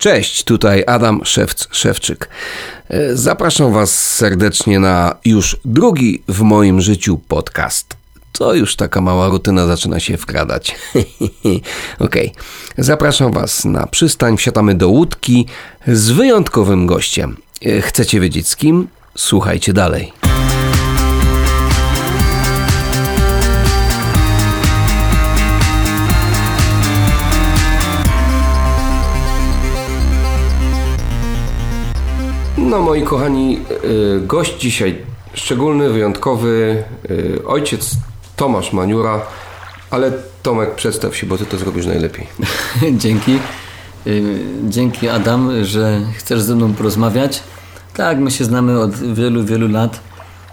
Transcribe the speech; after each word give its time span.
Cześć, 0.00 0.44
tutaj 0.44 0.84
Adam 0.86 1.20
Szewc-Szewczyk. 1.24 2.16
E, 2.88 3.16
Zapraszam 3.16 3.72
Was 3.72 4.14
serdecznie 4.16 4.78
na 4.78 5.14
już 5.24 5.56
drugi 5.64 6.22
w 6.28 6.40
moim 6.40 6.80
życiu 6.80 7.20
podcast. 7.28 7.96
To 8.32 8.54
już 8.54 8.76
taka 8.76 9.00
mała 9.00 9.28
rutyna 9.28 9.66
zaczyna 9.66 10.00
się 10.00 10.16
wkradać. 10.16 10.76
Okej, 11.98 12.32
zapraszam 12.78 13.32
Was 13.32 13.64
na 13.64 13.86
przystań. 13.86 14.36
Wsiadamy 14.36 14.74
do 14.74 14.88
łódki 14.88 15.46
z 15.86 16.10
wyjątkowym 16.10 16.86
gościem. 16.86 17.36
E, 17.66 17.80
Chcecie 17.82 18.20
wiedzieć 18.20 18.48
z 18.48 18.56
kim? 18.56 18.88
Słuchajcie 19.16 19.72
dalej. 19.72 20.12
No 32.70 32.78
moi 32.78 33.02
kochani, 33.02 33.60
y, 33.84 34.20
gość 34.26 34.60
dzisiaj 34.60 34.98
szczególny, 35.34 35.90
wyjątkowy, 35.90 36.84
y, 37.10 37.42
ojciec 37.46 37.96
Tomasz 38.36 38.72
Maniura, 38.72 39.20
ale 39.90 40.12
Tomek 40.42 40.74
przedstaw 40.74 41.16
się, 41.16 41.26
bo 41.26 41.38
ty 41.38 41.46
to 41.46 41.58
zrobisz 41.58 41.86
najlepiej. 41.86 42.26
Dzięki. 43.02 43.38
Y, 44.06 44.38
Dzięki 44.68 45.08
Adam, 45.08 45.64
że 45.64 46.00
chcesz 46.16 46.40
ze 46.40 46.56
mną 46.56 46.74
porozmawiać. 46.74 47.42
Tak, 47.94 48.18
my 48.18 48.30
się 48.30 48.44
znamy 48.44 48.80
od 48.80 49.14
wielu, 49.14 49.44
wielu 49.44 49.68
lat. 49.68 50.00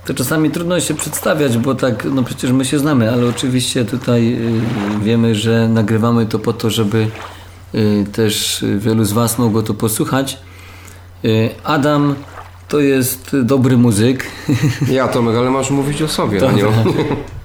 To 0.06 0.14
czasami 0.14 0.52
trudno 0.52 0.80
się 0.80 0.94
przedstawiać, 0.94 1.58
bo 1.58 1.76
tak, 1.76 2.08
no 2.12 2.24
przecież 2.24 2.52
my 2.52 2.66
się 2.66 2.80
znamy, 2.80 3.12
ale 3.12 3.28
oczywiście 3.28 3.86
tutaj 3.86 4.38
wiemy, 5.04 5.36
że 5.36 5.68
nagrywamy 5.70 6.26
to 6.26 6.40
po 6.40 6.54
to, 6.54 6.70
żeby 6.70 7.08
też 8.14 8.66
wielu 8.78 9.06
z 9.06 9.12
Was 9.12 9.38
mogło 9.38 9.64
to 9.64 9.74
posłuchać. 9.74 10.38
Y, 11.28 11.50
Adam 11.64 12.16
to 12.68 12.80
jest 12.80 13.36
dobry 13.44 13.78
muzyk. 13.78 14.26
Ja 14.92 15.08
Tomek, 15.08 15.36
ale 15.36 15.50
masz 15.50 15.72
mówić 15.72 16.02
o 16.02 16.08
sobie, 16.08 16.50
a 16.50 16.52
nie 16.52 16.68
o... 16.68 16.72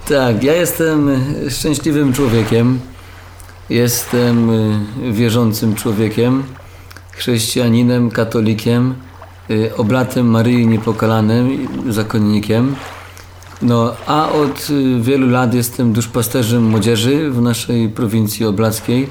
Tak, 0.08 0.44
ja 0.44 0.52
jestem 0.52 1.10
szczęśliwym 1.50 2.12
człowiekiem. 2.12 2.80
Jestem 3.70 4.50
y, 4.50 5.12
wierzącym 5.12 5.74
człowiekiem, 5.74 6.42
chrześcijaninem, 7.12 8.10
katolikiem, 8.10 8.94
y, 9.50 9.76
oblatem 9.76 10.26
Maryi 10.26 10.66
Niepokalanym, 10.66 11.68
zakonnikiem. 11.88 12.74
No, 13.62 13.94
a 14.06 14.32
od 14.32 14.68
wielu 15.00 15.30
lat 15.30 15.54
jestem 15.54 15.92
duszpasterzem 15.92 16.64
młodzieży 16.64 17.30
w 17.30 17.42
naszej 17.42 17.88
prowincji 17.88 18.46
oblackiej. 18.46 19.08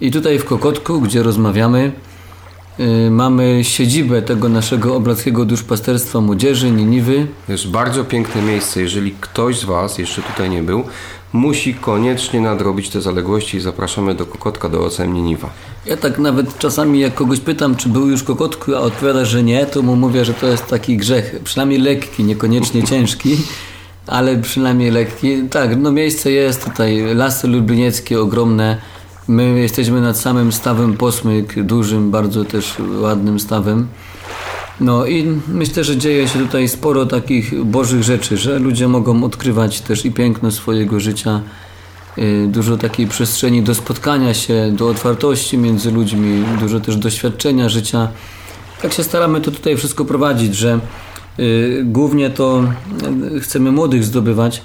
I 0.00 0.10
tutaj 0.10 0.38
w 0.38 0.44
Kokotku, 0.44 1.00
gdzie 1.00 1.22
rozmawiamy, 1.22 1.92
mamy 3.10 3.64
siedzibę 3.64 4.22
tego 4.22 4.48
naszego 4.48 4.96
oblackiego 4.96 5.44
duszpasterstwa 5.44 6.20
młodzieży, 6.20 6.70
Niniwy. 6.70 7.26
To 7.46 7.52
jest 7.52 7.68
bardzo 7.68 8.04
piękne 8.04 8.42
miejsce. 8.42 8.80
Jeżeli 8.80 9.14
ktoś 9.20 9.58
z 9.58 9.64
Was 9.64 9.98
jeszcze 9.98 10.22
tutaj 10.22 10.50
nie 10.50 10.62
był, 10.62 10.84
musi 11.32 11.74
koniecznie 11.74 12.40
nadrobić 12.40 12.88
te 12.88 13.00
zaległości 13.00 13.56
i 13.56 13.60
zapraszamy 13.60 14.14
do 14.14 14.26
Kokotka, 14.26 14.68
do 14.68 14.84
OCM 14.84 15.12
Niniwa. 15.12 15.50
Ja 15.86 15.96
tak 15.96 16.18
nawet 16.18 16.58
czasami 16.58 17.00
jak 17.00 17.14
kogoś 17.14 17.40
pytam, 17.40 17.76
czy 17.76 17.88
był 17.88 18.08
już 18.08 18.22
Kokotku, 18.22 18.74
a 18.74 18.78
odpowiada, 18.78 19.24
że 19.24 19.42
nie, 19.42 19.66
to 19.66 19.82
mu 19.82 19.96
mówię, 19.96 20.24
że 20.24 20.34
to 20.34 20.46
jest 20.46 20.66
taki 20.66 20.96
grzech, 20.96 21.36
przynajmniej 21.44 21.80
lekki, 21.80 22.24
niekoniecznie 22.24 22.82
ciężki, 22.90 23.36
ale 24.06 24.36
przynajmniej 24.36 24.90
lekki. 24.90 25.42
Tak, 25.50 25.76
no 25.76 25.92
miejsce 25.92 26.30
jest 26.30 26.64
tutaj, 26.64 27.14
lasy 27.14 27.48
lublinieckie 27.48 28.20
ogromne, 28.20 28.78
my 29.28 29.60
jesteśmy 29.60 30.00
nad 30.00 30.18
samym 30.18 30.52
stawem 30.52 30.96
Posmyk, 30.96 31.62
dużym, 31.62 32.10
bardzo 32.10 32.44
też 32.44 32.74
ładnym 33.00 33.40
stawem. 33.40 33.86
No 34.80 35.06
i 35.06 35.40
myślę, 35.48 35.84
że 35.84 35.96
dzieje 35.96 36.28
się 36.28 36.38
tutaj 36.38 36.68
sporo 36.68 37.06
takich 37.06 37.64
bożych 37.64 38.02
rzeczy, 38.02 38.36
że 38.36 38.58
ludzie 38.58 38.88
mogą 38.88 39.24
odkrywać 39.24 39.80
też 39.80 40.04
i 40.04 40.12
piękno 40.12 40.50
swojego 40.50 41.00
życia, 41.00 41.40
y, 42.18 42.46
dużo 42.48 42.76
takiej 42.76 43.06
przestrzeni 43.06 43.62
do 43.62 43.74
spotkania 43.74 44.34
się, 44.34 44.72
do 44.72 44.88
otwartości 44.88 45.58
między 45.58 45.90
ludźmi, 45.90 46.44
dużo 46.60 46.80
też 46.80 46.96
doświadczenia 46.96 47.68
życia. 47.68 48.08
Tak 48.82 48.92
się 48.92 49.02
staramy 49.04 49.40
to 49.40 49.50
tutaj 49.50 49.76
wszystko 49.76 50.04
prowadzić, 50.04 50.56
że 50.56 50.80
y, 51.38 51.82
głównie 51.84 52.30
to 52.30 52.64
y, 53.36 53.40
chcemy 53.40 53.72
młodych 53.72 54.04
zdobywać 54.04 54.62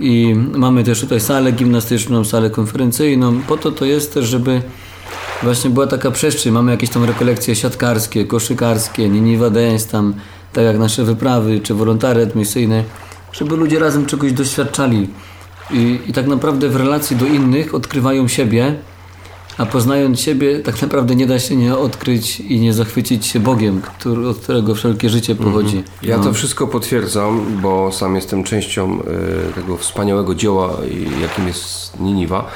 i 0.00 0.34
mamy 0.54 0.84
też 0.84 1.00
tutaj 1.00 1.20
salę 1.20 1.52
gimnastyczną, 1.52 2.24
salę 2.24 2.50
konferencyjną. 2.50 3.40
Po 3.40 3.56
to 3.56 3.72
to 3.72 3.84
jest 3.84 4.14
też, 4.14 4.26
żeby 4.26 4.62
właśnie 5.42 5.70
była 5.70 5.86
taka 5.86 6.10
przestrzeń. 6.10 6.52
Mamy 6.52 6.70
jakieś 6.70 6.90
tam 6.90 7.04
rekolekcje 7.04 7.56
siatkarskie, 7.56 8.24
koszykarskie, 8.24 9.08
Niniwa 9.08 9.50
Dance 9.50 9.88
tam, 9.88 10.14
tak 10.52 10.64
jak 10.64 10.78
nasze 10.78 11.04
wyprawy, 11.04 11.60
czy 11.60 11.74
wolontariat 11.74 12.34
misyjny, 12.34 12.84
żeby 13.32 13.56
ludzie 13.56 13.78
razem 13.78 14.06
czegoś 14.06 14.32
doświadczali. 14.32 15.08
I, 15.70 15.98
I 16.06 16.12
tak 16.12 16.26
naprawdę 16.26 16.68
w 16.68 16.76
relacji 16.76 17.16
do 17.16 17.26
innych 17.26 17.74
odkrywają 17.74 18.28
siebie, 18.28 18.74
a 19.58 19.66
poznając 19.66 20.20
siebie, 20.20 20.58
tak 20.60 20.82
naprawdę 20.82 21.14
nie 21.16 21.26
da 21.26 21.38
się 21.38 21.56
nie 21.56 21.76
odkryć 21.76 22.40
i 22.40 22.60
nie 22.60 22.72
zachwycić 22.72 23.26
się 23.26 23.40
Bogiem, 23.40 23.80
który, 23.80 24.28
od 24.28 24.38
którego 24.38 24.74
wszelkie 24.74 25.10
życie 25.10 25.34
pochodzi. 25.34 25.82
Ja 26.02 26.16
No. 26.16 26.24
to 26.24 26.32
wszystko 26.32 26.66
potwierdzam, 26.66 27.46
bo 27.62 27.92
sam 27.92 28.14
jestem 28.16 28.44
częścią 28.44 29.00
y, 29.50 29.52
tego 29.54 29.76
wspaniałego 29.76 30.34
dzieła, 30.34 30.76
jakim 31.22 31.46
jest 31.46 32.00
Niniwa. 32.00 32.48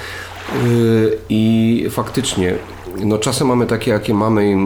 Y, 0.67 1.19
I 1.29 1.87
faktycznie, 1.91 2.55
no 3.05 3.19
czasy 3.19 3.45
mamy 3.45 3.67
takie, 3.67 3.91
jakie 3.91 4.15
mamy 4.15 4.51
i 4.51 4.57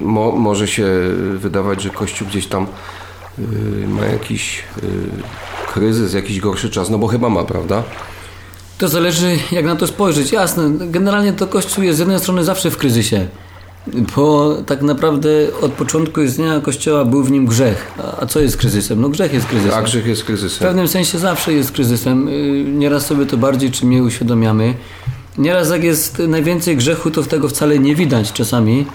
mo, 0.00 0.32
może 0.32 0.68
się 0.68 0.86
wydawać, 1.34 1.82
że 1.82 1.90
Kościół 1.90 2.28
gdzieś 2.28 2.46
tam 2.46 2.66
y, 3.38 3.88
ma 3.88 4.06
jakiś 4.06 4.58
y, 4.82 4.86
kryzys, 5.72 6.14
jakiś 6.14 6.40
gorszy 6.40 6.70
czas, 6.70 6.90
no 6.90 6.98
bo 6.98 7.06
chyba 7.06 7.28
ma, 7.30 7.44
prawda? 7.44 7.82
To 8.78 8.88
zależy, 8.88 9.38
jak 9.52 9.64
na 9.64 9.76
to 9.76 9.86
spojrzeć. 9.86 10.32
Jasne, 10.32 10.70
generalnie 10.80 11.32
to 11.32 11.46
Kościół 11.46 11.84
jest 11.84 11.96
z 11.96 12.00
jednej 12.00 12.18
strony 12.18 12.44
zawsze 12.44 12.70
w 12.70 12.76
kryzysie, 12.76 13.26
bo 14.16 14.54
tak 14.66 14.82
naprawdę 14.82 15.28
od 15.62 15.72
początku 15.72 16.22
istnienia 16.22 16.60
Kościoła 16.60 17.04
był 17.04 17.22
w 17.22 17.30
nim 17.30 17.46
grzech. 17.46 17.92
A- 18.20 18.26
co 18.26 18.40
jest 18.40 18.56
kryzysem? 18.56 19.00
No 19.00 19.08
grzech 19.08 19.32
jest 19.32 19.46
kryzysem. 19.46 19.78
A 19.78 19.82
grzech 19.82 20.06
jest 20.06 20.22
W 20.22 20.24
kryzysem. 20.24 20.66
pewnym 20.68 20.88
sensie 20.88 21.18
zawsze 21.18 21.52
jest 21.52 21.72
kryzysem. 21.72 22.28
Yy, 22.28 22.64
Nieraz 22.64 23.06
sobie 23.06 23.26
to 23.26 23.36
bardziej 23.36 23.70
czy 23.70 23.86
mniej 23.86 24.00
uświadamiamy. 24.00 24.74
Nieraz 25.38 25.70
jak 25.70 25.84
jest 25.84 26.18
najwięcej 26.18 26.76
grzechu, 26.76 27.10
to 27.10 27.22
tego 27.22 27.48
wcale 27.48 27.78
nie 27.78 27.94
widać 27.94 28.32
czasami. 28.32 28.86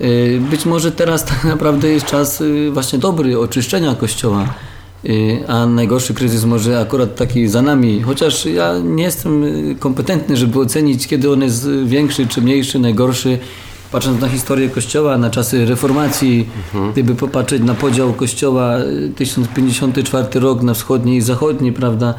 Yy, 0.00 0.40
Być 0.50 0.66
może 0.66 0.92
teraz 0.92 1.24
tak 1.24 1.44
naprawdę 1.54 1.88
jest 1.88 2.06
czas 2.06 2.40
yy, 2.40 2.70
właśnie 2.70 2.98
dobry 2.98 3.38
oczyszczenia 3.38 3.94
Kościoła. 3.94 4.54
Yy, 5.04 5.48
A 5.48 5.66
najgorszy 5.66 6.14
kryzys 6.14 6.44
może 6.44 6.80
akurat 6.80 7.16
taki 7.16 7.48
za 7.48 7.62
nami. 7.62 8.02
Chociaż 8.02 8.46
ja 8.46 8.78
nie 8.84 9.02
jestem 9.02 9.42
yy, 9.42 9.74
kompetentny, 9.74 10.36
żeby 10.36 10.60
ocenić, 10.60 11.06
kiedy 11.06 11.32
on 11.32 11.42
jest 11.42 11.66
yy, 11.66 11.86
większy 11.86 12.26
czy 12.26 12.40
mniejszy, 12.40 12.78
najgorszy. 12.78 13.38
Patrząc 13.92 14.20
na 14.20 14.28
historię 14.28 14.68
Kościoła, 14.68 15.18
na 15.18 15.30
czasy 15.30 15.66
reformacji, 15.66 16.48
gdyby 16.92 17.14
popatrzeć 17.14 17.62
na 17.62 17.74
podział 17.74 18.12
Kościoła 18.12 18.78
y, 18.78 19.12
1054 19.16 20.40
rok 20.40 20.62
na 20.62 20.74
wschodni 20.74 21.16
i 21.16 21.20
zachodni, 21.20 21.72
prawda? 21.72 22.14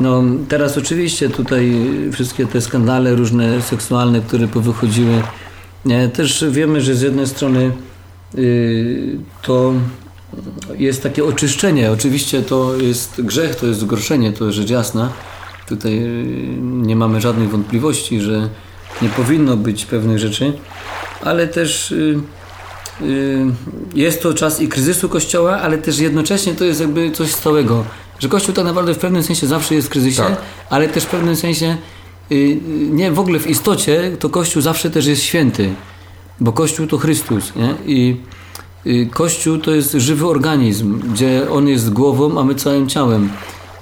No 0.00 0.22
teraz 0.48 0.78
oczywiście 0.78 1.28
tutaj 1.28 1.72
y, 2.08 2.12
wszystkie 2.12 2.46
te 2.46 2.60
skandale 2.60 3.14
różne 3.14 3.62
seksualne, 3.62 4.20
które 4.20 4.48
powychodziły, 4.48 5.22
też 6.12 6.44
wiemy, 6.50 6.80
że 6.80 6.94
z 6.94 7.02
jednej 7.02 7.26
strony 7.26 7.72
y, 8.38 9.18
to 9.42 9.72
jest 10.78 11.02
takie 11.02 11.24
oczyszczenie. 11.24 11.90
Oczywiście 11.90 12.42
to 12.42 12.76
jest 12.76 13.22
grzech, 13.22 13.56
to 13.56 13.66
jest 13.66 13.80
zgorszenie, 13.80 14.32
to 14.32 14.44
jest 14.44 14.56
rzecz 14.56 14.70
jasna. 14.70 15.12
Tutaj 15.68 15.98
y, 15.98 16.58
nie 16.62 16.96
mamy 16.96 17.20
żadnych 17.20 17.50
wątpliwości, 17.50 18.20
że 18.20 18.48
nie 19.02 19.08
powinno 19.08 19.56
być 19.56 19.86
pewnych 19.86 20.18
rzeczy, 20.18 20.52
ale 21.24 21.48
też 21.48 21.92
y, 21.92 22.20
y, 23.02 23.44
jest 23.94 24.22
to 24.22 24.34
czas 24.34 24.60
i 24.60 24.68
kryzysu 24.68 25.08
Kościoła, 25.08 25.58
ale 25.58 25.78
też 25.78 25.98
jednocześnie 25.98 26.54
to 26.54 26.64
jest 26.64 26.80
jakby 26.80 27.10
coś 27.10 27.30
stałego. 27.30 27.84
Że 28.18 28.28
Kościół 28.28 28.54
tak 28.54 28.64
naprawdę 28.64 28.94
w 28.94 28.98
pewnym 28.98 29.22
sensie 29.22 29.46
zawsze 29.46 29.74
jest 29.74 29.88
w 29.88 29.90
kryzysie, 29.90 30.22
Tak. 30.22 30.40
ale 30.70 30.88
też 30.88 31.04
w 31.04 31.06
pewnym 31.06 31.36
sensie 31.36 31.76
nie 32.90 33.12
w 33.12 33.18
ogóle 33.18 33.38
w 33.38 33.46
istocie 33.46 34.16
to 34.18 34.28
Kościół 34.28 34.62
zawsze 34.62 34.90
też 34.90 35.06
jest 35.06 35.22
święty, 35.22 35.70
bo 36.40 36.52
Kościół 36.52 36.86
to 36.86 36.98
Chrystus 36.98 37.52
nie? 37.56 37.74
i 37.86 38.16
Kościół 39.10 39.58
to 39.58 39.70
jest 39.70 39.92
żywy 39.92 40.26
organizm, 40.26 41.00
gdzie 41.12 41.50
on 41.50 41.68
jest 41.68 41.90
głową, 41.90 42.40
a 42.40 42.44
my 42.44 42.54
całym 42.54 42.88
ciałem. 42.88 43.30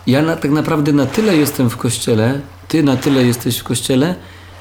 Ja 0.07 0.23
na, 0.23 0.37
tak 0.37 0.51
naprawdę 0.51 0.93
na 0.93 1.07
tyle 1.07 1.37
jestem 1.37 1.71
w 1.71 1.77
Kościele, 1.77 2.41
ty 2.69 2.83
na 2.83 2.97
tyle 2.97 3.25
jesteś 3.25 3.59
w 3.59 3.65
Kościele, 3.65 4.15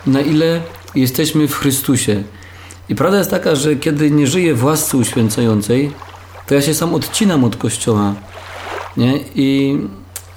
na 0.08 0.22
ile 0.22 0.62
jesteśmy 0.96 1.48
w 1.48 1.56
Chrystusie. 1.56 2.24
I 2.90 2.96
prawda 2.96 3.18
jest 3.18 3.30
taka, 3.30 3.56
że 3.56 3.76
kiedy 3.76 4.12
nie 4.12 4.28
żyję 4.28 4.56
w 4.56 4.64
łasce 4.64 4.98
uświęcającej, 4.98 5.92
to 6.48 6.56
ja 6.56 6.62
się 6.62 6.74
sam 6.74 6.94
odcinam 6.94 7.44
od 7.44 7.56
Kościoła. 7.56 8.14
Nie? 8.98 9.20
I 9.36 9.78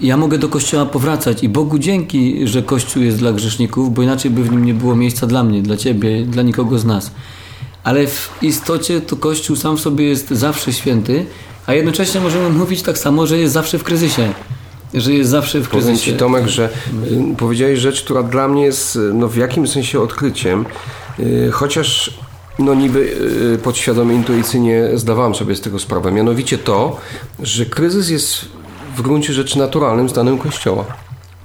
ja 0.00 0.16
mogę 0.16 0.38
do 0.38 0.48
Kościoła 0.48 0.86
powracać 0.86 1.42
i 1.44 1.48
Bogu 1.48 1.78
dzięki, 1.78 2.46
że 2.48 2.62
Kościół 2.62 3.02
jest 3.02 3.18
dla 3.18 3.32
grzeszników, 3.32 3.94
bo 3.94 4.02
inaczej 4.02 4.30
by 4.30 4.42
w 4.42 4.50
nim 4.50 4.64
nie 4.64 4.74
było 4.74 4.96
miejsca 4.96 5.26
dla 5.26 5.44
mnie, 5.44 5.62
dla 5.62 5.76
Ciebie, 5.76 6.22
dla 6.22 6.42
nikogo 6.42 6.78
z 6.78 6.84
nas. 6.84 7.10
Ale 7.84 8.06
w 8.06 8.30
istocie 8.42 9.00
to 9.00 9.16
Kościół 9.16 9.56
sam 9.56 9.76
w 9.76 9.80
sobie 9.80 10.04
jest 10.04 10.30
zawsze 10.30 10.72
święty, 10.72 11.26
a 11.66 11.74
jednocześnie 11.74 12.20
możemy 12.20 12.50
mówić 12.50 12.82
tak 12.82 12.98
samo, 12.98 13.26
że 13.26 13.38
jest 13.38 13.54
zawsze 13.54 13.78
w 13.78 13.84
kryzysie. 13.84 14.32
Że 14.94 15.12
jest 15.12 15.30
zawsze 15.30 15.60
w 15.60 15.68
Powiem 15.68 15.86
kryzysie. 15.86 16.12
Ci 16.12 16.18
Tomek, 16.18 16.48
że 16.48 16.68
y, 17.32 17.36
powiedziałeś 17.36 17.78
rzecz, 17.78 18.02
która 18.02 18.22
dla 18.22 18.48
mnie 18.48 18.64
jest 18.64 18.96
y, 18.96 18.98
no, 18.98 19.28
w 19.28 19.36
jakimś 19.36 19.70
sensie 19.70 20.00
odkryciem, 20.00 20.64
y, 21.20 21.50
chociaż 21.52 22.14
no 22.58 22.74
niby 22.74 23.16
podświadomie, 23.62 24.14
intuicyjnie 24.14 24.88
zdawałem 24.94 25.34
sobie 25.34 25.56
z 25.56 25.60
tego 25.60 25.78
sprawę. 25.78 26.12
Mianowicie 26.12 26.58
to, 26.58 26.96
że 27.42 27.66
kryzys 27.66 28.08
jest 28.08 28.44
w 28.96 29.02
gruncie 29.02 29.32
rzeczy 29.32 29.58
naturalnym 29.58 30.08
zdaniem 30.08 30.38
Kościoła. 30.38 30.84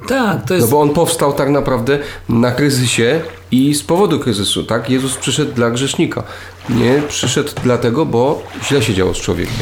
Tak, 0.08 0.38
to 0.42 0.46
No 0.50 0.56
jest. 0.56 0.70
bo 0.70 0.82
on 0.82 0.90
powstał 0.90 1.34
tak 1.34 1.50
naprawdę 1.50 2.00
na 2.30 2.52
kryzysie 2.52 3.22
i 3.52 3.74
z 3.76 3.84
powodu 3.84 4.20
kryzysu, 4.20 4.64
tak? 4.64 4.90
Jezus 4.90 5.16
przyszedł 5.18 5.52
dla 5.54 5.72
grzesznika. 5.72 6.24
Nie 6.70 7.02
przyszedł 7.08 7.50
dlatego, 7.64 8.06
bo 8.06 8.44
źle 8.64 8.82
się 8.82 8.94
działo 8.94 9.14
z 9.14 9.18
człowiekiem. 9.18 9.56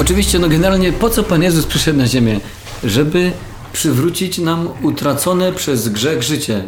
Oczywiście, 0.00 0.38
no 0.38 0.48
generalnie 0.48 0.92
po 0.92 1.10
co 1.10 1.22
Pan 1.24 1.42
Jezus 1.42 1.66
przyszedł 1.66 1.98
na 1.98 2.06
ziemię? 2.06 2.40
Żeby 2.84 3.32
przywrócić 3.72 4.38
nam 4.38 4.68
utracone 4.82 5.52
przez 5.52 5.88
grzech 5.88 6.22
życie. 6.22 6.64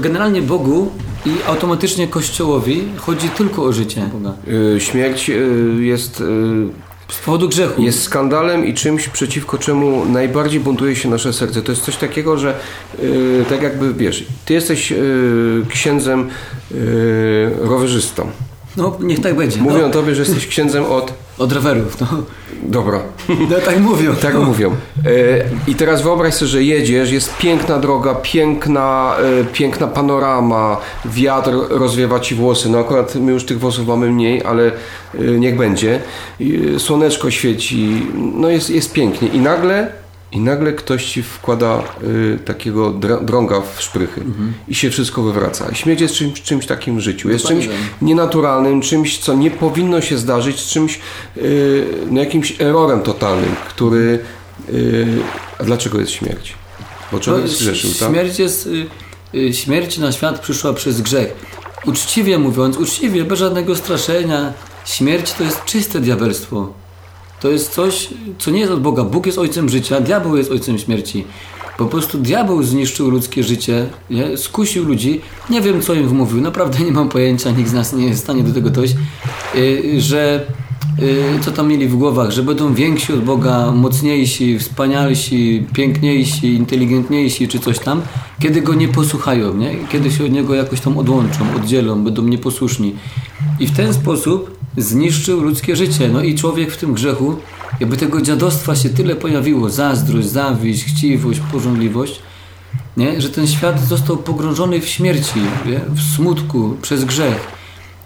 Generalnie 0.00 0.42
Bogu 0.42 0.90
i 1.26 1.30
automatycznie 1.46 2.08
Kościołowi 2.08 2.84
chodzi 2.96 3.28
tylko 3.28 3.62
o 3.62 3.72
życie 3.72 4.10
Boga. 4.12 4.34
Y, 4.76 4.80
Śmierć 4.80 5.30
y, 5.30 5.76
jest 5.80 6.20
y, 6.20 6.24
Z 7.08 7.18
powodu 7.24 7.48
grzechu. 7.48 7.82
jest 7.82 8.02
skandalem 8.02 8.66
i 8.66 8.74
czymś, 8.74 9.08
przeciwko 9.08 9.58
czemu 9.58 10.04
najbardziej 10.04 10.60
buntuje 10.60 10.96
się 10.96 11.08
nasze 11.10 11.32
serce. 11.32 11.62
To 11.62 11.72
jest 11.72 11.84
coś 11.84 11.96
takiego, 11.96 12.38
że 12.38 12.58
yy, 13.02 13.44
tak 13.48 13.62
jakby 13.62 13.94
wiesz, 13.94 14.24
ty 14.44 14.54
jesteś 14.54 14.90
yy, 14.90 15.66
księdzem 15.68 16.28
yy, 16.70 16.78
rowerzystą. 17.60 18.30
No, 18.76 18.96
niech 19.00 19.20
tak 19.20 19.36
będzie. 19.36 19.60
Mówią 19.60 19.82
no, 19.82 19.90
tobie, 19.90 20.14
że 20.14 20.22
jesteś 20.22 20.46
księdzem 20.46 20.84
od. 20.84 21.12
Od 21.38 21.52
rowerów, 21.52 22.00
no. 22.00 22.06
Dobra, 22.62 23.00
no 23.28 23.56
tak 23.64 23.80
mówią. 23.80 24.14
tak 24.14 24.34
mówią. 24.34 24.70
Yy, 25.04 25.44
I 25.66 25.74
teraz 25.74 26.02
wyobraź 26.02 26.34
sobie, 26.34 26.48
że 26.48 26.62
jedziesz, 26.62 27.10
jest 27.10 27.36
piękna 27.36 27.78
droga, 27.78 28.14
piękna, 28.14 29.16
yy, 29.38 29.44
piękna 29.44 29.86
panorama, 29.86 30.76
wiatr 31.04 31.50
rozwiewa 31.70 32.20
ci 32.20 32.34
włosy. 32.34 32.68
No 32.68 32.78
akurat 32.78 33.14
my 33.14 33.32
już 33.32 33.44
tych 33.44 33.58
włosów 33.58 33.86
mamy 33.86 34.10
mniej, 34.10 34.42
ale 34.44 34.70
yy, 35.14 35.40
niech 35.40 35.56
będzie. 35.56 36.00
Słoneczko 36.78 37.30
świeci, 37.30 38.06
no 38.34 38.48
jest, 38.48 38.70
jest 38.70 38.92
pięknie. 38.92 39.28
I 39.28 39.40
nagle 39.40 40.01
I 40.32 40.40
nagle 40.40 40.72
ktoś 40.72 41.04
ci 41.04 41.22
wkłada 41.22 41.82
y, 42.02 42.38
takiego 42.44 42.90
dr- 42.90 43.24
drąga 43.24 43.60
w 43.60 43.82
szprychy 43.82 44.20
i 44.68 44.74
się 44.74 44.90
wszystko 44.90 45.22
wywraca. 45.22 45.68
I 45.72 45.74
śmierć 45.74 46.00
jest 46.00 46.14
czymś, 46.14 46.42
czymś 46.42 46.66
takim 46.66 46.96
w 46.96 47.00
życiu. 47.00 47.30
Jest 47.30 47.46
czymś 47.46 47.68
nienaturalnym, 48.02 48.80
czymś, 48.80 49.18
co 49.18 49.34
nie 49.34 49.50
powinno 49.50 50.00
się 50.00 50.18
zdarzyć, 50.18 50.64
czymś, 50.66 51.00
y, 51.36 51.86
no 52.10 52.20
jakimś 52.20 52.60
errorem 52.60 53.02
totalnym, 53.02 53.54
który... 53.68 54.18
Y, 54.68 55.06
a 55.58 55.64
dlaczego 55.64 56.00
jest 56.00 56.12
śmierć? 56.12 56.54
Bo 57.12 57.20
człowiek 57.20 57.42
No, 57.42 57.48
zgrzeszył, 57.48 57.90
tak? 58.00 58.08
Śmierć 58.08 58.38
jest, 58.38 58.66
y, 58.66 59.38
y, 59.38 59.54
śmierć 59.54 59.98
na 59.98 60.12
świat 60.12 60.40
przyszła 60.40 60.72
przez 60.72 61.00
grzech. 61.00 61.34
Uczciwie 61.86 62.38
mówiąc, 62.38 62.76
uczciwie, 62.76 63.24
bez 63.24 63.38
żadnego 63.38 63.76
straszenia, 63.76 64.52
śmierć 64.84 65.32
to 65.32 65.44
jest 65.44 65.64
czyste 65.64 66.00
diabelstwo. 66.00 66.81
To 67.42 67.50
jest 67.50 67.72
coś, 67.72 68.08
co 68.38 68.50
nie 68.50 68.60
jest 68.60 68.72
od 68.72 68.80
Boga. 68.80 69.04
Bóg 69.04 69.26
jest 69.26 69.38
ojcem 69.38 69.68
życia, 69.68 70.00
diabeł 70.00 70.36
jest 70.36 70.50
ojcem 70.50 70.78
śmierci. 70.78 71.24
Po 71.78 71.86
prostu 71.86 72.18
diabeł 72.18 72.62
zniszczył 72.62 73.10
ludzkie 73.10 73.42
życie, 73.42 73.86
nie? 74.10 74.36
skusił 74.36 74.84
ludzi. 74.84 75.20
Nie 75.50 75.60
wiem, 75.60 75.82
co 75.82 75.94
im 75.94 76.08
wmówił, 76.08 76.40
naprawdę 76.40 76.84
nie 76.84 76.92
mam 76.92 77.08
pojęcia, 77.08 77.50
nikt 77.50 77.70
z 77.70 77.72
nas 77.72 77.92
nie 77.92 78.06
jest 78.06 78.20
w 78.20 78.24
stanie 78.24 78.42
do 78.42 78.54
tego 78.54 78.70
dojść, 78.70 78.94
y, 79.54 80.00
że 80.00 80.46
y, 80.50 80.71
co 81.40 81.52
tam 81.52 81.68
mieli 81.68 81.88
w 81.88 81.96
głowach, 81.96 82.30
że 82.30 82.42
będą 82.42 82.74
więksi 82.74 83.12
od 83.12 83.24
Boga, 83.24 83.72
mocniejsi, 83.72 84.58
wspanialsi, 84.58 85.66
piękniejsi, 85.72 86.54
inteligentniejsi 86.54 87.48
czy 87.48 87.58
coś 87.58 87.78
tam, 87.78 88.02
kiedy 88.40 88.62
go 88.62 88.74
nie 88.74 88.88
posłuchają, 88.88 89.54
nie? 89.54 89.76
kiedy 89.88 90.10
się 90.10 90.24
od 90.24 90.32
niego 90.32 90.54
jakoś 90.54 90.80
tam 90.80 90.98
odłączą, 90.98 91.54
oddzielą, 91.56 92.04
będą 92.04 92.22
nieposłuszni. 92.22 92.94
I 93.60 93.66
w 93.66 93.76
ten 93.76 93.94
sposób 93.94 94.58
zniszczył 94.76 95.40
ludzkie 95.40 95.76
życie. 95.76 96.08
No 96.08 96.22
i 96.22 96.34
człowiek 96.34 96.72
w 96.72 96.76
tym 96.76 96.94
grzechu, 96.94 97.36
jakby 97.80 97.96
tego 97.96 98.22
dziadostwa 98.22 98.76
się 98.76 98.88
tyle 98.88 99.16
pojawiło, 99.16 99.70
zazdrość, 99.70 100.28
zawiść, 100.28 100.84
chciwość, 100.84 101.40
pożądliwość, 101.52 102.20
nie? 102.96 103.20
że 103.20 103.30
ten 103.30 103.46
świat 103.46 103.80
został 103.80 104.16
pogrążony 104.16 104.80
w 104.80 104.88
śmierci, 104.88 105.40
nie? 105.66 105.80
w 105.88 106.02
smutku, 106.16 106.76
przez 106.82 107.04
grzech. 107.04 107.48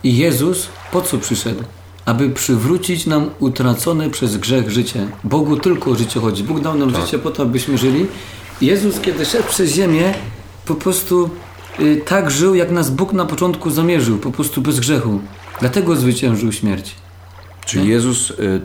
I 0.05 0.17
Jezus 0.17 0.69
po 0.93 1.03
co 1.03 1.19
przyszedł? 1.19 1.63
Aby 2.07 2.31
przywrócić 2.31 3.07
nam 3.07 3.31
utracone 3.39 4.11
przez 4.11 4.37
grzech 4.37 4.71
życie. 4.71 5.07
Bogu 5.25 5.57
tylko 5.57 5.91
o 5.91 5.95
życie 5.95 6.21
chodzi. 6.21 6.45
Bóg 6.45 6.61
dał 6.61 6.75
nam 6.79 6.91
życie 6.97 7.19
po 7.19 7.31
to, 7.31 7.43
abyśmy 7.43 7.79
żyli. 7.79 8.07
Jezus, 8.61 9.01
kiedy 9.01 9.25
szedł 9.25 9.49
przez 9.49 9.73
ziemię, 9.73 10.15
po 10.67 10.75
prostu 10.75 11.31
y, 11.81 12.03
tak 12.07 12.31
żył, 12.31 12.55
jak 12.55 12.71
nas 12.71 12.91
Bóg 12.91 13.13
na 13.13 13.25
początku 13.25 13.71
zamierzył, 13.71 14.19
po 14.19 14.31
prostu 14.31 14.63
bez 14.63 14.81
grzechu. 14.81 15.21
Dlatego 15.61 15.97
zwyciężył 15.97 16.53
śmierć. 16.53 16.95
Czyli 17.67 17.89
Jezus 17.89 18.31
y, 18.31 18.61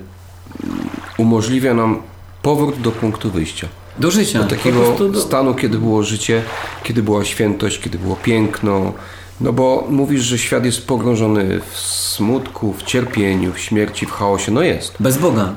umożliwia 1.18 1.74
nam 1.74 2.02
powrót 2.42 2.82
do 2.82 2.92
punktu 2.92 3.32
wyjścia. 3.32 3.68
Do 4.00 4.12
życia. 4.12 4.40
Do 4.44 4.50
takiego 4.50 4.96
do- 5.12 5.22
stanu, 5.22 5.56
kiedy 5.56 5.78
było 5.78 6.04
życie, 6.04 6.44
kiedy 6.84 7.04
była 7.04 7.26
świętość, 7.26 7.80
kiedy 7.80 8.00
było 8.00 8.16
piękno. 8.16 8.94
No 9.42 9.54
bo 9.54 9.88
mówisz, 9.90 10.22
że 10.24 10.38
świat 10.38 10.66
jest 10.66 10.88
pogrążony 10.88 11.60
w 11.72 11.78
smutku, 11.80 12.74
w 12.74 12.84
cierpieniu, 12.84 13.54
w 13.54 13.60
śmierci, 13.60 14.06
w 14.06 14.12
chaosie. 14.12 14.52
No 14.52 14.62
jest. 14.62 14.94
Bez 15.00 15.18
Boga. 15.18 15.54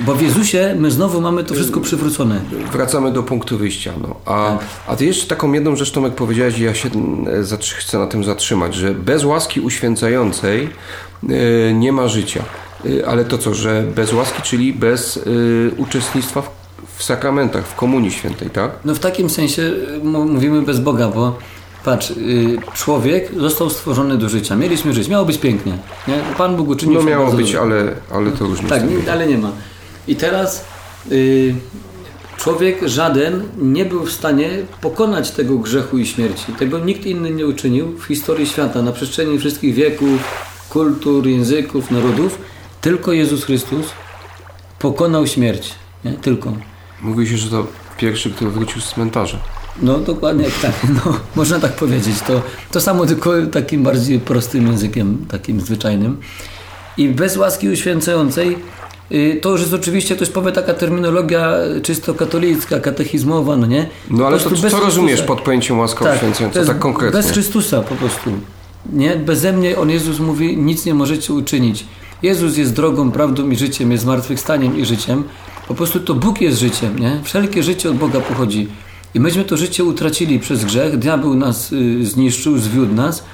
Bo 0.00 0.14
w 0.14 0.22
Jezusie 0.22 0.76
my 0.78 0.90
znowu 0.90 1.20
mamy 1.20 1.44
to 1.44 1.54
wszystko 1.54 1.80
przywrócone. 1.80 2.40
Wracamy 2.72 3.12
do 3.12 3.22
punktu 3.22 3.58
wyjścia. 3.58 3.92
No. 4.02 4.16
A, 4.24 4.56
Tak. 4.58 4.66
a 4.86 4.96
ty 4.96 5.04
jeszcze 5.06 5.26
taką 5.26 5.52
jedną 5.52 5.76
rzecz, 5.76 5.90
Tomek, 5.90 6.14
powiedziałeś 6.14 6.58
ja 6.58 6.74
się 6.74 6.90
zatrzy- 7.42 7.74
chcę 7.74 7.98
na 7.98 8.06
tym 8.06 8.24
zatrzymać, 8.24 8.74
że 8.74 8.94
bez 8.94 9.24
łaski 9.24 9.60
uświęcającej 9.60 10.68
y, 11.30 11.72
nie 11.74 11.92
ma 11.92 12.08
życia. 12.08 12.44
Y, 12.86 13.06
ale 13.06 13.24
to 13.24 13.38
co, 13.38 13.54
że 13.54 13.82
bez 13.96 14.12
łaski, 14.12 14.42
czyli 14.42 14.72
bez 14.72 15.16
y, 15.16 15.70
uczestnictwa 15.76 16.42
w, 16.42 16.50
w 16.96 17.02
sakramentach, 17.02 17.66
w 17.66 17.74
Komunii 17.74 18.10
Świętej, 18.10 18.50
tak? 18.50 18.70
No 18.84 18.94
w 18.94 18.98
takim 18.98 19.30
sensie 19.30 19.62
y, 19.62 20.00
mówimy 20.04 20.62
bez 20.62 20.80
Boga, 20.80 21.08
bo 21.08 21.38
patrz, 21.84 22.10
y, 22.10 22.58
człowiek 22.74 23.30
został 23.40 23.70
stworzony 23.70 24.18
do 24.18 24.28
życia. 24.28 24.56
Mieliśmy 24.56 24.92
żyć, 24.92 25.08
miało 25.08 25.24
być 25.24 25.38
pięknie. 25.38 25.72
Nie? 26.08 26.18
Pan 26.38 26.56
Bóg 26.56 26.68
uczynił 26.68 26.94
No 26.94 27.02
miało 27.10 27.26
być, 27.32 27.52
dobrze. 27.52 27.60
ale, 27.60 27.94
ale 28.12 28.30
to 28.32 28.44
różnie. 28.44 28.68
Tak, 28.68 28.82
nie, 28.90 29.12
ale 29.12 29.26
nie 29.26 29.38
ma. 29.38 29.50
I 30.08 30.16
teraz 30.16 30.64
y, 31.12 31.54
człowiek 32.36 32.88
żaden 32.88 33.42
nie 33.58 33.84
był 33.84 34.04
w 34.04 34.12
stanie 34.12 34.48
pokonać 34.80 35.30
tego 35.30 35.58
grzechu 35.58 35.98
i 35.98 36.06
śmierci. 36.06 36.52
Tego 36.58 36.78
nikt 36.78 37.06
inny 37.06 37.30
nie 37.30 37.46
uczynił 37.46 37.98
w 37.98 38.04
historii 38.04 38.46
świata, 38.46 38.82
na 38.82 38.92
przestrzeni 38.92 39.38
wszystkich 39.38 39.74
wieków, 39.74 40.20
kultur, 40.70 41.26
języków, 41.26 41.90
narodów. 41.90 42.38
Tylko 42.80 43.12
Jezus 43.12 43.44
Chrystus 43.44 43.86
pokonał 44.78 45.26
śmierć. 45.26 45.74
Nie? 46.04 46.12
Tylko. 46.12 46.52
Mówi 47.02 47.28
się, 47.28 47.36
że 47.36 47.50
to 47.50 47.66
pierwszy, 47.98 48.30
który 48.30 48.50
wrócił 48.50 48.80
z 48.80 48.88
cmentarza. 48.88 49.38
No 49.82 49.98
dokładnie 49.98 50.44
tak, 50.62 50.72
no, 51.04 51.16
można 51.36 51.60
tak 51.60 51.72
powiedzieć. 51.72 52.14
To, 52.26 52.42
to 52.70 52.80
samo 52.80 53.06
tylko 53.06 53.30
takim 53.52 53.82
bardziej 53.82 54.20
prostym 54.20 54.66
językiem, 54.66 55.26
takim 55.30 55.60
zwyczajnym. 55.60 56.16
I 56.96 57.08
bez 57.08 57.36
łaski 57.36 57.68
uświęcającej 57.68 58.56
y, 59.12 59.38
to 59.42 59.50
już 59.50 59.60
jest 59.60 59.74
oczywiście, 59.74 60.16
ktoś 60.16 60.28
powie 60.28 60.52
taka 60.52 60.74
terminologia 60.74 61.52
czysto 61.82 62.14
katolicka, 62.14 62.80
katechizmowa, 62.80 63.56
no 63.56 63.66
nie? 63.66 63.88
No 64.10 64.26
ale 64.26 64.38
to, 64.38 64.50
co 64.50 64.56
bez 64.62 64.72
rozumiesz 64.72 65.10
Chrystusa. 65.10 65.26
pod 65.36 65.40
pojęciem 65.40 65.78
łaska 65.78 66.04
Tak, 66.04 66.14
uświęcająca? 66.14 66.52
to 66.54 66.58
jest 66.58 66.70
Tak 66.70 66.78
konkretnie. 66.78 67.22
Bez 67.22 67.30
Chrystusa 67.32 67.82
po 67.82 67.94
prostu. 67.94 68.30
Nie? 68.92 69.16
Beze 69.16 69.52
mnie, 69.52 69.78
On 69.78 69.90
Jezus 69.90 70.18
mówi, 70.18 70.56
nic 70.56 70.84
nie 70.86 70.94
możecie 70.94 71.32
uczynić. 71.32 71.84
Jezus 72.22 72.56
jest 72.56 72.72
drogą, 72.72 73.12
prawdą 73.12 73.50
i 73.50 73.56
życiem, 73.56 73.92
jest 73.92 74.02
zmartwychwstaniem 74.04 74.78
i 74.78 74.84
życiem. 74.84 75.24
Po 75.68 75.74
prostu 75.74 76.00
to 76.00 76.14
Bóg 76.14 76.40
jest 76.40 76.58
życiem, 76.58 76.98
nie? 76.98 77.20
Wszelkie 77.24 77.62
życie 77.62 77.90
od 77.90 77.96
Boga 77.96 78.20
pochodzi. 78.20 78.68
I 79.14 79.20
myśmy 79.20 79.44
to 79.44 79.56
życie 79.56 79.84
utracili 79.84 80.38
przez 80.38 80.64
grzech, 80.64 80.98
diabeł 80.98 81.34
nas 81.34 81.72
y, 81.72 82.06
zniszczył, 82.06 82.58
zwiódł 82.58 82.94
nas 82.94 83.24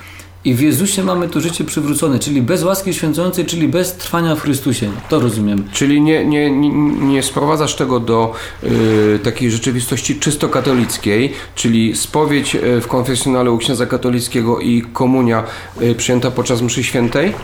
i 0.44 0.54
w 0.54 0.61
Jezusie 0.61 1.04
mamy 1.04 1.28
to 1.28 1.40
życie 1.40 1.64
przywrócone, 1.64 2.18
czyli 2.18 2.42
bez 2.42 2.62
łaski 2.62 2.94
święcącej, 2.94 3.47
czyli 3.47 3.68
bez 3.68 3.92
trwania 3.92 4.37
w 4.37 4.40
Chrystusie. 4.40 4.90
To 5.08 5.20
rozumiemy. 5.20 5.62
Czyli 5.73 6.00
nie, 6.00 6.25
nie, 6.25 6.50
nie, 6.50 6.70
nie 6.92 7.23
sprowadzasz 7.23 7.75
tego 7.75 8.00
do 8.00 8.35
y, 8.64 9.18
takiej 9.23 9.50
rzeczywistości 9.50 10.16
czysto 10.16 10.49
katolickiej, 10.49 11.32
czyli 11.54 11.97
spowiedź 11.97 12.54
y, 12.54 12.80
w 12.80 12.87
konfesjonale 12.87 13.50
u 13.50 13.58
księdza 13.58 13.87
katolickiego 13.87 14.61
i 14.61 14.82
komunia 14.92 15.44
y, 15.82 15.94
przyjęta 15.94 16.30
podczas 16.30 16.62
mszy 16.62 16.85
świętej, 16.85 17.35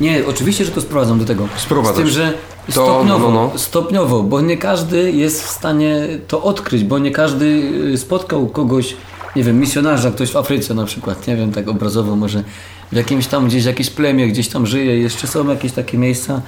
Nie, 0.00 0.26
oczywiście, 0.26 0.64
że 0.64 0.70
to 0.70 0.80
sprowadzam 0.80 1.18
do 1.18 1.24
tego. 1.24 1.48
Sprowadzasz. 1.56 1.96
Z 1.96 1.98
tym, 1.98 2.08
że 2.08 2.34
stopniowo, 2.70 3.30
no, 3.30 3.50
no. 3.52 3.58
stopniowo, 3.58 4.22
bo 4.22 4.40
nie 4.40 4.56
każdy 4.56 5.12
jest 5.12 5.44
w 5.44 5.48
stanie 5.48 6.08
to 6.28 6.42
odkryć, 6.42 6.84
bo 6.84 6.98
nie 6.98 7.10
każdy 7.10 7.44
y, 7.94 7.98
spotkał 7.98 8.46
kogoś, 8.46 8.96
nie 9.36 9.44
wiem, 9.44 9.60
misjonarza, 9.60 10.10
ktoś 10.10 10.30
w 10.30 10.36
Afryce 10.36 10.74
na 10.74 10.84
przykład, 10.84 11.26
nie 11.26 11.36
wiem, 11.36 11.52
tak 11.52 11.68
obrazowo 11.68 12.16
może 12.16 12.44
w 12.92 12.96
jakimś 12.96 13.26
tam 13.26 13.46
gdzieś 13.46 13.64
jakieś 13.64 13.90
plemię, 13.90 14.28
gdzieś 14.28 14.48
tam 14.48 14.66
żyje, 14.66 14.98
jeszcze 14.98 15.26
są 15.26 15.48
jakieś 15.48 15.72
takie 15.72 15.98
miejsca, 15.98 16.42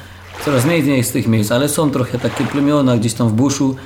coraz 0.45 0.65
mniej 0.65 0.97
jest 0.97 1.13
tych 1.13 1.29
miejsc, 1.29 1.53
ale 1.53 1.69
są 1.69 1.91
trochę 1.91 2.19
takie 2.19 2.45
plemiona 2.45 2.97
gdzieś 2.97 3.15
tam 3.15 3.29
w 3.29 3.33
buszu, 3.33 3.77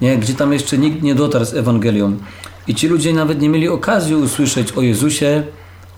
nie, 0.00 0.18
gdzie 0.18 0.34
tam 0.34 0.52
jeszcze 0.52 0.78
nikt 0.78 1.02
nie 1.02 1.14
dotarł 1.14 1.44
z 1.44 1.54
Ewangelią. 1.54 2.16
I 2.66 2.74
ci 2.74 2.88
ludzie 2.88 3.12
nawet 3.12 3.40
nie 3.40 3.48
mieli 3.48 3.68
okazji 3.68 4.14
usłyszeć 4.14 4.72
o 4.72 4.82
Jezusie, 4.82 5.42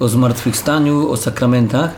o 0.01 0.09
zmartwychwstaniu, 0.09 1.11
o 1.11 1.17
sakramentach, 1.17 1.91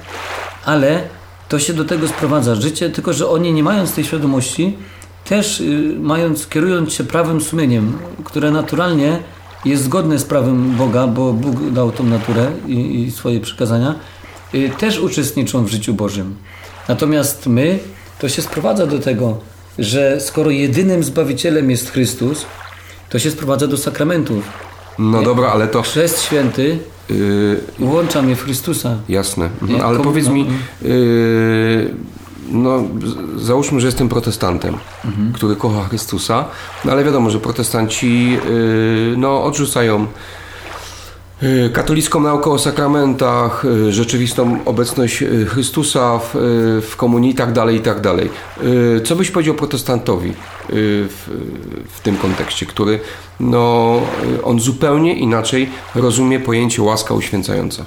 ale 0.64 1.02
to 1.48 1.58
się 1.58 1.72
do 1.72 1.84
tego 1.84 2.08
sprowadza 2.08 2.54
życie, 2.54 2.90
tylko 2.90 3.12
że 3.12 3.28
oni 3.28 3.52
nie 3.52 3.62
mając 3.62 3.92
tej 3.92 4.04
świadomości, 4.04 4.76
też 5.24 5.60
y, 5.60 5.96
mając, 6.00 6.46
kierując 6.46 6.92
się 6.92 7.04
prawym 7.04 7.40
sumieniem, 7.40 7.98
które 8.24 8.50
naturalnie 8.50 9.18
jest 9.64 9.84
zgodne 9.84 10.18
z 10.18 10.24
prawem 10.24 10.76
Boga, 10.76 11.06
bo 11.06 11.32
Bóg 11.32 11.70
dał 11.70 11.92
tą 11.92 12.04
naturę 12.04 12.50
i, 12.66 13.02
i 13.02 13.10
swoje 13.10 13.40
przykazania, 13.40 13.94
y, 14.54 14.70
też 14.78 14.98
uczestniczą 14.98 15.64
w 15.64 15.68
życiu 15.68 15.94
Bożym. 15.94 16.36
Natomiast 16.88 17.46
my, 17.46 17.78
to 18.18 18.28
się 18.28 18.42
sprowadza 18.42 18.86
do 18.86 18.98
tego, 18.98 19.38
że 19.78 20.20
skoro 20.20 20.50
jedynym 20.50 21.04
Zbawicielem 21.04 21.70
jest 21.70 21.90
Chrystus, 21.90 22.46
to 23.08 23.18
się 23.18 23.30
sprowadza 23.30 23.66
do 23.66 23.76
sakramentów. 23.76 24.44
No 24.98 25.22
dobra, 25.22 25.48
ale 25.48 25.68
to... 25.68 25.82
Chrzest 25.82 26.22
święty 26.22 26.78
Yy, 27.10 27.60
łącza 27.80 28.22
mnie 28.22 28.36
w 28.36 28.42
Chrystusa. 28.42 28.96
jasne. 29.08 29.48
Mhm. 29.62 29.80
Ale 29.80 29.98
powiedz 30.00 30.26
no, 30.26 30.32
mi, 30.32 30.44
no. 30.44 30.88
yy, 30.88 31.94
no 32.50 32.82
załóżmy, 33.36 33.80
że 33.80 33.86
jestem 33.86 34.08
protestantem, 34.08 34.74
Mhm. 35.04 35.32
który 35.32 35.56
kocha 35.56 35.84
Chrystusa, 35.88 36.44
no 36.84 36.92
ale 36.92 37.04
wiadomo, 37.04 37.30
że 37.30 37.38
protestanci 37.40 38.30
yy, 38.32 39.14
no 39.16 39.44
odrzucają 39.44 40.06
katolicką 41.72 42.20
naukę 42.20 42.50
o 42.50 42.58
sakramentach, 42.58 43.64
yy, 43.64 43.92
rzeczywistą 43.92 44.58
obecność 44.64 45.20
yy, 45.20 45.46
Chrystusa 45.46 46.18
w, 46.18 46.34
w 46.90 46.96
komunii 46.96 47.30
i 47.30 47.34
tak 47.34 47.52
dalej, 47.52 47.76
i 47.76 47.80
tak 47.80 48.00
dalej. 48.00 48.30
Co 49.04 49.16
byś 49.16 49.30
powiedział 49.30 49.54
protestantowi 49.54 50.32
w, 50.68 51.30
w 51.88 52.00
tym 52.00 52.16
kontekście, 52.16 52.66
który 52.66 53.00
no, 53.40 54.00
on 54.42 54.60
zupełnie 54.60 55.14
inaczej 55.14 55.70
rozumie 55.94 56.40
pojęcie 56.40 56.82
łaska 56.82 57.14
uświęcająca? 57.14 57.84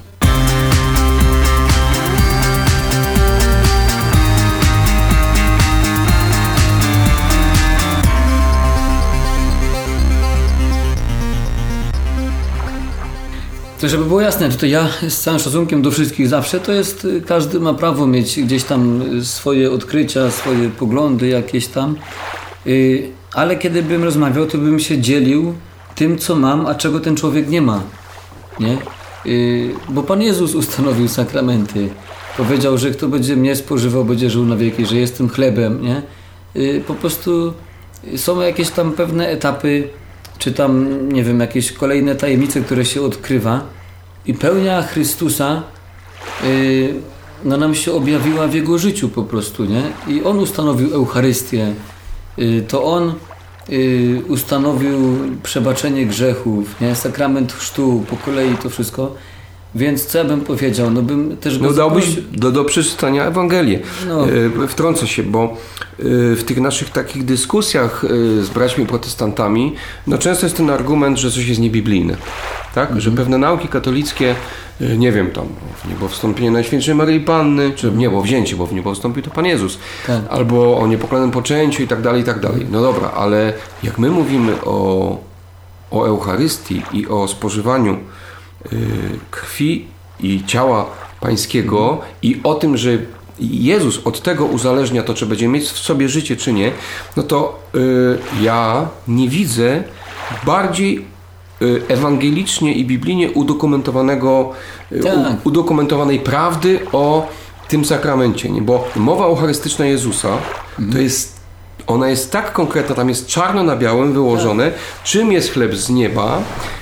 To 13.81 13.89
żeby 13.89 14.05
było 14.05 14.21
jasne, 14.21 14.49
tutaj 14.49 14.69
ja 14.69 14.87
z 15.09 15.17
całym 15.17 15.39
szacunkiem 15.39 15.81
do 15.81 15.91
wszystkich 15.91 16.27
zawsze, 16.27 16.59
to 16.59 16.71
jest, 16.71 17.05
y, 17.05 17.21
każdy 17.21 17.59
ma 17.59 17.73
prawo 17.73 18.07
mieć 18.07 18.41
gdzieś 18.41 18.63
tam 18.63 19.01
y, 19.17 19.25
swoje 19.25 19.71
odkrycia, 19.71 20.31
swoje 20.31 20.69
poglądy 20.69 21.27
jakieś 21.27 21.67
tam, 21.67 21.95
Y, 22.67 23.09
ale 23.33 23.55
kiedy 23.55 23.83
bym 23.83 24.03
rozmawiał, 24.03 24.45
to 24.45 24.57
bym 24.57 24.79
się 24.79 25.01
dzielił 25.01 25.53
tym, 25.95 26.17
co 26.17 26.35
mam, 26.35 26.65
a 26.65 26.75
czego 26.75 26.99
ten 26.99 27.15
człowiek 27.15 27.49
nie 27.49 27.61
ma, 27.61 27.83
nie? 28.59 28.77
Bo 29.89 30.03
Pan 30.03 30.21
Jezus 30.21 30.55
ustanowił 30.55 31.07
sakramenty. 31.07 31.89
Powiedział, 32.37 32.77
że 32.77 32.91
kto 32.91 33.07
będzie 33.07 33.35
mnie 33.35 33.55
spożywał, 33.55 34.05
będzie 34.05 34.29
żył 34.29 34.45
na 34.45 34.55
wieki, 34.55 34.85
że 34.85 34.95
jestem 34.95 35.29
chlebem, 35.29 35.81
nie? 35.81 36.01
Po 36.87 36.93
prostu 36.93 37.53
są 38.15 38.41
jakieś 38.41 38.69
tam 38.69 38.91
pewne 38.91 39.27
etapy, 39.27 39.89
czy 40.41 40.51
tam, 40.51 41.09
nie 41.11 41.23
wiem, 41.23 41.39
jakieś 41.39 41.71
kolejne 41.71 42.15
tajemnice, 42.15 42.61
które 42.61 42.85
się 42.85 43.01
odkrywa 43.01 43.61
i 44.25 44.33
pełnia 44.33 44.81
Chrystusa 44.81 45.63
y, 46.43 46.93
no 47.43 47.57
nam 47.57 47.75
się 47.75 47.93
objawiła 47.93 48.47
w 48.47 48.53
Jego 48.53 48.77
życiu 48.77 49.09
po 49.09 49.23
prostu, 49.23 49.65
nie? 49.65 49.83
I 50.07 50.23
On 50.23 50.39
ustanowił 50.39 50.93
Eucharystię, 50.93 51.73
y, 52.39 52.63
to 52.67 52.83
On 52.83 53.13
y, 53.69 54.21
ustanowił 54.27 55.19
przebaczenie 55.43 56.05
grzechów, 56.05 56.81
nie? 56.81 56.95
Sakrament 56.95 57.53
chrztu, 57.53 58.05
po 58.09 58.17
kolei 58.17 58.57
to 58.63 58.69
wszystko. 58.69 59.15
Więc 59.75 60.05
co 60.05 60.17
ja 60.17 60.23
bym 60.23 60.41
powiedział? 60.41 60.91
No 60.91 61.01
bym 61.01 61.37
też 61.37 61.59
go 61.59 61.65
No 61.65 61.73
zaprosił- 61.73 62.21
do, 62.31 62.51
do 62.51 62.65
przeczytania 62.65 63.25
Ewangelię. 63.25 63.79
No. 64.07 64.25
E, 64.63 64.67
Wtrącę 64.67 65.07
się, 65.07 65.23
bo 65.23 65.43
e, 65.43 65.53
w 66.35 66.43
tych 66.45 66.57
naszych 66.61 66.89
takich 66.89 67.25
dyskusjach 67.25 68.05
e, 68.05 68.43
z 68.43 68.49
braćmi 68.49 68.85
protestantami, 68.85 69.75
no 70.07 70.17
często 70.17 70.45
jest 70.45 70.57
ten 70.57 70.69
argument, 70.69 71.17
że 71.17 71.31
coś 71.31 71.47
jest 71.47 71.59
niebiblijne. 71.61 72.17
Tak? 72.75 72.83
Mhm. 72.83 73.01
Że 73.01 73.11
pewne 73.11 73.37
nauki 73.37 73.67
katolickie, 73.67 74.35
nie 74.97 75.11
wiem, 75.11 75.31
tam 75.31 75.45
w 75.83 75.89
niebo 75.89 76.07
wstąpienie 76.07 76.51
Najświętszej 76.51 76.95
Maryi 76.95 77.19
Panny, 77.19 77.71
czy 77.75 77.91
w 77.91 77.97
niebo 77.97 78.21
wzięcie, 78.21 78.55
bo 78.55 78.65
w 78.65 78.73
niebo 78.73 78.93
wstąpił 78.95 79.23
to 79.23 79.29
Pan 79.31 79.45
Jezus, 79.45 79.77
Tak. 80.07 80.21
albo 80.29 80.77
o 80.77 80.87
niepokalanym 80.87 81.31
poczęciu 81.31 81.83
i 81.83 81.87
tak 81.87 82.01
dalej, 82.01 82.21
i 82.21 82.25
tak 82.25 82.39
dalej. 82.39 82.65
No 82.71 82.81
dobra, 82.81 83.11
ale 83.11 83.53
jak 83.83 83.97
my 83.99 84.09
mówimy 84.09 84.53
o, 84.65 85.17
o 85.91 86.05
Eucharystii 86.05 86.81
i 86.93 87.07
o 87.07 87.27
spożywaniu 87.27 87.97
krwi 89.31 89.87
i 90.19 90.43
ciała 90.45 90.85
Pańskiego 91.19 92.01
i 92.21 92.39
o 92.43 92.55
tym, 92.55 92.77
że 92.77 92.97
Jezus 93.39 94.01
od 94.05 94.21
tego 94.21 94.45
uzależnia 94.45 95.03
to, 95.03 95.13
czy 95.13 95.25
będzie 95.25 95.47
mieć 95.47 95.63
w 95.63 95.79
sobie 95.79 96.09
życie, 96.09 96.35
czy 96.35 96.53
nie, 96.53 96.71
no 97.17 97.23
to 97.23 97.59
y, 97.75 98.17
ja 98.41 98.87
nie 99.07 99.29
widzę 99.29 99.83
bardziej 100.45 101.05
y, 101.61 101.81
ewangelicznie 101.87 102.73
i 102.73 102.85
biblijnie 102.85 103.31
udokumentowanego, 103.31 104.51
y, 104.91 104.99
Tak. 104.99 105.15
u, 105.15 105.47
udokumentowanej 105.47 106.19
prawdy 106.19 106.79
o 106.91 107.27
tym 107.67 107.85
sakramencie, 107.85 108.49
nie? 108.49 108.61
bo 108.61 108.87
mowa 108.95 109.25
eucharystyczna 109.25 109.85
Jezusa 109.85 110.37
to 110.91 110.97
jest 110.97 111.41
ona 111.87 112.09
jest 112.09 112.31
tak 112.31 112.53
konkretna, 112.53 112.95
tam 112.95 113.09
jest 113.09 113.27
czarno 113.27 113.63
na 113.63 113.75
białym 113.75 114.13
wyłożone, 114.13 114.71
czym 115.03 115.31
jest 115.31 115.51
chleb 115.51 115.75
z 115.75 115.89
nieba, 115.89 116.37
y, 116.37 116.80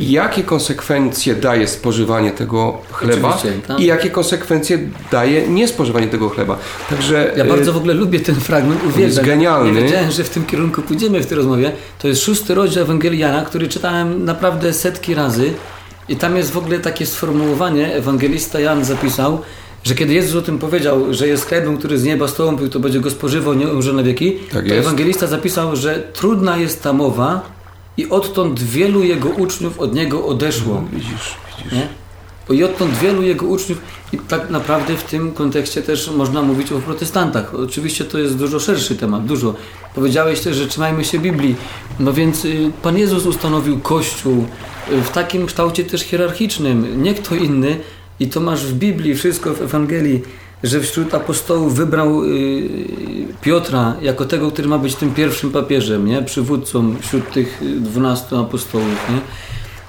jakie 0.00 0.42
konsekwencje 0.42 1.34
daje 1.34 1.68
spożywanie 1.68 2.30
tego 2.30 2.78
chleba 2.92 3.38
tak. 3.68 3.80
i 3.80 3.84
jakie 3.84 4.10
konsekwencje 4.10 4.78
daje 5.12 5.48
niespożywanie 5.48 6.06
tego 6.06 6.28
chleba. 6.28 6.58
Także 6.90 7.32
Ja 7.36 7.44
y, 7.44 7.48
bardzo 7.48 7.72
w 7.72 7.76
ogóle 7.76 7.94
lubię 7.94 8.20
ten 8.20 8.34
fragment, 8.34 8.80
uwielbiam. 8.80 9.02
jest 9.02 9.22
genialny. 9.22 9.72
Nie 9.72 9.82
wiedziałem, 9.82 10.10
że 10.10 10.24
w 10.24 10.30
tym 10.30 10.44
kierunku 10.46 10.82
pójdziemy 10.82 11.22
w 11.22 11.26
tej 11.26 11.36
rozmowie. 11.36 11.72
To 11.98 12.08
jest 12.08 12.22
szósty 12.22 12.54
rozdział 12.54 12.84
Ewangelii 12.84 13.18
Jana, 13.20 13.42
który 13.44 13.68
czytałem 13.68 14.24
naprawdę 14.24 14.72
setki 14.72 15.14
razy 15.14 15.52
i 16.08 16.16
tam 16.16 16.36
jest 16.36 16.50
w 16.52 16.58
ogóle 16.58 16.78
takie 16.78 17.06
sformułowanie, 17.06 17.94
ewangelista 17.94 18.60
Jan 18.60 18.84
zapisał, 18.84 19.40
że 19.84 19.94
kiedy 19.94 20.14
Jezus 20.14 20.36
o 20.36 20.42
tym 20.42 20.58
powiedział, 20.58 21.14
że 21.14 21.28
jest 21.28 21.46
chlebem, 21.46 21.76
który 21.78 21.98
z 21.98 22.04
nieba 22.04 22.28
stąpił, 22.28 22.68
to 22.68 22.80
będzie 22.80 23.00
go 23.00 23.10
spożywał, 23.10 23.54
nie 23.54 23.68
umrze 23.68 23.92
na 23.92 24.02
wieki, 24.02 24.32
Tak 24.52 24.68
to 24.68 24.74
jest. 24.74 24.86
ewangelista 24.86 25.26
zapisał, 25.26 25.76
że 25.76 26.02
trudna 26.12 26.56
jest 26.56 26.82
ta 26.82 26.92
mowa 26.92 27.42
i 27.96 28.10
odtąd 28.10 28.62
wielu 28.62 29.04
jego 29.04 29.28
uczniów 29.28 29.80
od 29.80 29.94
niego 29.94 30.26
odeszło. 30.26 30.84
widzisz, 30.92 31.36
widzisz. 31.58 31.72
Nie? 31.72 31.88
I 32.50 32.64
odtąd 32.64 32.98
wielu 32.98 33.22
jego 33.22 33.46
uczniów, 33.46 33.78
i 34.12 34.18
tak 34.18 34.50
naprawdę 34.50 34.96
w 34.96 35.02
tym 35.02 35.32
kontekście 35.32 35.82
też 35.82 36.10
można 36.10 36.42
mówić 36.42 36.72
o 36.72 36.78
protestantach. 36.78 37.54
Oczywiście 37.54 38.04
to 38.04 38.18
jest 38.18 38.36
dużo 38.36 38.60
szerszy 38.60 38.96
temat, 38.96 39.24
dużo. 39.24 39.54
Powiedziałeś 39.94 40.40
też, 40.40 40.56
że 40.56 40.66
trzymajmy 40.66 41.04
się 41.04 41.18
Biblii. 41.18 41.56
No 42.00 42.12
więc 42.12 42.44
y, 42.44 42.72
Pan 42.82 42.98
Jezus 42.98 43.26
ustanowił 43.26 43.80
Kościół 43.80 44.46
y, 44.92 45.02
w 45.02 45.10
takim 45.10 45.46
kształcie 45.46 45.84
też 45.84 46.02
hierarchicznym, 46.02 47.02
nie 47.02 47.14
kto 47.14 47.34
inny. 47.34 47.80
I 48.20 48.28
to 48.28 48.40
masz 48.40 48.66
w 48.66 48.74
Biblii, 48.74 49.14
wszystko 49.14 49.54
w 49.54 49.62
Ewangelii, 49.62 50.22
że 50.64 50.80
wśród 50.80 51.14
apostołów 51.14 51.74
wybrał 51.76 52.24
y, 52.24 52.68
Piotra 53.40 53.96
jako 54.02 54.24
tego, 54.24 54.50
który 54.50 54.68
ma 54.68 54.78
być 54.78 54.94
tym 54.94 55.14
pierwszym 55.14 55.50
papieżem, 55.50 56.06
nie? 56.06 56.22
przywódcą 56.22 56.94
wśród 57.00 57.32
tych 57.32 57.60
dwunastu 57.80 58.38
apostołów. 58.38 59.08
Nie? 59.10 59.20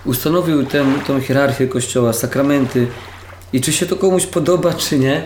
ustanowił 0.06 0.66
tę, 0.66 0.86
tą 1.08 1.22
hierarchię 1.22 1.68
Kościoła, 1.68 2.14
sakramenty 2.14 2.88
i 3.54 3.62
czy 3.62 3.72
się 3.74 3.86
to 3.86 3.96
komuś 3.96 4.26
podoba, 4.26 4.74
czy 4.74 5.00
nie, 5.00 5.24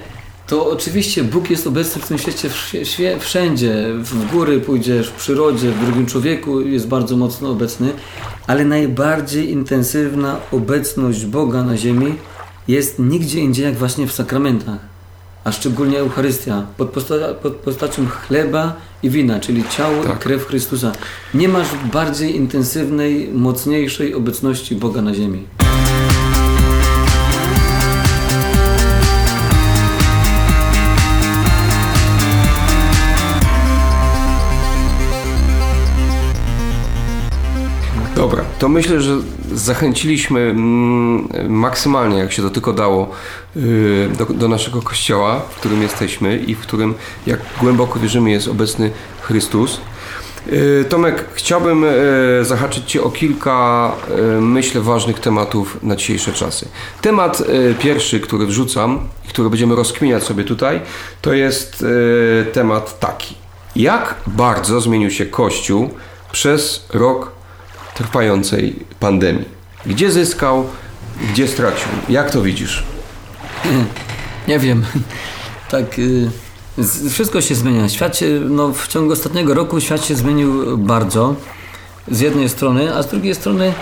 to 0.47 0.69
oczywiście 0.69 1.23
Bóg 1.23 1.49
jest 1.49 1.67
obecny 1.67 2.01
w 2.01 2.07
tym 2.07 2.17
świecie 2.17 2.49
wsz- 2.49 2.81
świe- 2.85 3.19
wszędzie. 3.19 3.85
W 3.97 4.31
góry 4.31 4.59
pójdziesz, 4.59 5.07
w 5.09 5.13
przyrodzie, 5.13 5.71
w 5.71 5.85
drugim 5.85 6.05
człowieku 6.05 6.61
jest 6.61 6.87
bardzo 6.87 7.17
mocno 7.17 7.49
obecny, 7.51 7.93
ale 8.47 8.65
najbardziej 8.65 9.51
intensywna 9.51 10.37
obecność 10.51 11.25
Boga 11.25 11.63
na 11.63 11.77
ziemi 11.77 12.15
jest 12.67 12.99
nigdzie 12.99 13.39
indziej 13.39 13.65
jak 13.65 13.75
właśnie 13.77 14.07
w 14.07 14.11
sakramentach, 14.13 14.79
a 15.43 15.51
szczególnie 15.51 15.99
Eucharystia, 15.99 16.63
pod, 16.77 16.89
posta- 16.89 17.33
pod 17.33 17.53
postacią 17.53 18.05
chleba 18.07 18.73
i 19.03 19.09
wina, 19.09 19.39
czyli 19.39 19.63
ciało 19.77 20.03
Tak. 20.03 20.15
i 20.15 20.19
krew 20.19 20.45
Chrystusa. 20.47 20.91
Nie 21.33 21.47
masz 21.47 21.67
bardziej 21.93 22.35
intensywnej, 22.35 23.29
mocniejszej 23.33 24.13
obecności 24.15 24.75
Boga 24.75 25.01
na 25.01 25.13
ziemi. 25.13 25.47
To 38.59 38.69
myślę, 38.69 39.01
że 39.01 39.17
zachęciliśmy 39.53 40.39
mm, 40.39 41.29
maksymalnie, 41.49 42.17
jak 42.17 42.31
się 42.31 42.41
to 42.41 42.49
tylko 42.49 42.73
dało, 42.73 43.09
y, 43.57 44.09
do, 44.17 44.25
do 44.25 44.47
naszego 44.47 44.81
kościoła, 44.81 45.39
w 45.49 45.55
którym 45.55 45.81
jesteśmy 45.81 46.37
i 46.37 46.55
w 46.55 46.59
którym, 46.59 46.93
jak 47.27 47.39
głęboko 47.61 47.99
wierzymy, 47.99 48.31
jest 48.31 48.47
obecny 48.47 48.91
Chrystus. 49.21 49.81
Y, 50.47 50.85
Tomek, 50.89 51.25
chciałbym 51.33 51.83
y, 51.83 52.45
zahaczyć 52.45 52.91
Cię 52.91 53.03
o 53.03 53.09
kilka, 53.09 53.91
myślę, 54.41 54.81
ważnych 54.81 55.19
tematów 55.19 55.77
na 55.83 55.95
dzisiejsze 55.95 56.33
czasy. 56.33 56.67
Temat 57.01 57.43
pierwszy, 57.79 58.19
który 58.19 58.45
wrzucam 58.45 58.99
i 59.25 59.27
który 59.27 59.49
będziemy 59.49 59.75
rozkminiać 59.75 60.23
sobie 60.23 60.43
tutaj, 60.43 60.81
to 61.21 61.33
jest 61.33 61.85
temat 62.53 62.99
taki. 62.99 63.35
Jak 63.75 64.15
bardzo 64.27 64.81
zmienił 64.81 65.11
się 65.11 65.25
Kościół 65.25 65.89
przez 66.31 66.85
rok 66.93 67.38
trwającej 67.99 68.75
pandemii. 68.99 69.45
Gdzie 69.85 70.11
zyskał, 70.11 70.65
gdzie 71.31 71.47
stracił? 71.47 71.87
Jak 72.09 72.31
to 72.31 72.41
widzisz? 72.41 72.83
Nie 74.47 74.59
wiem. 74.59 74.85
Tak, 75.69 75.99
y, 75.99 76.29
wszystko 77.09 77.41
się 77.41 77.55
zmienia. 77.55 77.89
Świat 77.89 78.17
się, 78.17 78.25
no, 78.49 78.73
w 78.73 78.87
ciągu 78.87 79.13
ostatniego 79.13 79.53
roku 79.53 79.79
świat 79.79 80.05
się 80.05 80.15
zmienił 80.15 80.77
bardzo. 80.77 81.35
Z 82.11 82.19
jednej 82.19 82.49
strony, 82.49 82.95
a 82.95 83.03
z 83.03 83.07
drugiej 83.07 83.35
strony 83.35 83.73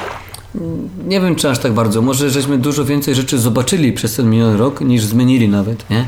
mm, 0.56 0.90
nie 1.08 1.22
wiem, 1.22 1.36
czy 1.36 1.50
aż 1.50 1.60
tak 1.60 1.74
bardzo. 1.74 2.02
Może 2.02 2.30
żeśmy 2.30 2.58
dużo 2.58 2.86
więcej 2.86 3.16
rzeczy 3.16 3.40
zobaczyli 3.40 3.94
przez 3.94 4.16
ten 4.16 4.30
miniony 4.30 4.58
rok, 4.58 4.82
niż 4.82 5.04
zmienili 5.04 5.50
nawet, 5.50 5.90
nie? 5.90 6.06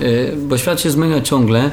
Y, 0.00 0.36
bo 0.36 0.58
świat 0.58 0.80
się 0.80 0.90
zmienia 0.90 1.20
ciągle. 1.20 1.70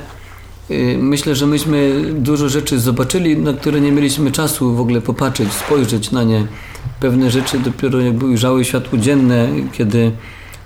Y, 0.71 0.97
myślę, 0.99 1.35
że 1.35 1.47
myśmy 1.47 2.03
dużo 2.13 2.49
rzeczy 2.49 2.79
zobaczyli, 2.79 3.37
na 3.37 3.53
które 3.53 3.81
nie 3.81 3.91
mieliśmy 3.91 4.31
czasu 4.31 4.75
w 4.75 4.79
ogóle 4.79 5.01
popatrzeć, 5.01 5.53
spojrzeć 5.53 6.11
na 6.11 6.23
nie. 6.23 6.47
Pewne 6.99 7.31
rzeczy 7.31 7.59
dopiero 7.59 7.99
jakby 7.99 8.25
ujrzały 8.25 8.65
światło 8.65 8.97
dzienne, 8.97 9.47
kiedy 9.71 10.11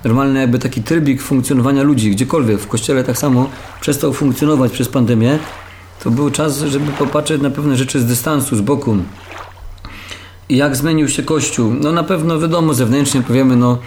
normalny 0.03 0.39
jakby 0.39 0.59
taki 0.59 0.83
trybik 0.83 1.21
funkcjonowania 1.21 1.83
ludzi, 1.83 2.11
gdziekolwiek, 2.11 2.59
w 2.59 2.67
kościele 2.67 3.03
tak 3.03 3.17
samo, 3.17 3.49
przestał 3.81 4.13
funkcjonować 4.13 4.71
przez 4.71 4.89
pandemię, 4.89 5.39
to 6.03 6.11
był 6.11 6.29
czas, 6.29 6.59
żeby 6.59 6.91
popatrzeć 6.91 7.41
na 7.41 7.49
pewne 7.49 7.75
rzeczy 7.75 7.99
z 7.99 8.05
dystansu, 8.05 8.55
z 8.55 8.61
boku. 8.61 8.97
I 10.49 10.57
jak 10.57 10.75
zmienił 10.75 11.09
się 11.09 11.23
Kościół? 11.23 11.73
No 11.81 11.91
na 11.91 12.03
pewno 12.03 12.39
wiadomo, 12.39 12.73
zewnętrznie 12.73 13.21
powiemy, 13.21 13.55
no 13.55 13.77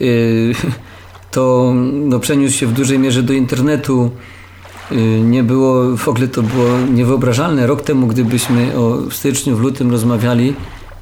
yy, 0.00 0.52
to 1.30 1.72
no, 1.92 2.20
przeniósł 2.20 2.56
się 2.56 2.66
w 2.66 2.72
dużej 2.72 2.98
mierze 2.98 3.22
do 3.22 3.32
internetu, 3.32 4.10
nie 5.22 5.42
było, 5.42 5.96
w 5.96 6.08
ogóle 6.08 6.28
to 6.28 6.42
było 6.42 6.68
niewyobrażalne. 6.94 7.66
Rok 7.66 7.82
temu, 7.82 8.06
gdybyśmy 8.06 8.78
o, 8.78 8.96
w 9.10 9.14
styczniu, 9.14 9.56
w 9.56 9.60
lutym 9.60 9.90
rozmawiali, 9.90 10.54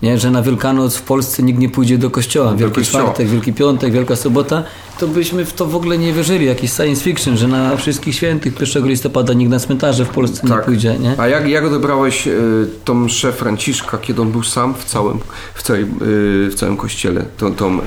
nie, 0.03 0.19
że 0.19 0.31
na 0.31 0.43
Wielkanoc 0.43 0.97
w 0.97 1.03
Polsce 1.03 1.43
nikt 1.43 1.59
nie 1.59 1.69
pójdzie 1.69 1.99
do 1.99 2.11
kościoła. 2.11 2.55
Wielki 2.55 2.75
kościoła. 2.75 3.05
czwartek, 3.05 3.29
Wielki 3.29 3.53
Piątek, 3.53 3.93
Wielka 3.93 4.17
Sobota, 4.17 4.65
to 4.99 5.09
byśmy 5.09 5.45
w 5.45 5.53
to 5.53 5.67
w 5.67 5.77
ogóle 5.77 5.99
nie 5.99 6.13
wierzyli. 6.13 6.47
Jakiś 6.47 6.73
science 6.73 7.05
fiction, 7.05 7.37
że 7.37 7.49
na 7.49 7.77
wszystkich 7.77 8.15
świętych 8.15 8.61
1 8.61 8.89
listopada 8.89 9.33
nikt 9.33 9.51
na 9.51 9.59
cmentarze 9.59 10.05
w 10.05 10.09
Polsce 10.09 10.49
tak. 10.49 10.51
nie 10.51 10.65
pójdzie. 10.65 10.99
Nie? 10.99 11.21
A 11.21 11.29
jak, 11.29 11.49
jak 11.49 11.65
odebrałeś 11.65 12.27
y, 12.27 12.69
tą 12.85 12.95
mszę 12.95 13.33
Franciszka, 13.33 13.99
kiedy 13.99 14.23
on 14.23 14.33
był 14.33 14.43
sam 14.43 14.75
w 14.75 14.85
całym, 14.85 15.19
w 15.55 15.63
całej, 15.63 15.83
y, 15.83 15.87
w 16.51 16.55
całym 16.57 16.77
kościele? 16.77 17.25
Tą, 17.37 17.55
tą 17.55 17.79
y, 17.79 17.83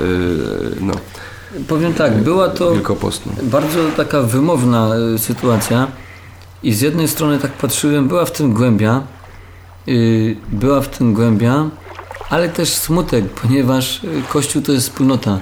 no. 0.82 0.94
Powiem 1.68 1.94
tak, 1.94 2.24
była 2.24 2.50
to 2.50 2.74
bardzo 3.44 3.80
taka 3.98 4.22
wymowna 4.22 4.96
e, 4.96 5.18
sytuacja 5.18 5.88
i 6.64 6.74
z 6.74 6.82
jednej 6.82 7.08
strony 7.08 7.40
tak 7.40 7.52
patrzyłem, 7.52 8.08
była 8.08 8.26
w 8.26 8.32
tym 8.32 8.54
głębia, 8.54 9.04
yy, 9.88 10.36
była 10.50 10.82
w 10.82 10.88
tym 10.88 11.14
głębia, 11.14 11.70
ale 12.30 12.50
też 12.50 12.70
smutek, 12.70 13.26
ponieważ 13.30 14.04
e, 14.04 14.08
Kościół 14.30 14.62
to 14.62 14.72
jest 14.72 14.90
wspólnota 14.90 15.40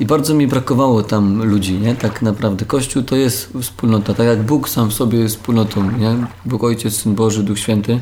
i 0.00 0.06
bardzo 0.06 0.34
mi 0.34 0.46
brakowało 0.46 1.02
tam 1.02 1.44
ludzi, 1.44 1.78
nie? 1.78 1.94
Tak 1.94 2.22
naprawdę. 2.22 2.64
Kościół 2.64 3.02
to 3.02 3.16
jest 3.16 3.52
wspólnota, 3.62 4.14
tak 4.14 4.26
jak 4.26 4.42
Bóg 4.42 4.68
sam 4.68 4.90
w 4.90 4.94
sobie 4.94 5.18
jest 5.18 5.36
wspólnotą, 5.36 5.90
nie? 5.90 6.16
Bóg 6.44 6.64
Ojciec, 6.64 6.96
Syn 6.96 7.14
Boży, 7.14 7.42
Duch 7.42 7.58
Święty. 7.58 8.00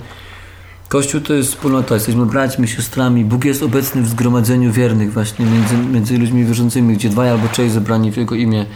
Kościół 0.91 1.21
to 1.21 1.35
jest 1.35 1.49
wspólnota, 1.49 1.95
jesteśmy 1.95 2.27
braćmi, 2.27 2.69
siostrami. 2.69 3.25
Bóg 3.25 3.45
jest 3.45 3.63
obecny 3.63 4.03
w 4.03 4.09
zgromadzeniu 4.09 4.73
wiernych 4.73 5.13
właśnie 5.13 5.47
między, 5.47 5.77
między 5.77 6.19
ludźmi 6.19 6.45
wierzącymi, 6.45 6.95
gdzie 6.95 7.09
dwaj 7.09 7.31
albo 7.31 7.49
trzej 7.49 7.71
zebrani 7.71 8.13
w 8.13 8.17
Jego 8.17 8.35
imię. 8.35 8.67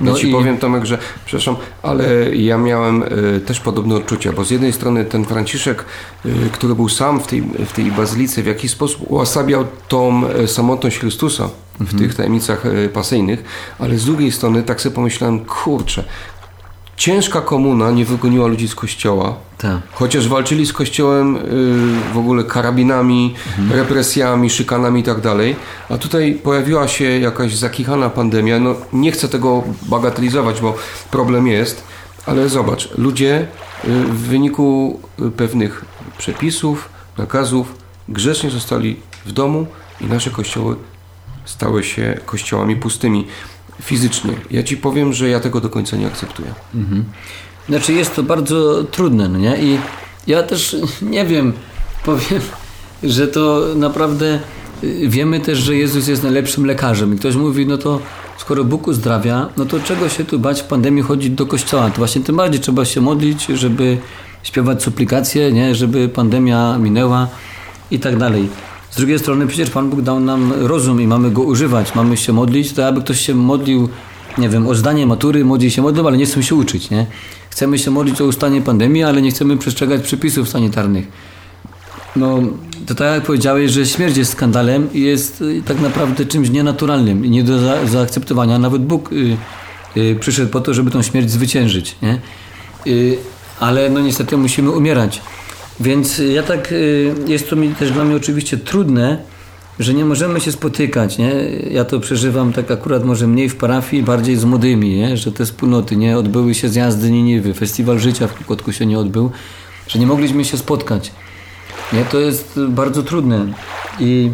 No 0.00 0.10
ja 0.10 0.18
ci 0.18 0.28
i... 0.28 0.32
powiem 0.32 0.58
Tomek, 0.58 0.84
że 0.84 0.98
przepraszam, 1.24 1.56
ale 1.82 2.36
ja 2.36 2.58
miałem 2.58 3.02
y, 3.02 3.40
też 3.40 3.60
podobne 3.60 3.94
odczucia, 3.94 4.32
bo 4.32 4.44
z 4.44 4.50
jednej 4.50 4.72
strony 4.72 5.04
ten 5.04 5.24
Franciszek, 5.24 5.84
y, 6.26 6.30
który 6.52 6.74
był 6.74 6.88
sam 6.88 7.20
w 7.20 7.26
tej, 7.26 7.42
w 7.42 7.72
tej 7.72 7.92
bazylice, 7.92 8.42
w 8.42 8.46
jakiś 8.46 8.70
sposób 8.70 9.10
uosabiał 9.10 9.64
tą 9.88 10.30
y, 10.30 10.48
samotność 10.48 10.98
Chrystusa 10.98 11.48
w 11.74 11.80
mhm. 11.80 11.98
tych 11.98 12.14
tajemnicach 12.14 12.62
pasyjnych, 12.92 13.44
ale 13.78 13.98
z 13.98 14.04
drugiej 14.04 14.32
strony 14.32 14.62
tak 14.62 14.80
sobie 14.80 14.94
pomyślałem, 14.94 15.44
kurczę, 15.44 16.04
ciężka 17.02 17.40
komuna 17.40 17.90
nie 17.90 18.04
wygoniła 18.04 18.46
ludzi 18.46 18.68
z 18.68 18.74
kościoła. 18.74 19.34
Tak. 19.58 19.80
Chociaż 19.92 20.28
walczyli 20.28 20.66
z 20.66 20.72
kościołem 20.72 21.36
y, 21.36 21.40
w 22.14 22.18
ogóle 22.18 22.44
karabinami, 22.44 23.34
mhm. 23.58 23.78
represjami, 23.80 24.50
szykanami 24.50 25.00
i 25.00 25.02
tak 25.02 25.20
dalej. 25.20 25.56
A 25.88 25.98
tutaj 25.98 26.34
pojawiła 26.34 26.88
się 26.88 27.04
jakaś 27.04 27.54
zakichana 27.54 28.10
pandemia. 28.10 28.60
No, 28.60 28.74
nie 28.92 29.12
chcę 29.12 29.28
tego 29.28 29.62
bagatelizować, 29.82 30.60
bo 30.60 30.74
problem 31.10 31.46
jest. 31.46 31.84
Ale 32.26 32.48
zobacz, 32.48 32.88
ludzie 32.98 33.46
y, 33.84 33.88
w 34.04 34.18
wyniku 34.18 35.00
pewnych 35.36 35.84
przepisów, 36.18 36.88
nakazów 37.18 37.74
grzecznie 38.08 38.50
zostali 38.50 38.96
w 39.26 39.32
domu 39.32 39.66
i 40.00 40.06
nasze 40.06 40.30
kościoły 40.30 40.76
stały 41.44 41.84
się 41.84 42.20
kościołami 42.26 42.76
pustymi 42.76 43.26
fizycznie. 43.82 44.32
Ja 44.50 44.62
ci 44.62 44.76
powiem, 44.76 45.12
że 45.12 45.28
ja 45.28 45.40
tego 45.40 45.60
do 45.60 45.68
końca 45.68 45.96
nie 45.96 46.06
akceptuję. 46.06 46.54
Mhm. 46.74 47.04
Znaczy 47.68 47.92
jest 47.92 48.14
to 48.16 48.22
bardzo 48.22 48.84
trudne, 48.84 49.28
no 49.28 49.38
nie? 49.38 49.62
I 49.62 49.78
ja 50.26 50.42
też 50.42 50.76
nie 51.02 51.26
wiem, 51.26 51.52
powiem, 52.04 52.40
że 53.02 53.28
to 53.28 53.66
naprawdę 53.76 54.40
y, 54.84 55.08
wiemy 55.08 55.40
też, 55.40 55.58
że 55.58 55.76
Jezus 55.76 56.08
jest 56.08 56.22
najlepszym 56.22 56.66
lekarzem. 56.66 57.14
I 57.14 57.18
ktoś 57.18 57.36
mówi, 57.36 57.66
no 57.66 57.78
to 57.78 58.00
skoro 58.38 58.64
Bóg 58.64 58.86
uzdrawia, 58.86 59.48
no 59.56 59.64
to 59.64 59.80
czego 59.80 60.08
się 60.08 60.24
tu 60.24 60.38
bać 60.38 60.62
w 60.62 60.64
pandemii 60.64 61.02
chodzić 61.02 61.30
do 61.30 61.46
kościoła? 61.46 61.90
To 61.90 61.98
właśnie 61.98 62.22
tym 62.22 62.36
bardziej 62.36 62.60
trzeba 62.60 62.84
się 62.84 63.00
modlić, 63.00 63.46
żeby 63.46 63.98
śpiewać 64.42 64.82
suplikacje, 64.82 65.52
nie? 65.52 65.74
żeby 65.74 66.08
pandemia 66.08 66.78
minęła 66.78 67.28
i 67.90 67.98
tak 67.98 68.16
dalej. 68.16 68.48
Z 68.92 68.96
drugiej 68.96 69.18
strony 69.18 69.46
przecież 69.46 69.70
Pan 69.70 69.90
Bóg 69.90 70.02
dał 70.02 70.20
nam 70.20 70.52
rozum 70.52 71.00
i 71.00 71.06
mamy 71.06 71.30
go 71.30 71.42
używać, 71.42 71.94
mamy 71.94 72.16
się 72.16 72.32
modlić, 72.32 72.72
to 72.72 72.86
aby 72.86 73.00
ktoś 73.00 73.20
się 73.20 73.34
modlił, 73.34 73.88
nie 74.38 74.48
wiem, 74.48 74.66
o 74.66 74.74
zdanie 74.74 75.06
matury, 75.06 75.44
młodzi 75.44 75.70
się 75.70 75.82
modlą, 75.82 76.06
ale 76.06 76.16
nie 76.16 76.26
chcą 76.26 76.42
się 76.42 76.54
uczyć, 76.54 76.90
nie? 76.90 77.06
Chcemy 77.50 77.78
się 77.78 77.90
modlić 77.90 78.20
o 78.20 78.24
ustanie 78.24 78.60
pandemii, 78.60 79.02
ale 79.02 79.22
nie 79.22 79.30
chcemy 79.30 79.56
przestrzegać 79.56 80.02
przepisów 80.02 80.48
sanitarnych. 80.48 81.06
No, 82.16 82.42
to 82.86 82.94
tak 82.94 83.14
jak 83.14 83.24
powiedziałeś, 83.24 83.70
że 83.70 83.86
śmierć 83.86 84.16
jest 84.16 84.32
skandalem 84.32 84.92
i 84.92 85.00
jest 85.00 85.40
y, 85.40 85.62
tak 85.66 85.80
naprawdę 85.80 86.26
czymś 86.26 86.50
nienaturalnym 86.50 87.24
i 87.24 87.30
nie 87.30 87.44
do 87.44 87.58
za, 87.58 87.86
zaakceptowania. 87.86 88.58
Nawet 88.58 88.84
Bóg 88.84 89.12
y, 89.12 89.36
y, 89.96 90.16
przyszedł 90.20 90.50
po 90.50 90.60
to, 90.60 90.74
żeby 90.74 90.90
tą 90.90 91.02
śmierć 91.02 91.30
zwyciężyć, 91.30 91.96
nie? 92.02 92.20
Y, 92.86 93.18
ale 93.60 93.90
no 93.90 94.00
niestety 94.00 94.36
musimy 94.36 94.70
umierać. 94.70 95.22
Więc 95.80 96.22
ja 96.34 96.42
tak, 96.42 96.72
y, 96.72 97.14
jest 97.26 97.50
to 97.50 97.56
mi 97.56 97.74
też 97.74 97.90
dla 97.90 98.04
mnie 98.04 98.16
oczywiście 98.16 98.56
trudne, 98.56 99.18
że 99.78 99.94
nie 99.94 100.04
możemy 100.04 100.40
się 100.40 100.52
spotykać, 100.52 101.18
nie? 101.18 101.32
Ja 101.70 101.84
to 101.84 102.00
przeżywam 102.00 102.52
tak 102.52 102.70
akurat 102.70 103.04
może 103.04 103.26
mniej 103.26 103.48
w 103.48 103.56
parafii, 103.56 104.02
bardziej 104.02 104.36
z 104.36 104.44
młodymi, 104.44 104.96
nie? 104.96 105.16
Że 105.16 105.32
te 105.32 105.44
wspólnoty, 105.44 105.96
nie? 105.96 106.18
Odbyły 106.18 106.54
się 106.54 106.68
zjazdy 106.68 107.10
Niniwy, 107.10 107.54
festiwal 107.54 107.98
życia 107.98 108.26
w 108.26 108.34
Kukotku 108.34 108.72
się 108.72 108.86
nie 108.86 108.98
odbył, 108.98 109.30
że 109.88 109.98
nie 109.98 110.06
mogliśmy 110.06 110.44
się 110.44 110.56
spotkać. 110.56 111.12
Nie? 111.92 112.04
To 112.04 112.20
jest 112.20 112.60
bardzo 112.68 113.02
trudne 113.02 113.46
i... 114.00 114.30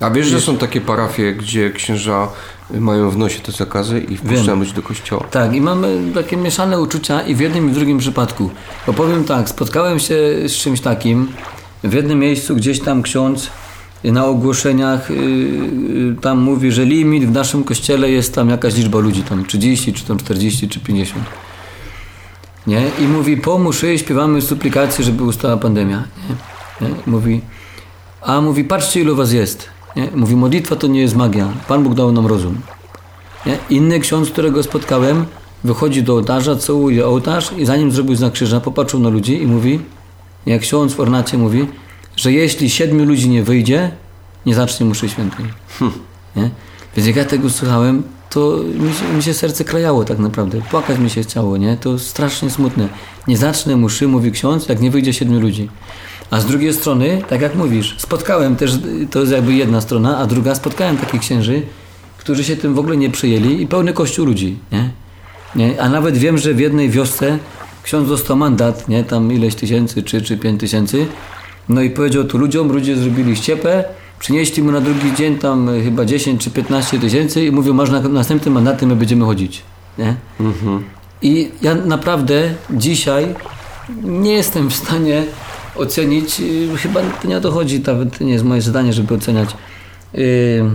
A 0.00 0.10
wiesz, 0.10 0.26
że 0.26 0.40
są 0.40 0.56
takie 0.56 0.80
parafie, 0.80 1.32
gdzie 1.32 1.70
księża 1.70 2.28
mają 2.70 3.10
w 3.10 3.16
nosie 3.16 3.40
te 3.40 3.52
zakazy 3.52 4.00
i 4.00 4.16
wpuszczają 4.16 4.56
ludzi 4.56 4.72
do 4.72 4.82
kościoła. 4.82 5.26
Tak, 5.30 5.54
i 5.54 5.60
mamy 5.60 5.98
takie 6.14 6.36
mieszane 6.36 6.80
uczucia 6.80 7.22
i 7.22 7.34
w 7.34 7.40
jednym 7.40 7.68
i 7.68 7.70
w 7.72 7.74
drugim 7.74 7.98
przypadku. 7.98 8.50
Bo 8.86 8.92
powiem 8.92 9.24
tak, 9.24 9.48
spotkałem 9.48 9.98
się 9.98 10.16
z 10.46 10.52
czymś 10.52 10.80
takim 10.80 11.28
w 11.84 11.92
jednym 11.92 12.18
miejscu, 12.18 12.56
gdzieś 12.56 12.80
tam 12.80 13.02
ksiądz 13.02 13.50
na 14.04 14.26
ogłoszeniach 14.26 15.10
yy, 15.10 16.16
tam 16.20 16.38
mówi, 16.38 16.72
że 16.72 16.84
limit 16.84 17.24
w 17.24 17.32
naszym 17.32 17.64
kościele 17.64 18.10
jest 18.10 18.34
tam 18.34 18.48
jakaś 18.48 18.76
liczba 18.76 18.98
ludzi, 18.98 19.22
tam 19.22 19.44
30, 19.44 19.92
czy 19.92 20.04
tam 20.04 20.18
40, 20.18 20.68
czy 20.68 20.80
50. 20.80 21.24
Nie? 22.66 22.82
I 22.98 23.02
mówi, 23.02 23.36
po 23.36 23.58
mszy 23.58 23.98
śpiewamy 23.98 24.42
suplikację, 24.42 25.04
żeby 25.04 25.24
ustała 25.24 25.56
pandemia. 25.56 26.04
Nie? 26.80 26.88
Nie? 26.88 26.94
Mówi, 27.06 27.40
a 28.22 28.40
mówi, 28.40 28.64
patrzcie 28.64 29.00
ilu 29.00 29.16
was 29.16 29.32
jest. 29.32 29.79
Nie? 29.96 30.08
Mówi, 30.14 30.36
modlitwa 30.36 30.76
to 30.76 30.86
nie 30.86 31.00
jest 31.00 31.16
magia. 31.16 31.48
Pan 31.68 31.82
Bóg 31.84 31.94
dał 31.94 32.12
nam 32.12 32.26
rozum. 32.26 32.60
Nie? 33.46 33.58
Inny 33.70 34.00
ksiądz, 34.00 34.30
którego 34.30 34.62
spotkałem, 34.62 35.24
wychodzi 35.64 36.02
do 36.02 36.14
ołtarza, 36.14 36.56
całuje 36.56 37.06
ołtarz 37.06 37.52
i 37.58 37.66
zanim 37.66 37.92
zrobił 37.92 38.16
znak 38.16 38.32
krzyża, 38.32 38.60
popatrzył 38.60 39.00
na 39.00 39.08
ludzi 39.08 39.42
i 39.42 39.46
mówi, 39.46 39.80
jak 40.46 40.60
ksiądz 40.60 40.94
w 40.94 41.00
ornacie 41.00 41.38
mówi, 41.38 41.66
że 42.16 42.32
jeśli 42.32 42.70
siedmiu 42.70 43.04
ludzi 43.04 43.28
nie 43.28 43.42
wyjdzie, 43.42 43.90
nie 44.46 44.54
zacznie 44.54 44.86
mszy 44.86 45.08
świętej. 45.08 45.46
Hmm. 45.78 45.98
Nie? 46.36 46.50
Więc 46.96 47.06
jak 47.06 47.16
ja 47.16 47.24
tego 47.24 47.50
słuchałem, 47.50 48.02
to 48.30 48.56
mi 48.74 48.94
się, 48.94 49.04
mi 49.16 49.22
się 49.22 49.34
serce 49.34 49.64
krajało 49.64 50.04
tak 50.04 50.18
naprawdę. 50.18 50.60
Płakać 50.70 50.98
mi 50.98 51.10
się 51.10 51.22
chciało, 51.22 51.56
nie? 51.56 51.76
To 51.76 51.98
strasznie 51.98 52.50
smutne. 52.50 52.88
Nie 53.28 53.36
zacznę 53.36 53.76
mszy, 53.76 54.08
mówi 54.08 54.32
ksiądz, 54.32 54.68
jak 54.68 54.80
nie 54.80 54.90
wyjdzie 54.90 55.12
siedmiu 55.12 55.40
ludzi. 55.40 55.68
A 56.30 56.40
z 56.40 56.46
drugiej 56.46 56.72
strony, 56.72 57.22
tak 57.28 57.40
jak 57.40 57.54
mówisz, 57.54 57.94
spotkałem 57.98 58.56
też, 58.56 58.78
to 59.10 59.20
jest 59.20 59.32
jakby 59.32 59.52
jedna 59.52 59.80
strona, 59.80 60.18
a 60.18 60.26
druga, 60.26 60.54
spotkałem 60.54 60.96
takich 60.96 61.20
księży, 61.20 61.62
którzy 62.18 62.44
się 62.44 62.56
tym 62.56 62.74
w 62.74 62.78
ogóle 62.78 62.96
nie 62.96 63.10
przyjęli 63.10 63.62
i 63.62 63.66
pełny 63.66 63.92
kościół 63.92 64.26
ludzi, 64.26 64.58
nie? 64.72 64.90
nie? 65.56 65.82
A 65.82 65.88
nawet 65.88 66.18
wiem, 66.18 66.38
że 66.38 66.54
w 66.54 66.60
jednej 66.60 66.90
wiosce 66.90 67.38
ksiądz 67.82 68.08
dostał 68.08 68.36
mandat, 68.36 68.88
nie? 68.88 69.04
Tam 69.04 69.32
ileś 69.32 69.54
tysięcy, 69.54 70.02
czy, 70.02 70.22
czy 70.22 70.36
pięć 70.36 70.60
tysięcy. 70.60 71.06
No 71.68 71.82
i 71.82 71.90
powiedział 71.90 72.24
tu 72.24 72.38
ludziom, 72.38 72.72
ludzie 72.72 72.96
zrobili 72.96 73.36
ściepę, 73.36 73.84
przynieśli 74.18 74.62
mu 74.62 74.72
na 74.72 74.80
drugi 74.80 75.14
dzień 75.14 75.38
tam 75.38 75.70
chyba 75.84 76.04
10 76.04 76.44
czy 76.44 76.50
15 76.50 76.98
tysięcy 76.98 77.44
i 77.44 77.50
mówił, 77.50 77.74
masz 77.74 77.90
na 77.90 78.00
następnym 78.00 78.54
mandaty, 78.54 78.86
my 78.86 78.96
będziemy 78.96 79.24
chodzić, 79.24 79.62
nie? 79.98 80.16
I 81.22 81.50
ja 81.62 81.74
naprawdę 81.74 82.54
dzisiaj 82.70 83.34
nie 84.02 84.32
jestem 84.32 84.70
w 84.70 84.74
stanie 84.74 85.24
ocenić, 85.76 86.40
yy, 86.40 86.76
chyba 86.76 87.00
to 87.22 87.28
nie 87.28 87.36
o 87.36 87.40
to 87.40 87.50
chodzi, 87.50 87.80
nawet 87.86 88.20
nie 88.20 88.32
jest 88.32 88.44
moje 88.44 88.62
zadanie, 88.62 88.92
żeby 88.92 89.14
oceniać 89.14 89.50
yy, 90.14 90.70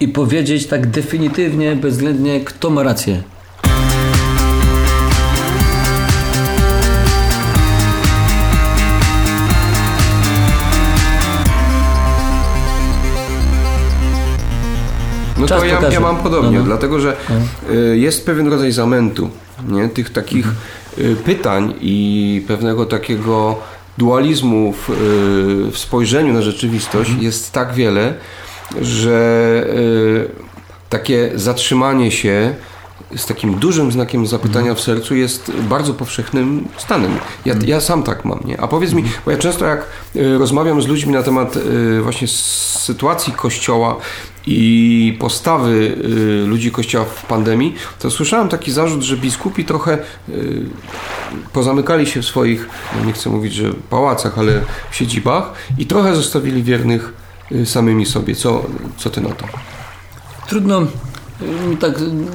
i 0.00 0.08
powiedzieć 0.08 0.66
tak 0.66 0.86
definitywnie, 0.86 1.76
bezwzględnie, 1.76 2.40
kto 2.40 2.70
ma 2.70 2.82
rację. 2.82 3.22
No 15.38 15.46
Czas 15.46 15.60
to 15.60 15.66
ja, 15.66 15.80
ja 15.90 16.00
mam 16.00 16.16
podobnie, 16.16 16.50
No, 16.52 16.58
no. 16.58 16.64
dlatego 16.64 17.00
że 17.00 17.16
y, 17.70 17.98
jest 17.98 18.26
pewien 18.26 18.48
rodzaj 18.48 18.72
zamętu, 18.72 19.30
nie? 19.68 19.88
tych 19.88 20.10
takich 20.10 20.46
y, 20.46 20.87
pytań 21.24 21.74
i 21.80 22.44
pewnego 22.48 22.86
takiego 22.86 23.58
dualizmu 23.98 24.72
w, 24.72 24.90
y, 24.90 24.94
w 25.70 25.78
spojrzeniu 25.78 26.32
na 26.32 26.42
rzeczywistość 26.42 27.10
jest 27.20 27.52
tak 27.52 27.72
wiele, 27.72 28.14
że 28.80 29.64
y, 29.76 30.28
takie 30.88 31.30
zatrzymanie 31.34 32.10
się 32.10 32.54
z 33.16 33.26
takim 33.26 33.54
dużym 33.54 33.92
znakiem 33.92 34.26
zapytania 34.26 34.74
w 34.74 34.80
sercu 34.80 35.14
jest 35.14 35.52
bardzo 35.52 35.94
powszechnym 35.94 36.68
stanem. 36.76 37.18
Ja, 37.44 37.54
ja 37.66 37.80
sam 37.80 38.02
tak 38.02 38.24
mam, 38.24 38.40
nie? 38.44 38.60
A 38.60 38.68
powiedz 38.68 38.92
mi, 38.92 39.04
bo 39.24 39.30
ja 39.30 39.38
często 39.38 39.64
jak 39.64 39.86
y, 40.16 40.38
rozmawiam 40.38 40.82
z 40.82 40.86
ludźmi 40.86 41.12
na 41.12 41.22
temat 41.22 41.56
y, 41.56 42.02
właśnie 42.02 42.28
sytuacji 42.28 43.32
Kościoła 43.32 43.96
i 44.46 45.16
postawy 45.20 45.96
y, 46.44 46.46
ludzi 46.46 46.70
Kościoła 46.70 47.04
w 47.04 47.26
pandemii, 47.26 47.74
to 47.98 48.10
słyszałem 48.10 48.48
taki 48.48 48.72
zarzut, 48.72 49.02
że 49.02 49.16
biskupi 49.16 49.64
trochę 49.64 49.98
pozamykali 51.52 52.06
się 52.06 52.22
w 52.22 52.26
swoich, 52.26 52.68
no 52.96 53.04
nie 53.04 53.12
chcę 53.12 53.30
mówić, 53.30 53.54
że 53.54 53.70
pałacach, 53.90 54.38
ale 54.38 54.60
w 54.90 54.96
siedzibach 54.96 55.52
i 55.78 55.86
trochę 55.86 56.14
zostawili 56.14 56.62
wiernych 56.62 57.12
samymi 57.64 58.06
sobie. 58.06 58.34
Co, 58.34 58.64
co 58.96 59.10
ty 59.10 59.20
na 59.20 59.28
to? 59.28 59.46
Trudno 60.48 60.86
tak 61.80 61.98
ym, 61.98 62.26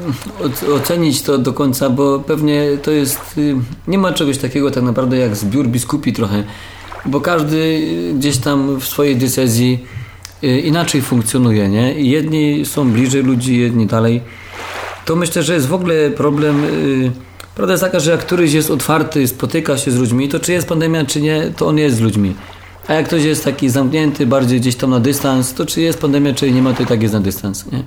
oc- 0.42 0.70
ocenić 0.76 1.22
to 1.22 1.38
do 1.38 1.54
końca, 1.54 1.90
bo 1.90 2.20
pewnie 2.20 2.64
to 2.84 2.92
jest. 2.92 3.38
y, 3.38 3.56
Nie 3.88 3.98
ma 3.98 4.14
czegoś 4.14 4.38
takiego 4.38 4.72
tak 4.72 4.84
naprawdę 4.84 5.18
jak 5.18 5.36
zbiór 5.36 5.68
biskupi 5.68 6.14
trochę, 6.14 6.44
bo 7.06 7.22
każdy 7.22 7.56
y, 7.58 8.14
gdzieś 8.18 8.38
tam 8.38 8.80
w 8.80 8.86
swojej 8.86 9.16
diecezji 9.16 9.86
y, 10.44 10.60
inaczej 10.60 11.02
funkcjonuje, 11.02 11.70
nie? 11.70 11.94
Jedni 11.94 12.66
są 12.66 12.92
bliżej 12.92 13.24
ludzi, 13.24 13.58
jedni 13.58 13.86
dalej. 13.86 14.22
To 15.06 15.16
myślę, 15.16 15.44
że 15.44 15.54
jest 15.54 15.68
w 15.68 15.74
ogóle 15.74 16.10
problem. 16.12 16.62
Prawda 17.56 17.74
jest 17.74 17.84
taka, 17.84 18.00
że 18.00 18.12
jak 18.12 18.20
któryś 18.20 18.54
jest 18.54 18.72
otwarty, 18.72 19.28
spotyka 19.28 19.78
się 19.78 19.92
z 19.92 19.96
ludźmi, 19.98 20.30
to 20.30 20.40
czy 20.40 20.52
jest 20.52 20.68
pandemia, 20.68 21.06
czy 21.06 21.22
nie, 21.22 21.52
to 21.58 21.68
on 21.68 21.78
jest 21.78 21.98
z 21.98 22.00
ludźmi. 22.00 22.34
A 22.88 22.94
jak 22.94 23.08
ktoś 23.08 23.24
jest 23.24 23.44
taki 23.44 23.70
zamknięty, 23.70 24.26
bardziej 24.26 24.60
gdzieś 24.60 24.76
tam 24.76 24.90
na 24.90 25.00
dystans, 25.00 25.54
to 25.54 25.66
czy 25.66 25.82
jest 25.82 26.00
pandemia, 26.00 26.34
czy 26.34 26.52
nie 26.52 26.62
ma, 26.62 26.74
to 26.74 26.84
i 26.84 26.86
tak 26.86 27.02
jest 27.02 27.14
na 27.14 27.20
dystans. 27.20 27.66
Nie? 27.72 27.84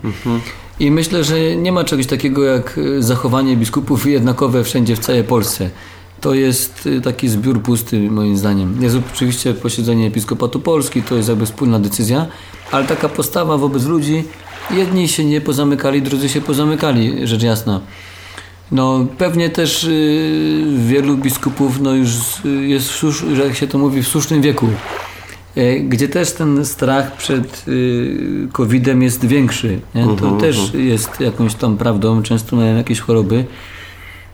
I 0.81 0.91
myślę, 0.91 1.25
że 1.25 1.57
nie 1.57 1.73
ma 1.73 1.85
czegoś 1.85 2.07
takiego 2.07 2.45
jak 2.45 2.79
y, 2.79 3.03
zachowanie 3.03 3.57
biskupów 3.57 4.07
jednakowe 4.07 4.65
wszędzie 4.65 4.97
w 4.97 4.99
całej 4.99 5.25
Polsce. 5.25 5.71
To 6.21 6.35
jest 6.35 6.87
y, 6.87 7.01
taki 7.01 7.29
zbiór 7.29 7.63
pusty, 7.63 8.11
moim 8.11 8.37
zdaniem. 8.37 8.83
Jest 8.83 8.97
oczywiście 9.15 9.55
posiedzenie 9.55 10.07
Episkopatu 10.07 10.61
Polski, 10.61 11.03
to 11.03 11.15
jest 11.15 11.29
jakby 11.29 11.47
wspólna 11.47 11.79
decyzja, 11.79 12.27
ale 12.73 12.85
taka 12.85 13.09
postawa 13.09 13.57
wobec 13.57 13.85
ludzi, 13.85 14.25
jedni 14.71 15.09
się 15.09 15.25
nie 15.25 15.41
pozamykali, 15.41 16.03
drudzy 16.03 16.29
się 16.29 16.41
pozamykali, 16.41 17.27
rzecz 17.27 17.43
jasna. 17.43 17.81
No, 18.73 19.07
pewnie 19.19 19.51
też 19.51 19.85
y, 19.85 20.65
wielu 20.79 21.17
biskupów 21.17 21.81
no, 21.81 21.95
już 21.95 22.11
jest, 22.61 22.91
jak 23.45 23.57
się 23.57 23.67
to 23.67 23.79
mówi, 23.79 24.03
w 24.03 24.09
słusznym 24.09 24.43
wieku, 24.43 24.69
gdzie 25.85 26.09
też 26.09 26.33
ten 26.33 26.65
strach 26.65 27.17
przed 27.17 27.69
y, 27.69 28.49
COVID-em 28.53 29.03
jest 29.03 29.25
większy. 29.25 29.81
Nie? 29.95 30.07
To 30.17 30.31
też 30.31 30.75
jest 30.75 31.21
jakąś 31.21 31.55
tam 31.55 31.77
prawdą, 31.77 32.23
często 32.23 32.57
mają 32.57 32.77
jakieś 32.77 33.01
choroby. 33.01 33.45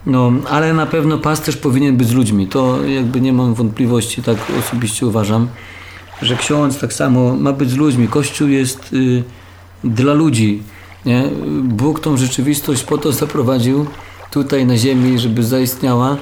No, 0.06 0.32
ale 0.50 0.74
na 0.74 0.86
pewno 0.86 1.18
pasterz 1.18 1.56
powinien 1.56 1.96
być 1.96 2.08
z 2.08 2.12
ludźmi. 2.12 2.46
To 2.46 2.84
jakby 2.84 3.20
nie 3.20 3.32
mam 3.32 3.54
wątpliwości, 3.54 4.22
tak 4.22 4.36
osobiście 4.58 5.06
uważam, 5.06 5.48
że 6.22 6.36
ksiądz 6.36 6.78
tak 6.78 6.92
samo 6.92 7.36
ma 7.36 7.52
być 7.52 7.70
z 7.70 7.76
ludźmi. 7.76 8.08
Kościół 8.08 8.48
jest 8.48 8.92
y, 8.92 9.22
dla 9.84 10.12
ludzi. 10.12 10.62
Nie? 11.06 11.24
Bóg 11.62 12.00
tą 12.00 12.16
rzeczywistość 12.16 12.82
po 12.82 12.98
to 12.98 13.12
zaprowadził 13.12 13.86
tutaj 14.30 14.66
na 14.66 14.76
ziemi, 14.76 15.18
żeby 15.18 15.42
zaistniała, 15.42 16.16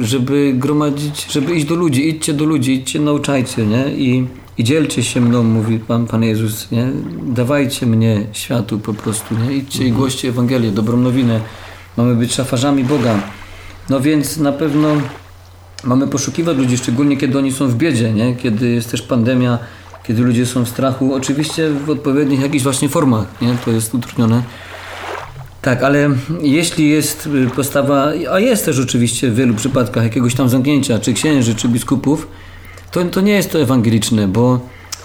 żeby 0.00 0.52
gromadzić, 0.56 1.26
żeby 1.32 1.54
iść 1.54 1.66
do 1.66 1.74
ludzi. 1.74 2.08
Idźcie 2.08 2.32
do 2.32 2.44
ludzi, 2.44 2.72
idźcie, 2.72 3.00
nauczajcie, 3.00 3.66
nie? 3.66 3.84
I, 3.88 4.26
i 4.58 4.64
dzielcie 4.64 5.02
się 5.02 5.20
mną, 5.20 5.42
mówi 5.42 5.78
Pan, 5.78 6.06
Pan 6.06 6.22
Jezus, 6.22 6.70
nie? 6.70 6.88
Dawajcie 7.22 7.86
mnie 7.86 8.26
światu 8.32 8.78
po 8.78 8.94
prostu, 8.94 9.34
nie? 9.34 9.56
Idźcie 9.56 9.84
i 9.84 9.92
głoście 9.92 10.28
Ewangelię, 10.28 10.70
dobrą 10.70 10.96
nowinę. 10.96 11.40
Mamy 11.96 12.14
być 12.14 12.34
szafarzami 12.34 12.84
Boga. 12.84 13.20
No 13.90 14.00
więc 14.00 14.36
na 14.36 14.52
pewno 14.52 14.88
mamy 15.84 16.06
poszukiwać 16.06 16.56
ludzi, 16.56 16.76
szczególnie 16.76 17.16
kiedy 17.16 17.38
oni 17.38 17.52
są 17.52 17.68
w 17.68 17.74
biedzie, 17.74 18.12
nie? 18.12 18.36
kiedy 18.36 18.68
jest 18.68 18.90
też 18.90 19.02
pandemia, 19.02 19.58
kiedy 20.06 20.22
ludzie 20.22 20.46
są 20.46 20.64
w 20.64 20.68
strachu. 20.68 21.14
Oczywiście 21.14 21.70
w 21.70 21.90
odpowiednich 21.90 22.40
jakichś 22.40 22.64
właśnie 22.64 22.88
formach, 22.88 23.26
nie? 23.42 23.56
to 23.64 23.70
jest 23.70 23.94
utrudnione. 23.94 24.42
Tak, 25.64 25.82
ale 25.82 26.10
jeśli 26.42 26.90
jest 26.90 27.26
y, 27.26 27.50
postawa, 27.56 28.12
a 28.32 28.40
jest 28.40 28.64
też 28.64 28.78
oczywiście 28.78 29.30
w 29.30 29.34
wielu 29.34 29.54
przypadkach 29.54 30.04
jakiegoś 30.04 30.34
tam 30.34 30.48
zamknięcia, 30.48 30.98
czy 30.98 31.12
księży, 31.12 31.54
czy 31.54 31.68
biskupów, 31.68 32.28
to, 32.90 33.04
to 33.04 33.20
nie 33.20 33.32
jest 33.32 33.52
to 33.52 33.60
ewangeliczne, 33.60 34.28
bo 34.28 34.60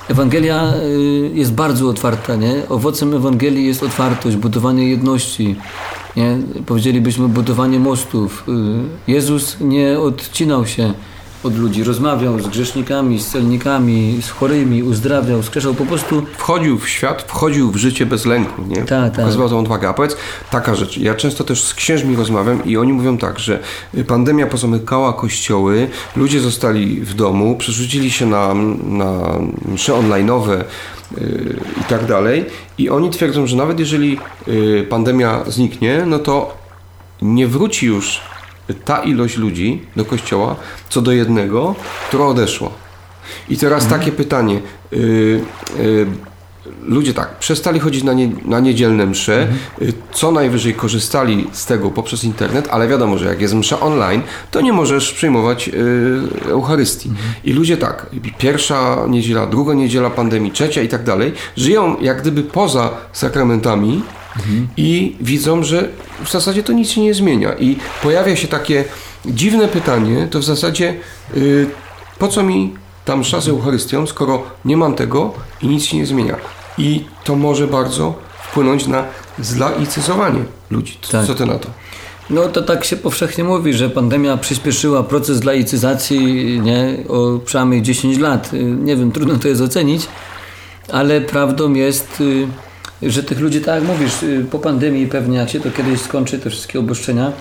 Ewangelia 0.09 0.73
y, 0.83 1.31
jest 1.33 1.53
bardzo 1.53 1.89
otwarta, 1.89 2.35
nie? 2.35 2.69
Owocem 2.69 3.13
Ewangelii 3.13 3.67
jest 3.67 3.83
otwartość, 3.83 4.35
budowanie 4.37 4.89
jedności, 4.89 5.55
nie? 6.15 6.37
Powiedzielibyśmy 6.65 7.27
budowanie 7.27 7.79
mostów. 7.79 8.43
Y, 9.07 9.11
Jezus 9.11 9.57
nie 9.61 9.99
odcinał 9.99 10.65
się 10.65 10.93
od 11.43 11.57
ludzi, 11.57 11.83
rozmawiał 11.83 12.39
z 12.39 12.47
grzesznikami, 12.47 13.19
z 13.19 13.27
celnikami, 13.27 14.19
z 14.21 14.29
chorymi, 14.29 14.83
uzdrawiał, 14.83 15.43
skrzeszał 15.43 15.73
po 15.73 15.85
prostu 15.85 16.23
Wchodził 16.37 16.79
w 16.79 16.89
świat, 16.89 17.21
wchodził 17.21 17.71
w 17.71 17.75
życie 17.75 18.05
bez 18.05 18.25
lęku, 18.25 18.61
nie? 18.67 18.75
Tak, 18.75 18.87
tak. 18.87 19.15
Pokazywał 19.15 19.49
tą 19.49 19.59
odwagę. 19.59 19.89
A 19.89 19.93
powiedz, 19.93 20.17
taka 20.51 20.75
rzecz, 20.75 20.97
ja 20.97 21.15
często 21.15 21.43
też 21.43 21.63
z 21.63 21.73
księżmi 21.73 22.15
rozmawiam 22.15 22.65
i 22.65 22.77
oni 22.77 22.93
mówią 22.93 23.17
tak, 23.17 23.39
że 23.39 23.59
pandemia 24.07 24.47
pozamykała 24.47 25.13
kościoły, 25.13 25.89
ludzie 26.15 26.39
zostali 26.39 27.01
w 27.01 27.13
domu, 27.13 27.55
przerzucili 27.57 28.11
się 28.11 28.25
na, 28.25 28.53
na 28.83 29.39
msze 29.65 29.93
online'owe 29.93 30.63
yy, 31.17 31.59
i 31.81 31.83
tak 31.83 32.05
dalej 32.05 32.45
i 32.77 32.89
oni 32.89 33.09
twierdzą, 33.09 33.47
że 33.47 33.55
nawet 33.55 33.79
jeżeli 33.79 34.19
yy, 34.47 34.85
pandemia 34.89 35.43
zniknie, 35.47 36.03
no 36.05 36.19
to 36.19 36.57
nie 37.21 37.47
wróci 37.47 37.85
już 37.85 38.21
ta 38.73 39.03
ilość 39.03 39.37
ludzi 39.37 39.81
do 39.95 40.05
kościoła, 40.05 40.55
co 40.89 41.01
do 41.01 41.11
jednego, 41.11 41.75
która 42.07 42.25
odeszła. 42.25 42.69
I 43.49 43.57
teraz 43.57 43.87
takie 43.87 44.11
pytanie. 44.11 44.61
Yy, 44.91 45.41
yy, 45.79 46.07
ludzie 46.83 47.13
tak, 47.13 47.39
przestali 47.39 47.79
chodzić 47.79 48.03
na, 48.03 48.13
nie, 48.13 48.29
na 48.45 48.59
niedzielne 48.59 49.05
msze, 49.05 49.47
y, 49.81 49.93
co 50.11 50.31
najwyżej 50.31 50.73
korzystali 50.73 51.47
z 51.51 51.65
tego 51.65 51.91
poprzez 51.91 52.23
internet, 52.23 52.67
ale 52.71 52.87
wiadomo, 52.87 53.17
że 53.17 53.25
jak 53.25 53.41
jest 53.41 53.53
msza 53.53 53.79
online, 53.79 54.21
to 54.51 54.61
nie 54.61 54.73
możesz 54.73 55.13
przyjmować 55.13 55.67
y, 55.67 55.71
Eucharystii. 56.49 57.11
I 57.43 57.53
ludzie 57.53 57.77
tak, 57.77 58.05
pierwsza 58.37 59.05
niedziela, 59.09 59.45
druga 59.45 59.73
niedziela 59.73 60.09
pandemii, 60.09 60.51
trzecia 60.51 60.81
i 60.81 60.87
tak 60.87 61.03
dalej, 61.03 61.33
żyją 61.57 61.95
jak 62.01 62.21
gdyby 62.21 62.43
poza 62.43 62.89
sakramentami 63.13 64.01
i 64.77 65.15
widzą, 65.21 65.63
że 65.63 65.89
w 66.25 66.31
zasadzie 66.31 66.63
to 66.63 66.73
nic 66.73 66.89
się 66.89 67.01
nie 67.01 67.13
zmienia. 67.13 67.53
I 67.53 67.77
pojawia 68.03 68.35
się 68.35 68.47
takie 68.47 68.85
dziwne 69.25 69.67
pytanie, 69.67 70.27
to 70.31 70.39
w 70.39 70.43
zasadzie 70.43 70.95
y, 71.37 71.67
po 72.19 72.27
co 72.27 72.43
mi 72.43 72.73
ta 73.05 73.17
msza 73.17 73.41
z 73.41 73.47
Eucharystią, 73.47 74.07
skoro 74.07 74.43
nie 74.65 74.77
mam 74.77 74.95
tego 74.95 75.33
i 75.61 75.67
nic 75.67 75.83
się 75.83 75.97
nie 75.97 76.05
zmienia. 76.05 76.35
I 76.77 77.05
to 77.23 77.35
może 77.35 77.67
bardzo 77.67 78.13
wpłynąć 78.43 78.87
na 78.87 79.03
zlaicyzowanie 79.39 80.43
ludzi. 80.71 80.97
Tak. 81.11 81.25
Co 81.25 81.35
ty 81.35 81.45
na 81.45 81.59
to? 81.59 81.69
No 82.29 82.47
to 82.47 82.61
tak 82.61 82.85
się 82.85 82.97
powszechnie 82.97 83.43
mówi, 83.43 83.73
że 83.73 83.89
pandemia 83.89 84.37
przyspieszyła 84.37 85.03
proces 85.03 85.43
laicyzacji 85.43 86.59
nie, 86.61 86.97
o 87.07 87.39
przynajmniej 87.45 87.81
10 87.81 88.17
lat. 88.17 88.49
Nie 88.77 88.95
wiem, 88.95 89.11
trudno 89.11 89.35
to 89.35 89.47
jest 89.47 89.61
ocenić, 89.61 90.07
ale 90.91 91.21
prawdą 91.21 91.73
jest, 91.73 92.21
y, 92.21 92.47
że 93.01 93.23
tych 93.23 93.39
ludzi, 93.39 93.61
tak 93.61 93.75
jak 93.75 93.83
mówisz, 93.83 94.23
y, 94.23 94.45
po 94.51 94.59
pandemii 94.59 95.07
pewnie 95.07 95.37
jak 95.37 95.49
się 95.49 95.59
to 95.59 95.71
kiedyś 95.71 96.01
skończy, 96.01 96.39
te 96.39 96.49
wszystkie 96.49 96.79
obostrzenia, 96.79 97.31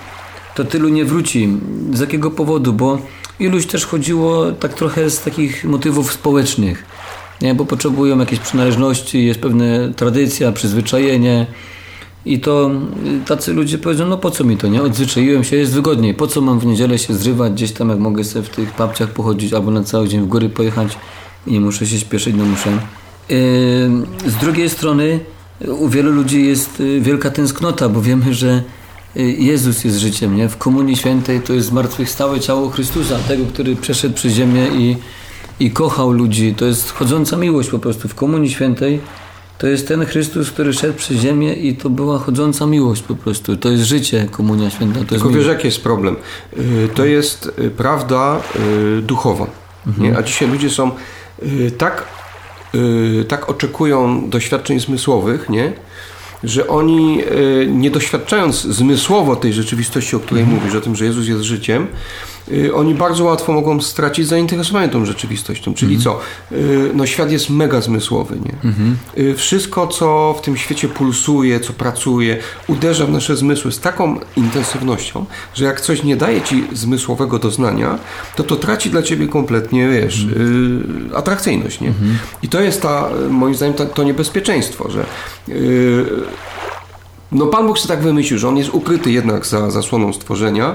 to 0.55 0.65
tylu 0.65 0.89
nie 0.89 1.05
wróci. 1.05 1.49
Z 1.93 2.01
jakiego 2.01 2.31
powodu? 2.31 2.73
Bo 2.73 2.99
iluś 3.41 3.67
też 3.67 3.87
chodziło 3.87 4.53
tak 4.53 4.75
trochę 4.75 5.11
z 5.11 5.23
takich 5.23 5.65
motywów 5.65 6.13
społecznych, 6.13 6.85
nie? 7.41 7.55
bo 7.55 7.65
potrzebują 7.65 8.19
jakiejś 8.19 8.41
przynależności, 8.41 9.27
jest 9.27 9.41
pewna 9.41 9.65
tradycja, 9.97 10.53
przyzwyczajenie, 10.53 11.47
i 12.25 12.41
to 12.41 12.71
y, 13.23 13.25
tacy 13.27 13.53
ludzie 13.53 13.79
powiedzą, 13.79 14.07
no 14.07 14.19
po 14.19 14.31
co 14.31 14.45
mi 14.45 14.57
to, 14.57 14.69
nie? 14.69 14.83
Odzwyczaiłem 14.83 15.45
się, 15.45 15.57
jest 15.57 15.73
wygodniej. 15.73 16.15
Po 16.15 16.27
co 16.27 16.41
mam 16.41 16.59
w 16.59 16.67
niedzielę 16.67 16.99
się 16.99 17.15
zrywać 17.15 17.53
gdzieś 17.53 17.73
tam, 17.73 17.89
jak 17.89 17.99
mogę 17.99 18.25
sobie 18.25 18.45
w 18.45 18.49
tych 18.49 18.73
papciach 18.73 19.11
pochodzić 19.11 19.53
albo 19.53 19.71
na 19.71 19.85
cały 19.85 20.09
dzień 20.09 20.21
w 20.21 20.27
góry 20.27 20.49
pojechać 20.49 20.99
i 21.47 21.53
nie 21.53 21.61
muszę 21.61 21.87
się 21.87 21.99
śpieszyć, 21.99 22.35
no 22.39 22.45
muszę. 22.45 22.71
Yy, 22.71 24.31
z 24.31 24.37
drugiej 24.41 24.71
strony 24.71 25.21
u 25.67 25.89
wielu 25.89 26.13
ludzi 26.13 26.47
jest 26.47 26.81
y, 26.81 27.01
wielka 27.01 27.31
tęsknota, 27.31 27.89
bo 27.89 28.03
wiemy, 28.03 28.35
że 28.35 28.63
y, 29.17 29.23
Jezus 29.23 29.85
jest 29.85 29.99
życiem, 29.99 30.37
nie? 30.37 30.49
W 30.49 30.57
Komunii 30.57 30.97
Świętej 30.97 31.41
to 31.41 31.53
jest 31.53 31.69
zmartwychwstałe 31.69 32.41
ciało 32.41 32.71
Chrystusa, 32.71 33.19
tego, 33.29 33.45
który 33.47 33.77
przeszedł 33.77 34.15
przez 34.15 34.33
ziemię 34.33 34.69
i, 34.69 34.97
i 35.61 35.71
kochał 35.71 36.13
ludzi. 36.13 36.55
To 36.55 36.67
jest 36.67 36.93
chodząca 36.93 37.37
miłość 37.37 37.71
po 37.71 37.79
prostu. 37.79 38.09
W 38.09 38.15
Komunii 38.15 38.51
Świętej 38.51 39.01
to 39.59 39.67
jest 39.67 39.89
ten 39.89 40.07
Chrystus, 40.07 40.51
który 40.51 40.73
szedł 40.73 40.95
przez 40.95 41.17
ziemię 41.17 41.55
i 41.55 41.77
to 41.77 41.91
była 41.91 42.19
chodząca 42.19 42.67
miłość 42.67 43.03
po 43.03 43.15
prostu. 43.15 43.57
To 43.57 43.69
jest 43.69 43.85
życie, 43.85 44.29
Komunia 44.31 44.71
Święta. 44.71 45.01
To 45.01 45.07
Tylko 45.07 45.31
wiesz, 45.31 45.47
jaki 45.47 45.67
jest 45.67 45.83
problem? 45.83 46.17
Y, 46.59 46.89
to 46.95 47.05
jest 47.05 47.53
prawda 47.77 48.41
duchowa. 49.03 49.47
Mhm. 49.87 50.17
A 50.17 50.23
dzisiaj 50.23 50.49
ludzie 50.49 50.71
są 50.71 50.91
tak, 51.79 52.05
tak 53.29 53.51
oczekują 53.51 54.31
doświadczeń 54.31 54.81
zmysłowych, 54.81 55.49
nie? 55.49 55.73
że 56.45 56.69
oni 56.69 57.21
nie 57.67 57.91
doświadczając 57.91 58.63
zmysłowo 58.63 59.37
tej 59.37 59.53
rzeczywistości, 59.53 60.17
o 60.17 60.21
której 60.21 60.43
mhm. 60.43 60.61
mówisz, 60.61 60.77
o 60.77 60.81
tym, 60.81 60.97
że 60.97 61.05
Jezus 61.05 61.29
jest 61.29 61.43
życiem, 61.43 61.87
Y, 61.87 62.38
oni 62.75 62.95
bardzo 62.95 63.25
łatwo 63.25 63.53
mogą 63.53 63.81
stracić 63.81 64.27
zainteresowanie 64.27 64.89
tą 64.89 65.05
rzeczywistością. 65.05 65.75
Czyli 65.75 65.95
mhm. 65.95 66.05
co? 66.05 66.21
Y, 66.57 66.91
no 66.95 67.07
świat 67.07 67.33
jest 67.33 67.51
mega 67.51 67.81
zmysłowy, 67.81 68.37
nie? 68.45 68.71
Mhm. 68.71 68.97
Y, 69.19 69.35
wszystko, 69.35 69.87
co 69.87 70.35
w 70.39 70.41
tym 70.41 70.57
świecie 70.57 70.89
pulsuje, 70.89 71.61
co 71.61 71.73
pracuje, 71.73 72.39
uderza 72.67 73.07
w 73.07 73.11
nasze 73.11 73.37
zmysły 73.37 73.73
z 73.73 73.81
taką 73.81 74.21
intensywnością, 74.37 75.27
że 75.55 75.65
jak 75.65 75.81
coś 75.81 76.03
nie 76.03 76.17
daje 76.17 76.41
ci 76.41 76.65
zmysłowego 76.73 77.39
doznania, 77.39 77.99
to 78.37 78.45
to 78.45 78.57
traci 78.57 78.91
dla 78.91 79.03
ciebie 79.03 79.29
kompletnie, 79.29 79.89
wiesz, 79.89 80.25
mhm. 80.25 81.11
atrakcyjność, 81.15 81.81
nie? 81.81 81.89
Mhm. 81.89 82.19
I 82.43 82.49
to 82.49 82.61
jest 82.61 82.83
ta, 82.83 83.09
moim 83.31 83.55
zdaniem, 83.55 83.75
to, 83.75 83.87
to 83.87 84.03
niebezpieczeństwo, 84.03 84.91
że 84.91 85.05
no 87.33 87.47
Pan 87.47 87.67
Bóg 87.67 87.79
sobie 87.79 87.89
tak 87.89 88.05
wymyślił, 88.05 88.39
że 88.39 88.49
On 88.49 88.57
jest 88.57 88.71
ukryty 88.71 89.13
jednak 89.13 89.47
za 89.47 89.71
zasłoną 89.71 90.13
stworzenia 90.13 90.75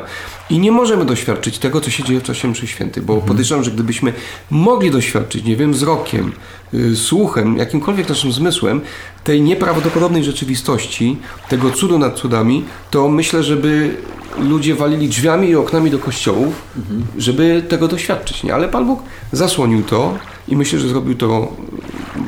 i 0.50 0.60
nie 0.60 0.72
możemy 0.72 1.06
doświadczyć 1.06 1.60
tego, 1.60 1.82
co 1.82 1.90
się 1.90 2.04
dzieje 2.04 2.20
w 2.20 2.24
czasie 2.24 2.48
mszy 2.48 2.68
świętej, 2.68 3.04
bo 3.04 3.14
mhm. 3.14 3.28
podejrzewam, 3.28 3.64
że 3.64 3.72
gdybyśmy 3.72 4.14
mogli 4.50 4.92
doświadczyć, 4.92 5.44
nie 5.44 5.56
wiem, 5.56 5.74
wzrokiem, 5.74 6.32
yy, 6.74 6.96
słuchem, 6.96 7.58
jakimkolwiek 7.58 8.10
naszym 8.10 8.32
zmysłem 8.32 8.82
tej 9.24 9.42
nieprawdopodobnej 9.42 10.24
rzeczywistości, 10.24 11.18
tego 11.50 11.72
cudu 11.72 12.00
nad 12.00 12.16
cudami, 12.16 12.66
to 12.92 13.10
myślę, 13.10 13.44
żeby 13.44 13.98
ludzie 14.40 14.76
walili 14.76 15.10
drzwiami 15.10 15.50
i 15.50 15.56
oknami 15.56 15.92
do 15.92 16.00
kościołów, 16.00 16.62
mhm. 16.78 17.06
żeby 17.18 17.64
tego 17.70 17.88
doświadczyć, 17.88 18.44
nie? 18.44 18.54
Ale 18.54 18.70
Pan 18.70 18.86
Bóg 18.86 19.00
zasłonił 19.32 19.84
to 19.84 20.18
i 20.48 20.56
myślę, 20.56 20.80
że 20.80 20.88
zrobił 20.88 21.16
to 21.16 21.56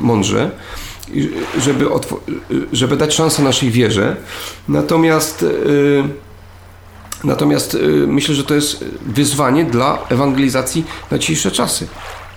mądrze 0.00 0.50
żeby, 1.58 1.86
żeby 2.72 2.96
dać 2.96 3.14
szansę 3.14 3.42
naszej 3.42 3.70
wierze. 3.70 4.16
Natomiast, 4.68 5.42
y, 5.42 6.04
natomiast 7.24 7.74
y, 7.74 7.78
myślę, 8.06 8.34
że 8.34 8.44
to 8.44 8.54
jest 8.54 8.84
wyzwanie 9.06 9.64
dla 9.64 9.98
ewangelizacji 10.08 10.84
na 11.10 11.18
dzisiejsze 11.18 11.50
czasy. 11.50 11.88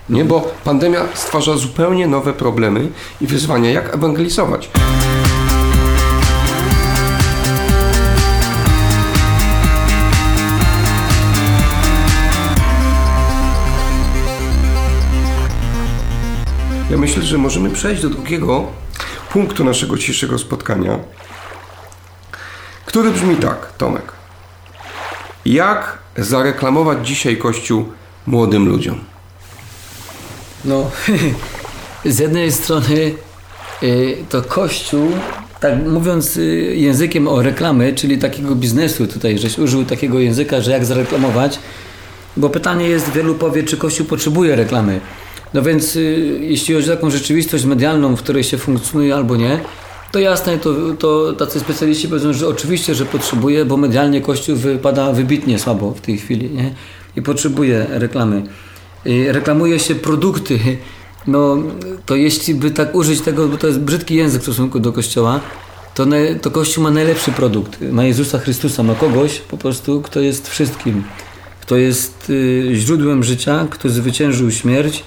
Nie? 0.10 0.26
Bo 0.26 0.52
pandemia 0.64 1.02
stwarza 1.14 1.58
zupełnie 1.58 2.08
nowe 2.08 2.34
problemy 2.34 2.88
i 3.22 3.28
wyzwania, 3.28 3.72
jak 3.72 3.96
ewangelizować. 3.96 4.70
Ja 16.90 16.98
myślę, 16.98 17.24
że 17.24 17.38
możemy 17.38 17.70
przejść 17.70 18.02
do 18.02 18.10
drugiego 18.10 18.68
punktu 19.32 19.64
naszego 19.64 19.98
dzisiejszego 19.98 20.38
spotkania, 20.38 21.00
który 22.86 23.12
brzmi 23.12 23.36
tak, 23.36 23.74
Tomek. 23.78 24.12
Jak 25.46 25.98
zareklamować 26.18 27.08
dzisiaj 27.08 27.38
Kościół 27.38 27.86
młodym 28.28 28.70
ludziom? 28.70 29.00
No, 30.66 30.92
z 32.06 32.20
jednej 32.20 32.52
strony 32.52 33.14
y, 33.84 34.18
to 34.30 34.42
Kościół, 34.42 35.12
tak 35.60 35.86
mówiąc 35.86 36.38
y, 36.38 36.76
językiem 36.76 37.28
o 37.28 37.42
reklamy, 37.42 37.94
czyli 37.94 38.18
takiego 38.18 38.56
biznesu 38.56 39.08
tutaj, 39.08 39.38
żeś 39.40 39.58
użył 39.58 39.86
takiego 39.86 40.20
języka, 40.20 40.62
że 40.62 40.72
jak 40.72 40.86
zareklamować, 40.86 41.60
bo 42.38 42.50
pytanie 42.50 42.88
jest, 42.88 43.12
wielu 43.12 43.36
powie, 43.36 43.64
czy 43.64 43.78
Kościół 43.78 44.06
potrzebuje 44.06 44.56
reklamy. 44.56 45.02
No 45.54 45.62
więc 45.62 45.96
y, 45.96 46.40
jeśli 46.42 46.76
chodzi 46.76 46.92
o 46.92 46.96
taką 46.96 47.10
rzeczywistość 47.10 47.66
medialną, 47.66 48.16
w 48.16 48.24
której 48.24 48.44
się 48.44 48.58
funkcjonuje 48.58 49.16
albo 49.16 49.36
nie, 49.36 49.60
to 50.12 50.20
jasne, 50.20 50.58
to, 50.58 50.74
to 51.00 51.34
tacy 51.34 51.60
specjaliści 51.60 52.08
powiedzą, 52.08 52.34
że 52.34 52.48
oczywiście, 52.48 52.96
że 52.96 53.06
potrzebuje, 53.06 53.66
bo 53.66 53.78
medialnie 53.78 54.22
Kościół 54.22 54.56
wypada 54.56 55.12
wybitnie 55.12 55.60
słabo 55.60 55.92
w 55.92 56.02
tej 56.02 56.18
chwili 56.18 56.50
nie? 56.50 56.74
i 57.16 57.22
potrzebuje 57.22 57.86
reklamy. 57.90 58.44
I 59.06 59.32
reklamuje 59.32 59.80
się 59.80 59.96
produkty. 59.96 60.60
No, 61.28 61.58
to 62.06 62.16
jeśli 62.16 62.56
by 62.56 62.72
tak 62.72 62.96
użyć 62.96 63.22
tego, 63.22 63.48
bo 63.48 63.58
to 63.58 63.68
jest 63.68 63.80
brzydki 63.80 64.16
język 64.16 64.42
w 64.42 64.44
stosunku 64.44 64.80
do 64.80 64.94
Kościoła, 64.94 65.40
to, 65.94 66.06
ne, 66.06 66.36
to 66.36 66.52
Kościół 66.52 66.84
ma 66.84 66.92
najlepszy 66.92 67.32
produkt. 67.32 67.82
Ma 67.92 68.04
Jezusa 68.04 68.40
Chrystusa, 68.40 68.84
ma 68.84 68.96
kogoś 68.96 69.40
po 69.40 69.58
prostu, 69.58 70.02
kto 70.02 70.20
jest 70.20 70.50
wszystkim. 70.50 71.04
Kto 71.62 71.78
jest 71.78 72.30
y, 72.30 72.70
źródłem 72.74 73.24
życia, 73.24 73.68
kto 73.70 73.90
zwyciężył 73.90 74.52
śmierć, 74.52 75.04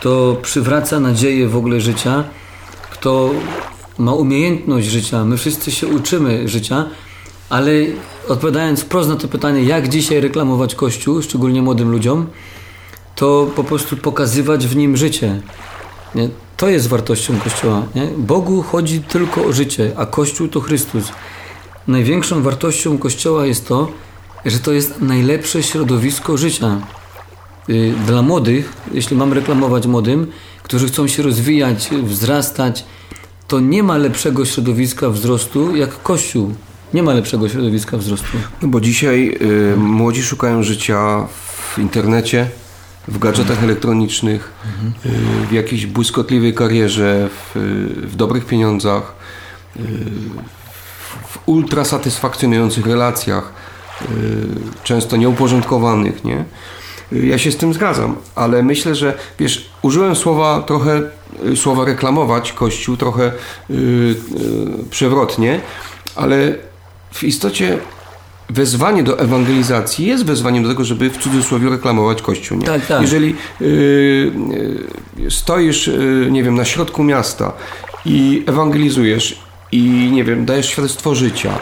kto 0.00 0.36
przywraca 0.42 1.00
nadzieję 1.00 1.48
w 1.48 1.56
ogóle 1.56 1.80
życia, 1.80 2.24
kto 2.90 3.30
ma 3.98 4.12
umiejętność 4.12 4.86
życia. 4.86 5.24
My 5.24 5.36
wszyscy 5.36 5.70
się 5.70 5.86
uczymy 5.86 6.48
życia, 6.48 6.86
ale 7.50 7.72
odpowiadając 8.28 8.80
wprost 8.80 9.08
na 9.08 9.16
to 9.16 9.28
pytanie, 9.28 9.62
jak 9.62 9.88
dzisiaj 9.88 10.20
reklamować 10.20 10.74
Kościół, 10.74 11.22
szczególnie 11.22 11.62
młodym 11.62 11.90
ludziom, 11.90 12.26
to 13.14 13.50
po 13.56 13.64
prostu 13.64 13.96
pokazywać 13.96 14.66
w 14.66 14.76
nim 14.76 14.96
życie. 14.96 15.40
Nie? 16.14 16.28
To 16.56 16.68
jest 16.68 16.88
wartością 16.88 17.38
Kościoła. 17.40 17.82
Nie? 17.94 18.06
Bogu 18.16 18.62
chodzi 18.62 19.00
tylko 19.00 19.44
o 19.44 19.52
życie, 19.52 19.92
a 19.96 20.06
Kościół 20.06 20.48
to 20.48 20.60
Chrystus. 20.60 21.04
Największą 21.88 22.42
wartością 22.42 22.98
Kościoła 22.98 23.46
jest 23.46 23.68
to, 23.68 23.88
że 24.44 24.58
to 24.58 24.72
jest 24.72 25.00
najlepsze 25.00 25.62
środowisko 25.62 26.36
życia. 26.36 26.80
Y, 27.70 27.94
dla 28.06 28.22
młodych, 28.22 28.72
jeśli 28.94 29.16
mam 29.16 29.32
reklamować 29.32 29.86
młodym, 29.86 30.26
którzy 30.62 30.88
chcą 30.88 31.06
się 31.06 31.22
rozwijać, 31.22 31.90
wzrastać, 32.02 32.84
to 33.48 33.60
nie 33.60 33.82
ma 33.82 33.96
lepszego 33.96 34.44
środowiska 34.44 35.10
wzrostu 35.10 35.76
jak 35.76 36.02
Kościół. 36.02 36.54
Nie 36.94 37.02
ma 37.02 37.12
lepszego 37.12 37.48
środowiska 37.48 37.96
wzrostu. 37.96 38.38
No 38.62 38.68
bo 38.68 38.80
dzisiaj 38.80 39.38
y, 39.72 39.76
młodzi 39.76 40.22
szukają 40.22 40.62
życia 40.62 41.26
w 41.74 41.78
internecie, 41.78 42.50
w 43.08 43.18
gadżetach 43.18 43.62
elektronicznych, 43.62 44.52
y, 45.06 45.46
w 45.46 45.52
jakiejś 45.52 45.86
błyskotliwej 45.86 46.54
karierze, 46.54 47.28
w, 47.28 47.58
w 48.04 48.16
dobrych 48.16 48.46
pieniądzach, 48.46 49.12
y, 49.76 49.80
w 51.28 51.38
ultra 51.46 51.84
satysfakcjonujących 51.84 52.86
relacjach, 52.86 53.52
y, 54.02 54.06
często 54.84 55.16
nieuporządkowanych, 55.16 56.24
nie? 56.24 56.44
Ja 57.12 57.38
się 57.38 57.52
z 57.52 57.56
tym 57.56 57.74
zgadzam, 57.74 58.16
ale 58.34 58.62
myślę, 58.62 58.94
że 58.94 59.18
wiesz, 59.38 59.70
użyłem 59.82 60.16
słowa 60.16 60.62
trochę, 60.62 61.02
y, 61.46 61.56
słowa 61.56 61.84
reklamować 61.84 62.52
Kościół 62.52 62.96
trochę 62.96 63.32
yy, 63.70 63.76
yy, 63.76 64.14
przewrotnie, 64.90 65.60
ale 66.16 66.54
w 67.12 67.24
istocie 67.24 67.78
wezwanie 68.50 69.02
do 69.02 69.18
ewangelizacji 69.18 70.06
jest 70.06 70.24
wezwaniem 70.24 70.62
do 70.62 70.68
tego, 70.68 70.84
żeby 70.84 71.10
w 71.10 71.18
cudzysłowie 71.18 71.70
reklamować 71.70 72.22
Kościół. 72.22 72.58
Nie? 72.58 72.66
Tak, 72.66 72.86
tak. 72.86 73.02
Jeżeli 73.02 73.36
y, 73.60 73.64
y, 75.26 75.30
stoisz, 75.30 75.88
y, 75.88 76.28
nie 76.30 76.42
wiem, 76.42 76.54
na 76.54 76.64
środku 76.64 77.04
miasta 77.04 77.52
i 78.04 78.44
ewangelizujesz 78.46 79.38
i, 79.72 80.10
nie 80.12 80.24
wiem, 80.24 80.44
dajesz 80.44 80.66
świadectwo 80.66 81.14
życia, 81.14 81.58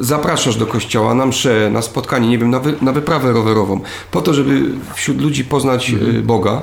zapraszasz 0.00 0.56
do 0.56 0.66
kościoła 0.66 1.14
na 1.14 1.26
mszę, 1.26 1.70
na 1.72 1.82
spotkanie, 1.82 2.28
nie 2.28 2.38
wiem, 2.38 2.50
na, 2.50 2.60
wy, 2.60 2.74
na 2.82 2.92
wyprawę 2.92 3.32
rowerową, 3.32 3.80
po 4.10 4.20
to, 4.20 4.34
żeby 4.34 4.62
wśród 4.94 5.20
ludzi 5.20 5.44
poznać 5.44 5.90
y, 5.90 6.22
Boga, 6.22 6.62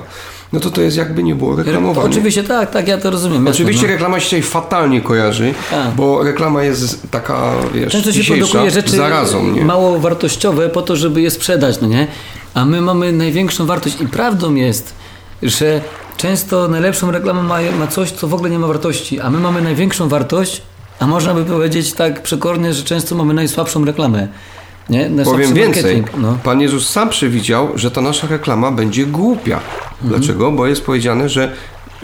no 0.52 0.60
to 0.60 0.70
to 0.70 0.80
jest 0.80 0.96
jakby 0.96 1.22
nie 1.22 1.34
było 1.34 1.56
reklamowane. 1.56 2.08
Oczywiście 2.10 2.42
tak, 2.44 2.70
tak, 2.70 2.88
ja 2.88 2.98
to 2.98 3.10
rozumiem. 3.10 3.46
jasne, 3.46 3.50
Oczywiście 3.50 3.86
no. 3.86 3.92
reklama 3.92 4.20
się 4.20 4.24
dzisiaj 4.24 4.42
fatalnie 4.42 5.00
kojarzy, 5.00 5.54
Tak. 5.70 5.94
bo 5.94 6.22
reklama 6.22 6.62
jest 6.62 7.10
taka, 7.10 7.52
wiesz, 7.74 7.92
Często 7.92 8.12
się 8.12 8.34
produkuje 8.34 8.70
rzeczy 8.70 8.96
zarazą, 8.96 9.50
nie? 9.50 9.64
mało 9.64 9.98
wartościowe 9.98 10.68
po 10.68 10.82
to, 10.82 10.96
żeby 10.96 11.20
je 11.22 11.30
sprzedać, 11.30 11.80
no 11.80 11.88
nie? 11.88 12.06
A 12.54 12.64
my 12.64 12.80
mamy 12.80 13.12
największą 13.12 13.66
wartość 13.66 14.00
i 14.00 14.06
prawdą 14.06 14.54
jest, 14.54 14.94
że 15.42 15.80
często 16.16 16.68
najlepszą 16.68 17.10
reklamą 17.10 17.42
ma, 17.42 17.58
ma 17.78 17.86
coś, 17.86 18.10
co 18.10 18.28
w 18.28 18.34
ogóle 18.34 18.50
nie 18.50 18.58
ma 18.58 18.66
wartości, 18.66 19.20
a 19.20 19.30
my 19.30 19.38
mamy 19.38 19.62
największą 19.62 20.08
wartość, 20.08 20.62
a 21.00 21.06
można 21.06 21.34
by 21.34 21.44
powiedzieć 21.44 21.92
tak 21.92 22.22
przekornie, 22.22 22.74
że 22.74 22.82
często 22.82 23.14
mamy 23.14 23.34
najsłabszą 23.34 23.84
reklamę. 23.84 24.28
Nie? 24.90 25.10
Powiem 25.24 25.54
więcej, 25.54 26.04
No. 26.18 26.38
Pan 26.44 26.60
Jezus 26.60 26.88
sam 26.88 27.08
przewidział, 27.08 27.68
że 27.74 27.90
ta 27.90 28.00
nasza 28.00 28.26
reklama 28.26 28.70
będzie 28.70 29.06
głupia. 29.06 29.56
Mhm. 29.56 30.08
Dlaczego? 30.08 30.52
Bo 30.52 30.66
jest 30.66 30.84
powiedziane, 30.84 31.28
że 31.28 31.52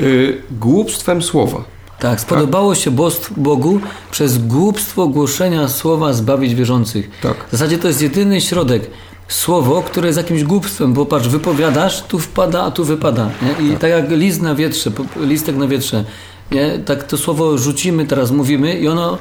y, 0.00 0.42
głupstwem 0.50 1.22
słowa. 1.22 1.64
Tak, 1.98 2.20
spodobało 2.20 2.74
się 2.74 2.90
bost- 2.90 3.32
Bogu 3.36 3.80
przez 4.10 4.38
głupstwo 4.38 5.06
głoszenia 5.06 5.68
słowa 5.68 6.12
zbawić 6.12 6.54
wierzących. 6.54 7.10
Tak. 7.22 7.34
W 7.48 7.52
zasadzie 7.52 7.78
to 7.78 7.88
jest 7.88 8.02
jedyny 8.02 8.40
środek. 8.40 8.90
Słowo, 9.28 9.82
które 9.82 10.06
jest 10.06 10.16
jakimś 10.18 10.44
głupstwem, 10.44 10.92
bo 10.92 11.06
patrz, 11.06 11.28
wypowiadasz, 11.28 12.02
tu 12.02 12.18
wpada, 12.18 12.62
a 12.62 12.70
tu 12.70 12.84
wypada. 12.84 13.30
Nie? 13.42 13.66
I 13.68 13.76
tak. 13.76 13.90
jak 13.90 14.10
list 14.10 14.42
na 14.42 14.54
wietrze, 14.54 14.90
listek 15.20 15.56
na 15.56 15.68
wietrze, 15.68 16.04
nie? 16.50 16.78
tak 16.78 17.04
to 17.04 17.18
słowo 17.18 17.58
rzucimy, 17.58 18.06
teraz 18.06 18.30
mówimy 18.30 18.78
i 18.78 18.88
ono, 18.88 19.18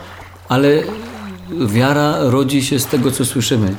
ale 0.50 0.84
wiara 1.66 2.18
rodzi 2.20 2.64
się 2.64 2.80
z 2.80 2.86
tego, 2.86 3.12
co 3.12 3.26
słyszymy. 3.26 3.76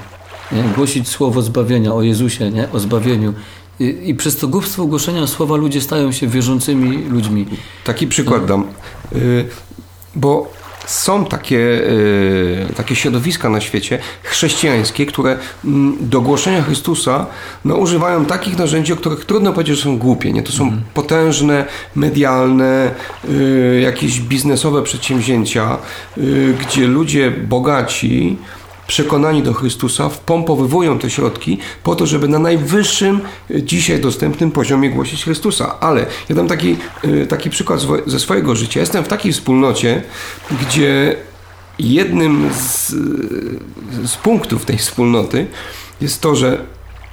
Nie? 0.52 0.62
Głosić 0.62 1.08
słowo 1.08 1.42
zbawienia 1.42 1.94
o 1.94 2.02
Jezusie, 2.02 2.50
nie? 2.50 2.72
o 2.72 2.78
zbawieniu. 2.78 3.34
I, 3.80 3.96
I 4.04 4.14
przez 4.14 4.36
to 4.36 4.48
głupstwo 4.48 4.84
głoszenia 4.84 5.26
słowa 5.26 5.56
ludzie 5.56 5.80
stają 5.80 6.12
się 6.12 6.26
wierzącymi 6.26 6.96
ludźmi. 6.96 7.46
Taki 7.84 8.06
przykład 8.06 8.44
dam. 8.44 8.64
Y, 9.12 9.48
bo 10.14 10.52
są 10.86 11.24
takie, 11.24 11.58
y, 11.58 12.66
takie 12.76 12.96
środowiska 12.96 13.48
na 13.48 13.60
świecie 13.60 13.98
chrześcijańskie, 14.22 15.06
które 15.06 15.38
mm, 15.64 15.96
do 16.00 16.20
głoszenia 16.20 16.62
Chrystusa 16.62 17.26
no, 17.64 17.76
używają 17.76 18.24
takich 18.24 18.58
narzędzi, 18.58 18.92
o 18.92 18.96
których 18.96 19.24
trudno 19.24 19.52
powiedzieć, 19.52 19.76
że 19.76 19.82
są 19.82 19.98
głupie. 19.98 20.32
Nie? 20.32 20.42
To 20.42 20.52
są 20.52 20.72
potężne, 20.94 21.64
medialne, 21.96 22.90
y, 23.28 23.80
jakieś 23.82 24.20
biznesowe 24.20 24.82
przedsięwzięcia, 24.82 25.78
y, 26.18 26.54
gdzie 26.60 26.86
ludzie 26.86 27.30
bogaci 27.30 28.36
przekonani 28.86 29.42
do 29.42 29.54
Chrystusa 29.54 30.08
wpompowywują 30.08 30.98
te 30.98 31.10
środki 31.10 31.58
po 31.82 31.96
to, 31.96 32.06
żeby 32.06 32.28
na 32.28 32.38
najwyższym 32.38 33.20
y, 33.50 33.62
dzisiaj 33.62 34.00
dostępnym 34.00 34.50
poziomie 34.50 34.90
głosić 34.90 35.24
Chrystusa. 35.24 35.80
Ale 35.80 36.06
ja 36.28 36.36
dam 36.36 36.48
taki, 36.48 36.76
y, 37.04 37.26
taki 37.26 37.50
przykład 37.50 37.80
ze 38.06 38.20
swojego 38.20 38.56
życia. 38.56 38.80
Jestem 38.80 39.04
w 39.04 39.08
takiej 39.08 39.32
wspólnocie, 39.32 40.02
gdzie 40.60 41.16
jednym 41.78 42.50
z, 42.52 42.88
z 44.04 44.16
punktów 44.22 44.64
tej 44.64 44.78
wspólnoty 44.78 45.46
jest 46.00 46.20
to, 46.20 46.36
że 46.36 46.64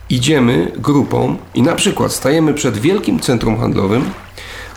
idziemy 0.09 0.71
grupą 0.77 1.37
i 1.53 1.61
na 1.61 1.75
przykład 1.75 2.13
stajemy 2.13 2.53
przed 2.53 2.77
wielkim 2.77 3.19
centrum 3.19 3.59
handlowym, 3.59 4.09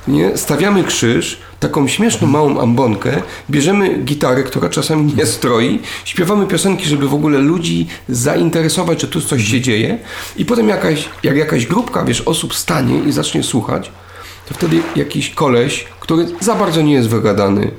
nie? 0.08 0.36
stawiamy 0.36 0.84
krzyż, 0.84 1.38
taką 1.68 1.88
śmieszną 1.88 2.28
małą 2.28 2.60
ambonkę, 2.60 3.22
bierzemy 3.50 3.98
gitarę, 3.98 4.42
która 4.42 4.68
czasami 4.68 5.14
nie 5.14 5.26
stroi, 5.26 5.80
śpiewamy 6.04 6.46
piosenki, 6.46 6.84
żeby 6.84 7.08
w 7.08 7.14
ogóle 7.14 7.38
ludzi 7.38 7.86
zainteresować, 8.08 9.00
że 9.00 9.08
tu 9.08 9.20
coś 9.20 9.44
się 9.44 9.60
dzieje. 9.60 9.98
I 10.36 10.44
potem 10.44 10.68
jakaś, 10.68 11.08
jak 11.22 11.36
jakaś 11.36 11.66
grupka, 11.66 12.04
wiesz, 12.04 12.20
osób 12.20 12.54
stanie 12.54 12.98
i 12.98 13.12
zacznie 13.12 13.42
słuchać, 13.42 13.90
to 14.48 14.54
wtedy 14.54 14.82
jakiś 14.96 15.30
koleś, 15.30 15.84
który 16.00 16.26
za 16.40 16.54
bardzo 16.54 16.82
nie 16.82 16.92
jest 16.92 17.08
wygadany, 17.08 17.70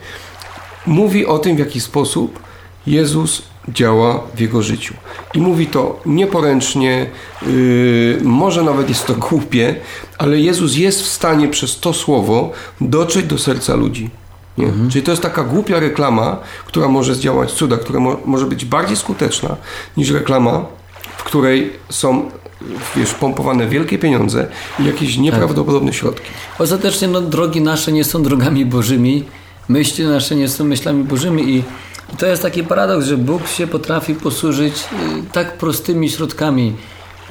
mówi 0.86 1.26
o 1.26 1.40
tym, 1.40 1.56
w 1.56 1.60
jaki 1.60 1.82
sposób 1.82 2.40
Jezus 2.88 3.42
działa 3.70 4.24
w 4.36 4.40
jego 4.40 4.62
życiu. 4.62 4.94
I 5.34 5.42
mówi 5.42 5.68
to 5.68 6.00
nieporęcznie, 6.06 7.06
yy, 7.42 8.18
może 8.24 8.64
nawet 8.64 8.90
jest 8.90 9.08
to 9.08 9.14
głupie, 9.30 9.76
ale 10.18 10.40
Jezus 10.40 10.76
jest 10.76 11.02
w 11.02 11.08
stanie 11.08 11.48
przez 11.48 11.80
to 11.80 11.94
słowo 11.94 12.52
dotrzeć 12.82 13.26
do 13.26 13.38
serca 13.38 13.76
ludzi. 13.76 14.10
Nie? 14.58 14.68
Czyli 14.92 15.04
to 15.04 15.12
jest 15.12 15.24
taka 15.24 15.44
głupia 15.44 15.80
reklama, 15.80 16.38
która 16.66 16.88
może 16.88 17.16
zdziałać 17.16 17.52
cuda, 17.52 17.78
która 17.78 18.00
mo- 18.00 18.18
może 18.26 18.46
być 18.46 18.66
bardziej 18.66 18.98
skuteczna 18.98 19.56
niż 19.98 20.12
reklama, 20.12 20.66
w 21.18 21.24
której 21.24 21.74
są 21.90 22.30
wiesz, 22.96 23.14
pompowane 23.14 23.68
wielkie 23.68 23.98
pieniądze 23.98 24.48
i 24.80 24.86
jakieś 24.86 25.18
nieprawdopodobne 25.18 25.94
środki. 25.94 26.30
Ostatecznie 26.60 27.08
no, 27.08 27.22
drogi 27.22 27.62
nasze 27.62 27.92
nie 27.92 28.04
są 28.04 28.24
drogami 28.24 28.66
bożymi, 28.66 29.24
myśli 29.70 30.06
nasze 30.06 30.36
nie 30.36 30.50
są 30.50 30.64
myślami 30.64 31.04
bożymi 31.04 31.50
i 31.50 31.64
to 32.18 32.26
jest 32.26 32.42
taki 32.42 32.64
paradoks, 32.64 33.06
że 33.06 33.18
Bóg 33.18 33.48
się 33.48 33.68
potrafi 33.68 34.16
posłużyć 34.16 34.74
y, 34.74 35.32
tak 35.32 35.58
prostymi 35.58 36.10
środkami. 36.10 36.76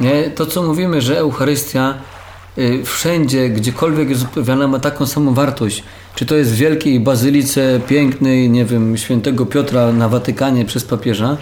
Nie? 0.01 0.31
To, 0.31 0.47
co 0.47 0.63
mówimy, 0.63 1.01
że 1.01 1.19
Eucharystia 1.19 1.95
y, 2.59 2.83
wszędzie, 2.85 3.49
gdziekolwiek 3.49 4.11
jest 4.11 4.23
odprawiana, 4.23 4.69
ma 4.69 4.79
taką 4.79 5.07
samą 5.07 5.35
wartość. 5.35 5.85
Czy 6.15 6.27
to 6.27 6.35
jest 6.35 6.53
w 6.53 6.57
wielkiej 6.57 7.01
bazylice 7.01 7.81
pięknej, 7.87 8.51
nie 8.51 8.65
wiem, 8.65 8.97
świętego 8.97 9.47
Piotra 9.47 9.93
na 9.93 10.09
Watykanie 10.09 10.65
przez 10.65 10.85
papieża, 10.85 11.37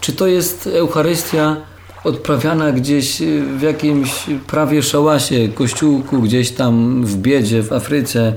czy 0.00 0.12
to 0.12 0.26
jest 0.26 0.66
Eucharystia 0.66 1.56
odprawiana 2.04 2.72
gdzieś 2.72 3.20
y, 3.20 3.42
w 3.58 3.62
jakimś 3.62 4.26
prawie 4.46 4.82
szałasie, 4.82 5.48
kościółku, 5.48 6.22
gdzieś 6.22 6.50
tam 6.50 7.04
w 7.04 7.16
biedzie, 7.16 7.62
w 7.62 7.72
Afryce, 7.72 8.32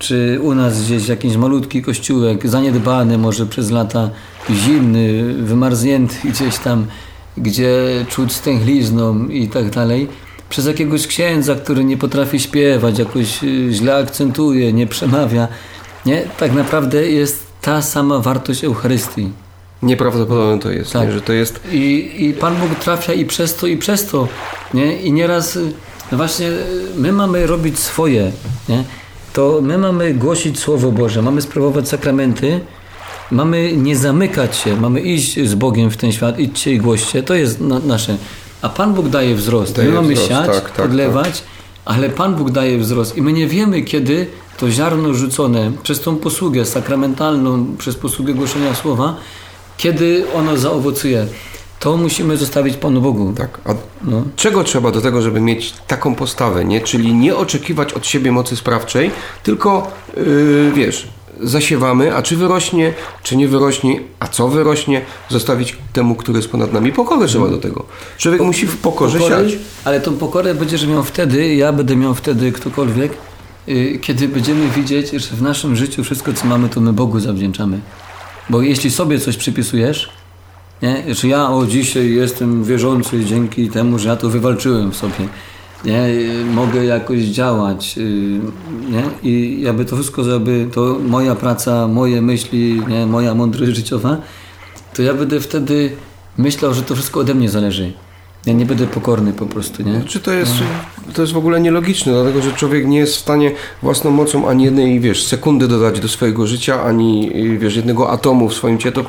czy 0.00 0.38
u 0.42 0.54
nas 0.54 0.82
gdzieś 0.82 1.08
jakiś 1.08 1.36
malutki 1.36 1.82
kościółek, 1.82 2.48
zaniedbany 2.48 3.18
może 3.18 3.46
przez 3.46 3.70
lata, 3.70 4.10
zimny, 4.50 5.34
wymarznięty 5.34 6.14
gdzieś 6.24 6.58
tam, 6.58 6.86
gdzie 7.36 7.74
czuć 8.08 8.32
stęchlizną 8.32 9.28
i 9.28 9.48
tak 9.48 9.70
dalej, 9.70 10.08
przez 10.48 10.66
jakiegoś 10.66 11.06
księdza, 11.06 11.54
który 11.54 11.84
nie 11.84 11.96
potrafi 11.96 12.40
śpiewać, 12.40 12.98
jakoś 12.98 13.44
y, 13.44 13.68
źle 13.72 13.96
akcentuje, 13.96 14.72
nie 14.72 14.86
przemawia. 14.86 15.48
Nie? 16.06 16.22
Tak 16.38 16.52
naprawdę 16.52 17.10
jest 17.10 17.46
ta 17.60 17.82
sama 17.82 18.18
wartość 18.18 18.64
Eucharystii. 18.64 19.28
Nieprawdopodobne 19.82 20.58
to 20.58 20.70
jest, 20.70 20.92
Tak. 20.92 21.08
nie? 21.08 21.12
że 21.12 21.20
to 21.20 21.32
jest 21.32 21.60
I, 21.72 22.10
I 22.18 22.34
Pan 22.34 22.56
Bóg 22.56 22.74
trafia 22.74 23.12
i 23.12 23.24
przez 23.24 23.56
to, 23.56 23.66
i 23.66 23.76
przez 23.76 24.06
to. 24.06 24.28
Nie? 24.74 24.96
I 25.02 25.12
nieraz 25.12 25.58
no 26.12 26.18
właśnie 26.18 26.46
y, 26.46 26.60
my 26.96 27.12
mamy 27.12 27.46
robić 27.46 27.78
swoje. 27.78 28.32
Nie? 28.68 28.84
To 29.32 29.60
my 29.62 29.78
mamy 29.78 30.14
głosić 30.14 30.58
Słowo 30.58 30.92
Boże, 30.92 31.22
mamy 31.22 31.42
sprawować 31.42 31.88
sakramenty, 31.88 32.60
mamy 33.30 33.72
nie 33.76 33.96
zamykać 33.96 34.56
się, 34.56 34.76
mamy 34.76 35.00
iść 35.00 35.48
z 35.48 35.54
Bogiem 35.54 35.90
w 35.90 35.96
ten 35.96 36.12
świat, 36.12 36.38
idźcie 36.38 36.72
i 36.72 36.78
głoście, 36.78 37.22
to 37.22 37.34
jest 37.34 37.60
na, 37.60 37.78
nasze. 37.78 38.16
A 38.62 38.68
Pan 38.68 38.94
Bóg 38.94 39.08
daje 39.08 39.34
wzrost. 39.34 39.76
Daje 39.76 39.88
my 39.88 39.94
mamy 39.94 40.14
wzrost, 40.14 40.28
siać, 40.28 40.46
tak, 40.46 40.70
tak, 40.70 40.86
odlewać, 40.86 41.42
ale 41.84 42.08
Pan 42.08 42.34
Bóg 42.34 42.50
daje 42.50 42.78
wzrost. 42.78 43.16
I 43.16 43.22
my 43.22 43.32
nie 43.32 43.46
wiemy, 43.46 43.82
kiedy 43.82 44.26
to 44.56 44.70
ziarno 44.70 45.14
rzucone 45.14 45.72
przez 45.82 46.00
tą 46.00 46.16
posługę 46.16 46.66
sakramentalną, 46.66 47.76
przez 47.78 47.94
posługę 47.94 48.34
głoszenia 48.34 48.74
Słowa, 48.74 49.16
kiedy 49.76 50.24
ono 50.34 50.56
zaowocuje. 50.56 51.26
To 51.80 51.96
musimy 51.96 52.36
zostawić 52.36 52.76
Panu 52.76 53.00
Bogu. 53.00 53.32
Tak. 53.36 53.58
A 53.64 53.74
No. 54.04 54.22
czego 54.36 54.64
trzeba 54.64 54.90
do 54.90 55.00
tego, 55.00 55.22
żeby 55.22 55.40
mieć 55.40 55.72
taką 55.86 56.14
postawę, 56.14 56.64
nie? 56.64 56.80
Czyli 56.80 57.14
nie 57.14 57.36
oczekiwać 57.36 57.92
od 57.92 58.06
siebie 58.06 58.32
mocy 58.32 58.56
sprawczej, 58.56 59.10
tylko 59.42 59.90
yy, 60.16 60.72
wiesz, 60.74 61.08
zasiewamy, 61.40 62.16
a 62.16 62.22
czy 62.22 62.36
wyrośnie, 62.36 62.92
czy 63.22 63.36
nie 63.36 63.48
wyrośnie, 63.48 64.00
a 64.18 64.26
co 64.28 64.48
wyrośnie, 64.48 65.00
zostawić 65.28 65.76
temu, 65.92 66.14
który 66.14 66.38
jest 66.38 66.48
ponad 66.50 66.72
nami. 66.72 66.92
Pokorę 66.92 67.26
trzeba 67.26 67.48
do 67.48 67.58
tego. 67.58 67.84
Człowiek 68.18 68.40
musi 68.42 68.66
w 68.66 68.76
pokorze 68.76 69.18
Pokory, 69.18 69.50
siać. 69.50 69.58
ale 69.84 70.00
tą 70.00 70.16
pokorę 70.16 70.54
będziesz 70.54 70.86
miał 70.86 71.02
wtedy, 71.04 71.54
ja 71.54 71.72
będę 71.72 71.96
miał 71.96 72.14
wtedy, 72.14 72.52
ktokolwiek, 72.52 73.12
y, 73.68 73.98
kiedy 74.02 74.28
będziemy 74.28 74.68
widzieć, 74.68 75.10
że 75.10 75.36
w 75.36 75.42
naszym 75.42 75.76
życiu 75.76 76.04
wszystko, 76.04 76.32
co 76.32 76.46
mamy, 76.46 76.68
to 76.68 76.80
my 76.80 76.92
Bogu 76.92 77.20
zawdzięczamy. 77.20 77.80
Bo 78.50 78.62
jeśli 78.62 78.90
sobie 78.90 79.18
coś 79.18 79.36
przypisujesz, 79.36 80.10
nie? 80.82 81.14
że 81.14 81.28
ja 81.28 81.50
o 81.50 81.66
dzisiaj 81.66 82.14
jestem 82.14 82.64
wierzący 82.64 83.24
dzięki 83.24 83.68
temu, 83.68 83.98
że 83.98 84.08
ja 84.08 84.16
to 84.16 84.28
wywalczyłem 84.28 84.90
w 84.92 84.96
sobie, 84.96 85.28
nie? 85.84 86.04
Y, 86.04 86.44
mogę 86.44 86.84
jakoś 86.84 87.20
działać 87.20 87.98
y, 87.98 88.40
nie? 88.90 89.02
i 89.22 89.60
jakby 89.62 89.84
to 89.84 89.96
wszystko, 89.96 90.24
żeby 90.24 90.68
to 90.74 90.96
moja 91.08 91.34
praca, 91.34 91.88
moje 91.88 92.22
myśli, 92.22 92.82
nie? 92.88 93.06
moja 93.06 93.34
mądrość 93.34 93.76
życiowa, 93.76 94.16
to 94.94 95.02
ja 95.02 95.14
będę 95.14 95.40
wtedy 95.40 95.90
myślał, 96.38 96.74
że 96.74 96.82
to 96.82 96.94
wszystko 96.94 97.20
ode 97.20 97.34
mnie 97.34 97.48
zależy. 97.48 97.92
Ja 98.46 98.52
nie 98.52 98.66
będę 98.66 98.86
pokorny 98.86 99.32
po 99.32 99.46
prostu, 99.46 99.82
nie? 99.82 100.02
Czy 100.06 100.20
to 100.20 100.32
jest, 100.32 100.52
to 101.14 101.22
jest 101.22 101.32
w 101.32 101.36
ogóle 101.36 101.60
nielogiczne, 101.60 102.12
dlatego 102.12 102.42
że 102.42 102.52
człowiek 102.52 102.86
nie 102.86 102.98
jest 102.98 103.16
w 103.16 103.20
stanie 103.20 103.52
własną 103.82 104.10
mocą 104.10 104.48
ani 104.48 104.64
jednej, 104.64 105.00
wiesz, 105.00 105.26
sekundy 105.26 105.68
dodać 105.68 106.00
do 106.00 106.08
swojego 106.08 106.46
życia, 106.46 106.82
ani, 106.82 107.32
wiesz, 107.58 107.76
jednego 107.76 108.10
atomu 108.10 108.48
w 108.48 108.54
swoim 108.54 108.78
ciele. 108.78 108.92
To, 108.92 109.04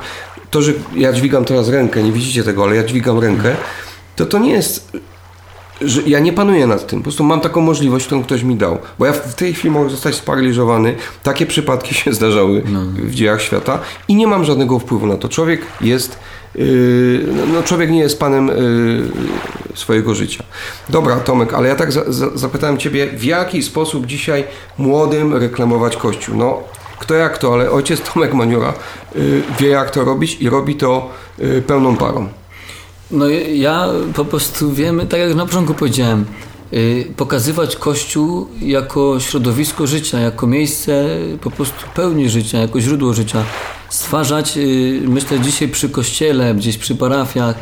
to, 0.51 0.61
że 0.61 0.73
ja 0.95 1.13
dźwigam 1.13 1.45
teraz 1.45 1.69
rękę, 1.69 2.03
nie 2.03 2.11
widzicie 2.11 2.43
tego, 2.43 2.63
ale 2.63 2.75
ja 2.75 2.83
dźwigam 2.83 3.19
rękę, 3.19 3.55
to 4.15 4.25
to 4.25 4.39
nie 4.39 4.51
jest 4.51 4.91
że 5.81 6.01
ja 6.01 6.19
nie 6.19 6.33
panuję 6.33 6.67
nad 6.67 6.87
tym. 6.87 6.99
Po 6.99 7.03
prostu 7.03 7.23
mam 7.23 7.41
taką 7.41 7.61
możliwość, 7.61 8.05
którą 8.05 8.23
ktoś 8.23 8.43
mi 8.43 8.55
dał. 8.55 8.77
Bo 8.99 9.05
ja 9.05 9.13
w 9.13 9.35
tej 9.35 9.53
chwili 9.53 9.71
mogę 9.71 9.89
zostać 9.89 10.15
sparaliżowany. 10.15 10.95
Takie 11.23 11.45
przypadki 11.45 11.95
się 11.99 12.13
zdarzały 12.13 12.63
no. 12.65 12.81
w 12.85 13.11
dziejach 13.11 13.41
świata 13.41 13.79
i 14.07 14.15
nie 14.15 14.27
mam 14.27 14.45
żadnego 14.45 14.79
wpływu 14.79 15.07
na 15.07 15.17
to. 15.17 15.29
Człowiek 15.29 15.61
jest. 15.81 16.19
Yy, 16.55 17.25
no, 17.53 17.63
człowiek 17.63 17.91
nie 17.91 17.99
jest 17.99 18.19
panem 18.19 18.47
yy, 18.47 19.75
swojego 19.77 20.15
życia. 20.15 20.43
Dobra, 20.89 21.15
Tomek, 21.15 21.53
ale 21.53 21.69
ja 21.69 21.75
tak 21.75 21.91
za, 21.91 22.11
za, 22.11 22.37
zapytałem 22.37 22.77
Ciebie, 22.77 23.07
w 23.07 23.23
jaki 23.23 23.63
sposób 23.63 24.05
dzisiaj 24.05 24.43
młodym 24.77 25.33
reklamować 25.33 25.97
Kościół? 25.97 26.35
No, 26.35 26.63
kto 27.01 27.13
jak 27.13 27.37
to, 27.37 27.53
ale 27.53 27.71
ojciec 27.71 28.01
Tomek 28.01 28.33
Maniura 28.33 28.73
yy, 29.15 29.43
wie, 29.59 29.67
jak 29.67 29.91
to 29.91 30.03
robić 30.03 30.37
i 30.39 30.49
robi 30.49 30.75
to 30.75 31.09
yy, 31.39 31.61
pełną 31.61 31.97
parą. 31.97 32.27
No 33.11 33.29
ja 33.53 33.87
po 34.15 34.25
prostu 34.25 34.71
wiem, 34.71 35.07
tak 35.09 35.19
jak 35.19 35.35
na 35.35 35.45
początku 35.45 35.73
powiedziałem, 35.73 36.25
y, 36.73 37.13
pokazywać 37.17 37.75
Kościół 37.75 38.47
jako 38.61 39.19
środowisko 39.19 39.87
życia, 39.87 40.19
jako 40.19 40.47
miejsce 40.47 41.07
po 41.41 41.51
prostu 41.51 41.85
pełni 41.93 42.29
życia, 42.29 42.57
jako 42.57 42.81
źródło 42.81 43.13
życia. 43.13 43.43
Stwarzać, 43.89 44.57
y, 44.57 45.01
myślę 45.07 45.39
dzisiaj 45.39 45.67
przy 45.67 45.89
kościele, 45.89 46.55
gdzieś 46.55 46.77
przy 46.77 46.95
parafiach, 46.95 47.55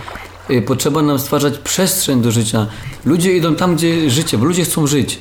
y, 0.49 0.61
potrzeba 0.61 1.01
nam 1.01 1.19
stwarzać 1.19 1.57
przestrzeń 1.57 2.21
do 2.21 2.31
życia. 2.31 2.67
Ludzie 3.05 3.37
idą 3.37 3.55
tam, 3.55 3.75
gdzie 3.75 4.09
życie, 4.09 4.37
bo 4.37 4.45
ludzie 4.45 4.63
chcą 4.63 4.87
żyć. 4.87 5.19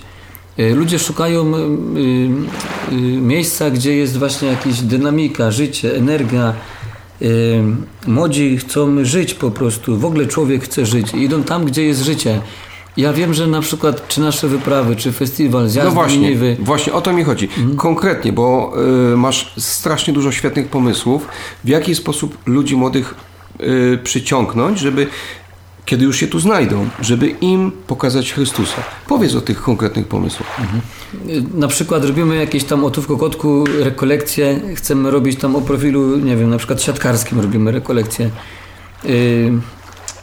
Ludzie 0.75 0.99
szukają 0.99 1.53
miejsca, 3.21 3.71
gdzie 3.71 3.97
jest 3.97 4.19
właśnie 4.19 4.49
jakaś 4.49 4.81
dynamika, 4.81 5.51
życie, 5.51 5.97
energia, 5.97 6.55
młodzi 8.07 8.57
chcą 8.57 9.05
żyć 9.05 9.35
po 9.35 9.51
prostu, 9.51 9.99
w 9.99 10.05
ogóle 10.05 10.27
człowiek 10.27 10.65
chce 10.65 10.87
żyć 10.87 11.15
i 11.15 11.23
idą 11.23 11.43
tam, 11.43 11.65
gdzie 11.65 11.85
jest 11.85 12.03
życie. 12.03 12.41
Ja 12.99 13.13
wiem, 13.13 13.35
że 13.35 13.47
na 13.47 13.61
przykład 13.61 14.09
czy 14.09 14.21
nasze 14.21 14.49
wyprawy, 14.49 14.97
czy 14.97 15.13
festiwal, 15.13 15.69
zjazd 15.69 15.89
No 15.89 15.95
właśnie, 15.95 16.37
właśnie 16.59 16.93
o 16.93 17.01
to 17.01 17.13
mi 17.13 17.25
chodzi. 17.25 17.45
Mhm. 17.45 17.77
Konkretnie, 17.77 18.33
bo 18.33 18.73
y, 19.13 19.17
masz 19.17 19.53
strasznie 19.59 20.15
dużo 20.15 20.33
świetnych 20.33 20.69
pomysłów, 20.69 21.27
w 21.65 21.69
jaki 21.69 21.95
sposób 21.95 22.39
ludzi 22.47 22.77
młodych 22.77 23.15
y, 23.61 23.99
przyciągnąć, 24.05 24.79
żeby 24.79 25.07
kiedy 25.89 26.05
już 26.05 26.17
się 26.17 26.27
tu 26.27 26.41
znajdą, 26.41 26.89
żeby 27.01 27.29
im 27.29 27.73
pokazać 27.87 28.33
Chrystusa. 28.33 28.83
Powiedz 29.07 29.35
o 29.35 29.41
tych 29.41 29.63
konkretnych 29.63 30.07
pomysłach. 30.07 30.61
Na 31.55 31.69
przykład 31.69 32.05
robimy 32.05 32.37
jakieś 32.37 32.65
tam 32.65 32.85
o 32.85 32.91
tu 32.91 33.03
w 33.03 33.07
Kokotku 33.07 33.65
rekolekcje, 33.81 34.61
chcemy 34.75 35.11
robić 35.11 35.41
tam 35.41 35.57
o 35.57 35.61
profilu, 35.61 36.17
nie 36.17 36.37
wiem, 36.37 36.51
na 36.51 36.59
przykład 36.59 36.83
siatkarskim 36.83 37.41
robimy 37.41 37.73
rekolekcje. 37.73 38.31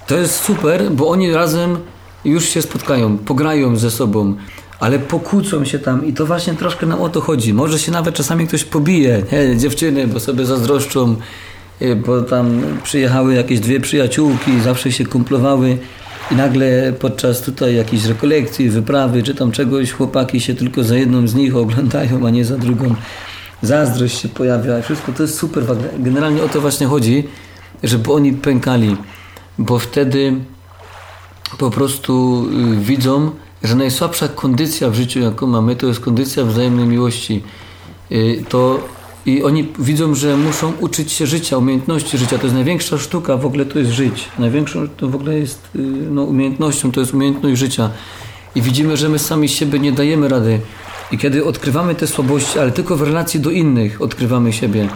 To 0.07 0.17
jest 0.17 0.43
super, 0.43 0.91
bo 0.91 1.09
oni 1.09 1.33
razem 1.33 1.77
już 2.25 2.45
się 2.45 2.61
spotkają, 2.61 3.17
pograją 3.17 3.77
ze 3.77 3.91
sobą, 3.91 4.35
ale 4.79 4.99
pokłócą 4.99 5.65
się 5.65 5.79
tam 5.79 6.05
i 6.05 6.13
to 6.13 6.25
właśnie 6.25 6.53
troszkę 6.53 6.85
nam 6.85 7.01
o 7.01 7.09
to 7.09 7.21
chodzi. 7.21 7.53
Może 7.53 7.79
się 7.79 7.91
nawet 7.91 8.15
czasami 8.15 8.47
ktoś 8.47 8.63
pobije, 8.63 9.23
nie? 9.31 9.57
dziewczyny, 9.57 10.07
bo 10.07 10.19
sobie 10.19 10.45
zazdroszczą, 10.45 11.15
bo 12.05 12.21
tam 12.21 12.61
przyjechały 12.83 13.33
jakieś 13.33 13.59
dwie 13.59 13.79
przyjaciółki, 13.79 14.61
zawsze 14.61 14.91
się 14.91 15.05
kumplowały 15.05 15.77
i 16.31 16.35
nagle 16.35 16.93
podczas 16.99 17.41
tutaj 17.41 17.75
jakiejś 17.75 18.05
rekolekcji, 18.05 18.69
wyprawy 18.69 19.23
czy 19.23 19.35
tam 19.35 19.51
czegoś 19.51 19.91
chłopaki 19.91 20.41
się 20.41 20.55
tylko 20.55 20.83
za 20.83 20.97
jedną 20.97 21.27
z 21.27 21.35
nich 21.35 21.55
oglądają, 21.55 22.27
a 22.27 22.29
nie 22.29 22.45
za 22.45 22.57
drugą. 22.57 22.95
Zazdrość 23.61 24.21
się 24.21 24.29
pojawia, 24.29 24.81
wszystko 24.81 25.11
to 25.11 25.23
jest 25.23 25.37
super. 25.37 25.63
Generalnie 25.99 26.43
o 26.43 26.49
to 26.49 26.61
właśnie 26.61 26.87
chodzi, 26.87 27.23
żeby 27.83 28.13
oni 28.13 28.33
pękali, 28.33 28.97
bo 29.57 29.79
wtedy 29.79 30.33
po 31.57 31.71
prostu 31.71 32.45
y, 32.73 32.75
widzą, 32.81 33.31
że 33.63 33.75
najsłabsza 33.75 34.27
kondycja 34.27 34.89
w 34.89 34.95
życiu, 34.95 35.19
jaką 35.19 35.47
mamy, 35.47 35.75
to 35.75 35.87
jest 35.87 35.99
kondycja 35.99 36.43
wzajemnej 36.43 36.85
miłości. 36.85 37.43
Y, 38.11 38.43
to 38.49 38.79
i 39.25 39.43
oni 39.43 39.67
widzą, 39.79 40.15
że 40.15 40.37
muszą 40.37 40.73
uczyć 40.79 41.11
się 41.11 41.27
życia, 41.27 41.57
umiejętności 41.57 42.17
życia. 42.17 42.37
To 42.37 42.43
jest 42.43 42.55
największa 42.55 42.97
sztuka 42.97 43.37
w 43.37 43.45
ogóle 43.45 43.65
to 43.65 43.79
jest 43.79 43.91
żyć. 43.91 44.25
Największą 44.39 44.87
to 44.87 45.07
w 45.07 45.15
ogóle 45.15 45.39
jest 45.39 45.69
y, 45.75 45.79
no, 46.11 46.23
umiejętnością, 46.23 46.91
to 46.91 46.99
jest 46.99 47.13
umiejętność 47.13 47.59
życia. 47.59 47.89
I 48.55 48.61
widzimy, 48.61 48.97
że 48.97 49.09
my 49.09 49.19
sami 49.19 49.49
siebie 49.49 49.79
nie 49.79 49.91
dajemy 49.91 50.27
rady. 50.27 50.59
I 51.11 51.17
kiedy 51.17 51.45
odkrywamy 51.45 51.95
te 51.95 52.07
słabości, 52.07 52.59
ale 52.59 52.71
tylko 52.71 52.95
w 52.95 53.01
relacji 53.01 53.39
do 53.39 53.51
innych 53.51 54.01
odkrywamy 54.01 54.53
siebie. 54.53 54.89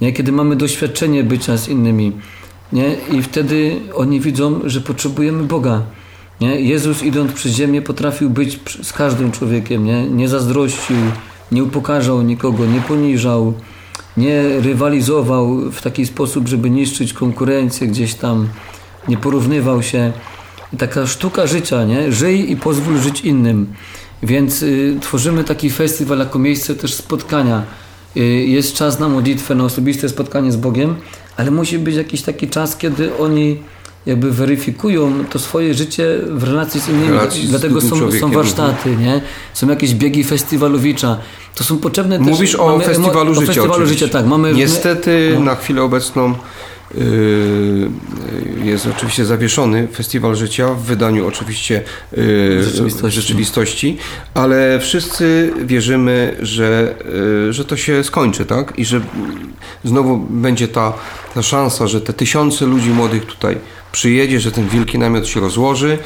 Nie? 0.00 0.12
Kiedy 0.12 0.32
mamy 0.32 0.56
doświadczenie 0.56 1.24
bycia 1.24 1.56
z 1.56 1.68
innymi. 1.68 2.12
Nie? 2.72 2.96
I 3.12 3.22
wtedy 3.22 3.80
oni 3.94 4.20
widzą, 4.20 4.60
że 4.64 4.80
potrzebujemy 4.80 5.42
Boga. 5.42 5.82
Nie? 6.40 6.60
Jezus 6.60 7.02
idąc 7.02 7.32
przez 7.32 7.52
ziemię 7.52 7.82
potrafił 7.82 8.30
być 8.30 8.60
z 8.82 8.92
każdym 8.92 9.32
człowiekiem. 9.32 9.84
Nie, 9.84 10.06
nie 10.06 10.28
zazdrościł, 10.28 10.96
nie 11.52 11.64
upokarzał 11.64 12.22
nikogo, 12.22 12.66
nie 12.66 12.80
poniżał, 12.80 13.54
nie 14.16 14.60
rywalizował 14.60 15.70
w 15.70 15.82
taki 15.82 16.06
sposób, 16.06 16.48
żeby 16.48 16.70
niszczyć 16.70 17.12
konkurencję 17.12 17.86
gdzieś 17.86 18.14
tam, 18.14 18.48
nie 19.08 19.16
porównywał 19.16 19.82
się. 19.82 20.12
Taka 20.78 21.06
sztuka 21.06 21.46
życia, 21.46 21.84
nie? 21.84 22.12
Żyj 22.12 22.52
i 22.52 22.56
pozwól 22.56 22.98
żyć 22.98 23.20
innym. 23.20 23.74
Więc 24.22 24.62
y, 24.62 24.98
tworzymy 25.00 25.44
taki 25.44 25.70
festiwal 25.70 26.18
jako 26.18 26.38
miejsce 26.38 26.74
też 26.74 26.94
spotkania. 26.94 27.62
Y, 28.16 28.20
jest 28.24 28.74
czas 28.74 28.98
na 28.98 29.08
modlitwę, 29.08 29.54
na 29.54 29.64
osobiste 29.64 30.08
spotkanie 30.08 30.52
z 30.52 30.56
Bogiem, 30.56 30.96
ale 31.36 31.50
musi 31.50 31.78
być 31.78 31.96
jakiś 31.96 32.22
taki 32.22 32.48
czas, 32.48 32.76
kiedy 32.76 33.16
oni 33.18 33.58
jakby 34.06 34.30
weryfikują 34.30 35.24
to 35.30 35.38
swoje 35.38 35.74
życie 35.74 36.18
w 36.28 36.42
relacji 36.42 36.80
z 36.80 36.88
innymi. 36.88 37.08
Relacji 37.08 37.48
Dlatego 37.48 37.80
z 37.80 37.88
są, 37.88 38.12
są 38.12 38.30
warsztaty, 38.30 38.96
nie? 38.96 39.20
są 39.54 39.68
jakieś 39.68 39.94
biegi 39.94 40.24
festiwalowicza. 40.24 41.18
To 41.54 41.64
są 41.64 41.78
potrzebne 41.78 42.18
Mówisz 42.18 42.50
też, 42.50 42.60
o 42.60 42.66
mamy, 42.66 42.84
festiwalu 42.84 43.32
o, 43.32 43.34
życia. 43.34 43.52
O 43.52 43.54
festiwalu 43.54 43.86
życia, 43.86 44.08
tak. 44.08 44.26
Mamy, 44.26 44.54
Niestety 44.54 45.30
no. 45.34 45.40
na 45.40 45.54
chwilę 45.54 45.82
obecną 45.82 46.34
yy, 46.94 47.90
jest 48.64 48.86
oczywiście 48.96 49.24
zawieszony 49.24 49.88
Festiwal 49.88 50.36
Życia 50.36 50.74
w 50.74 50.82
wydaniu 50.82 51.26
oczywiście 51.26 51.82
yy, 52.16 52.62
rzeczywistości. 52.64 53.20
rzeczywistości, 53.20 53.98
ale 54.34 54.78
wszyscy 54.80 55.52
wierzymy, 55.64 56.36
że, 56.40 56.94
yy, 57.44 57.52
że 57.52 57.64
to 57.64 57.76
się 57.76 58.04
skończy, 58.04 58.44
tak? 58.44 58.78
I 58.78 58.84
że 58.84 59.00
znowu 59.84 60.16
będzie 60.16 60.68
ta, 60.68 60.92
ta 61.34 61.42
szansa, 61.42 61.86
że 61.86 62.00
te 62.00 62.12
tysiące 62.12 62.66
ludzi 62.66 62.90
młodych 62.90 63.26
tutaj 63.26 63.58
przyjedzie, 63.92 64.40
że 64.40 64.52
ten 64.52 64.68
wielki 64.68 64.98
namiot 64.98 65.26
się 65.26 65.40
rozłoży 65.40 65.98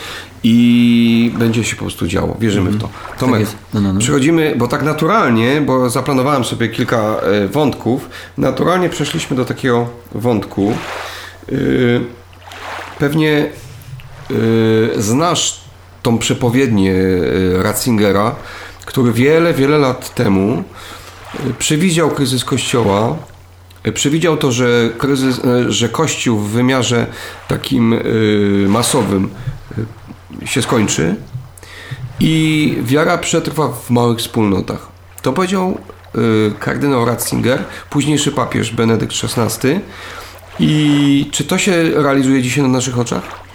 i 0.43 1.33
będzie 1.39 1.65
się 1.65 1.77
po 1.77 1.83
prostu 1.83 2.07
działo. 2.07 2.37
Wierzymy 2.41 2.71
w 2.71 2.81
to. 2.81 2.87
Mhm. 2.87 3.19
Tomek, 3.19 3.47
tak 3.47 3.57
no, 3.75 3.81
no, 3.81 3.93
no. 3.93 4.01
przechodzimy, 4.01 4.55
bo 4.57 4.69
tak 4.69 4.83
naturalnie, 4.83 5.61
bo 5.61 5.91
zaplanowałem 5.91 6.45
sobie 6.45 6.69
kilka 6.69 6.99
e, 6.99 7.49
wątków, 7.49 8.09
naturalnie 8.39 8.89
przeszliśmy 8.89 9.37
do 9.37 9.45
takiego 9.45 9.89
wątku. 10.15 10.73
E, 11.49 11.55
pewnie 12.99 13.47
e, 14.97 15.03
znasz 15.03 15.61
tą 16.03 16.19
przepowiednię 16.19 16.95
Ratzingera, 17.55 18.35
który 18.85 19.13
wiele, 19.13 19.55
wiele 19.55 19.79
lat 19.79 20.15
temu 20.15 20.65
przewidział 21.59 22.11
kryzys 22.11 22.45
Kościoła 22.45 23.17
Przewidział 23.95 24.37
to, 24.37 24.53
że, 24.53 24.91
kryzys, 24.99 25.41
e, 25.45 25.73
że 25.73 25.89
Kościół 25.89 26.39
w 26.39 26.51
wymiarze 26.51 27.07
takim 27.49 27.93
e, 27.93 27.99
masowym 28.69 29.31
e, 30.43 30.47
się 30.47 30.63
skończy 30.63 31.15
i 32.21 32.77
wiara 32.83 33.19
przetrwa 33.19 33.69
w 33.69 33.91
małych 33.91 34.19
wspólnotach. 34.19 34.89
To 35.23 35.33
powiedział 35.33 35.79
kardynał 36.59 37.05
Ratzinger, 37.05 37.65
późniejszy 37.91 38.33
papież 38.33 38.71
Benedykt 38.71 39.13
XVI. 39.25 39.81
I 40.61 41.29
czy 41.31 41.45
to 41.45 41.59
się 41.59 41.91
realizuje 41.91 42.43
dzisiaj 42.43 42.63
na 42.63 42.71
naszych 42.71 42.99
oczach? 42.99 43.46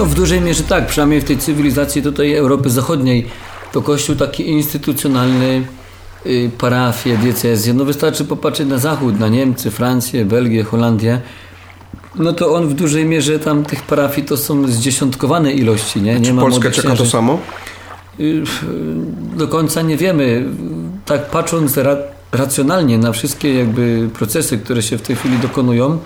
No 0.00 0.06
w 0.06 0.14
dużej 0.14 0.40
mierze 0.40 0.62
tak, 0.62 0.86
przynajmniej 0.86 1.20
w 1.20 1.24
tej 1.24 1.38
cywilizacji 1.38 2.02
tutaj 2.02 2.34
Europy 2.34 2.70
Zachodniej 2.70 3.26
to 3.72 3.82
kościół 3.82 4.16
taki 4.16 4.48
instytucjonalny, 4.48 5.64
y, 6.26 6.50
parafie, 6.58 7.18
diecezje. 7.18 7.74
No 7.74 7.84
wystarczy 7.84 8.24
popatrzeć 8.24 8.68
na 8.68 8.78
zachód, 8.78 9.20
na 9.20 9.28
Niemcy, 9.28 9.70
Francję, 9.70 10.24
Belgię, 10.24 10.64
Holandię. 10.64 11.20
no 12.16 12.32
to 12.32 12.54
on 12.54 12.68
w 12.68 12.74
dużej 12.74 13.04
mierze 13.04 13.38
tam 13.38 13.64
tych 13.64 13.82
parafii 13.82 14.26
to 14.26 14.36
są 14.36 14.66
zdziesiątkowane 14.68 15.52
ilości, 15.52 16.02
nie? 16.02 16.20
nie 16.20 16.26
Czy 16.26 16.34
Polska 16.34 16.70
czeka 16.70 16.96
to 16.96 17.06
samo? 17.06 17.38
Y, 18.20 18.42
do 19.36 19.48
końca 19.48 19.82
nie 19.82 19.96
wiemy. 19.96 20.44
Tak 21.06 21.30
patrząc 21.30 21.76
ra 21.76 21.96
racjonalnie 22.32 22.98
na 22.98 23.12
wszystkie 23.12 23.54
jakby 23.54 24.08
procesy, 24.14 24.58
które 24.58 24.82
się 24.82 24.98
w 24.98 25.02
tej 25.02 25.16
chwili 25.16 25.38
dokonują, 25.38 25.98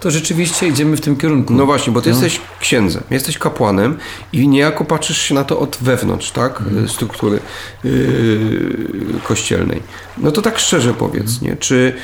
to 0.00 0.10
rzeczywiście 0.10 0.68
idziemy 0.68 0.96
w 0.96 1.00
tym 1.00 1.16
kierunku. 1.16 1.54
No 1.54 1.66
właśnie, 1.66 1.92
bo 1.92 2.00
ty 2.02 2.10
no. 2.10 2.16
jesteś 2.16 2.40
księdzem, 2.60 3.02
jesteś 3.10 3.38
kapłanem 3.38 3.98
i 4.32 4.48
niejako 4.48 4.84
patrzysz 4.84 5.18
się 5.22 5.34
na 5.34 5.44
to 5.44 5.58
od 5.58 5.78
wewnątrz, 5.80 6.30
tak? 6.30 6.60
Mhm. 6.60 6.88
Struktury 6.88 7.40
yy, 7.84 9.20
kościelnej. 9.24 9.82
No 10.18 10.30
to 10.30 10.42
tak 10.42 10.58
szczerze 10.58 10.94
powiedz, 10.94 11.40
nie? 11.40 11.56
Czy, 11.56 11.96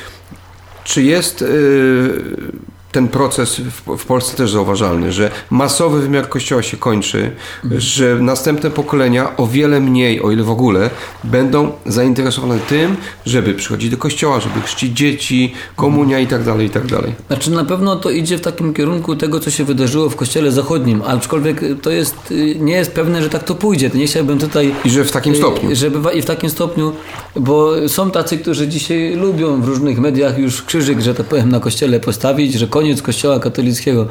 czy 0.83 1.03
jest 1.03 1.41
yy, 1.41 2.51
ten 2.91 3.07
proces 3.07 3.59
w, 3.59 3.97
w, 3.97 4.05
Polsce 4.05 4.37
też 4.37 4.51
zauważalny, 4.51 5.11
że 5.11 5.31
masowy 5.49 6.01
wymiar 6.01 6.29
kościoła 6.29 6.63
się 6.63 6.77
kończy, 6.77 7.31
mhm. 7.63 7.81
że 7.81 8.15
następne 8.15 8.71
pokolenia 8.71 9.37
o 9.37 9.47
wiele 9.47 9.79
mniej, 9.79 10.21
o 10.21 10.31
ile 10.31 10.43
w 10.43 10.49
ogóle, 10.49 10.89
będą 11.23 11.71
zainteresowane 11.85 12.59
tym, 12.59 12.95
żeby 13.25 13.53
przychodzić 13.53 13.89
do 13.89 13.97
kościoła, 13.97 14.39
żeby 14.39 14.61
chrzcić 14.61 14.97
dzieci, 14.97 15.53
komunia 15.75 16.19
i 16.19 16.27
tak 16.27 16.43
dalej, 16.43 16.67
i 16.67 16.69
tak 16.69 16.87
dalej. 16.87 17.13
Znaczy 17.27 17.51
na 17.51 17.65
pewno 17.65 17.95
to 17.95 18.09
idzie 18.09 18.37
w 18.37 18.41
takim 18.41 18.73
kierunku 18.73 19.15
tego, 19.15 19.39
co 19.39 19.51
się 19.51 19.63
wydarzyło 19.63 20.09
w 20.09 20.15
kościele 20.15 20.51
zachodnim, 20.51 21.01
aczkolwiek 21.05 21.61
to 21.81 21.89
jest, 21.89 22.33
nie 22.59 22.73
jest 22.73 22.91
pewne, 22.91 23.23
że 23.23 23.29
tak 23.29 23.43
to 23.43 23.55
pójdzie. 23.55 23.91
Nie 23.93 24.07
chciałbym 24.07 24.39
tutaj... 24.39 24.75
I 24.85 24.89
że 24.89 25.03
w 25.03 25.11
takim 25.11 25.35
stopniu. 25.35 25.75
Żeby, 25.75 26.13
I 26.13 26.21
w 26.21 26.25
takim 26.25 26.49
stopniu, 26.49 26.93
bo 27.35 27.89
są 27.89 28.11
tacy, 28.11 28.37
którzy 28.37 28.67
dzisiaj 28.67 29.15
lubią 29.15 29.61
w 29.61 29.67
różnych 29.67 29.99
mediach 29.99 30.37
już 30.37 30.61
krzyżyk, 30.61 30.99
że 30.99 31.13
tak 31.13 31.25
powiem, 31.25 31.49
na 31.49 31.59
kościele 31.59 31.99
postawić, 31.99 32.53
że 32.53 32.67
koniec 32.81 33.01
Kościoła 33.01 33.39
katolickiego. 33.39 34.07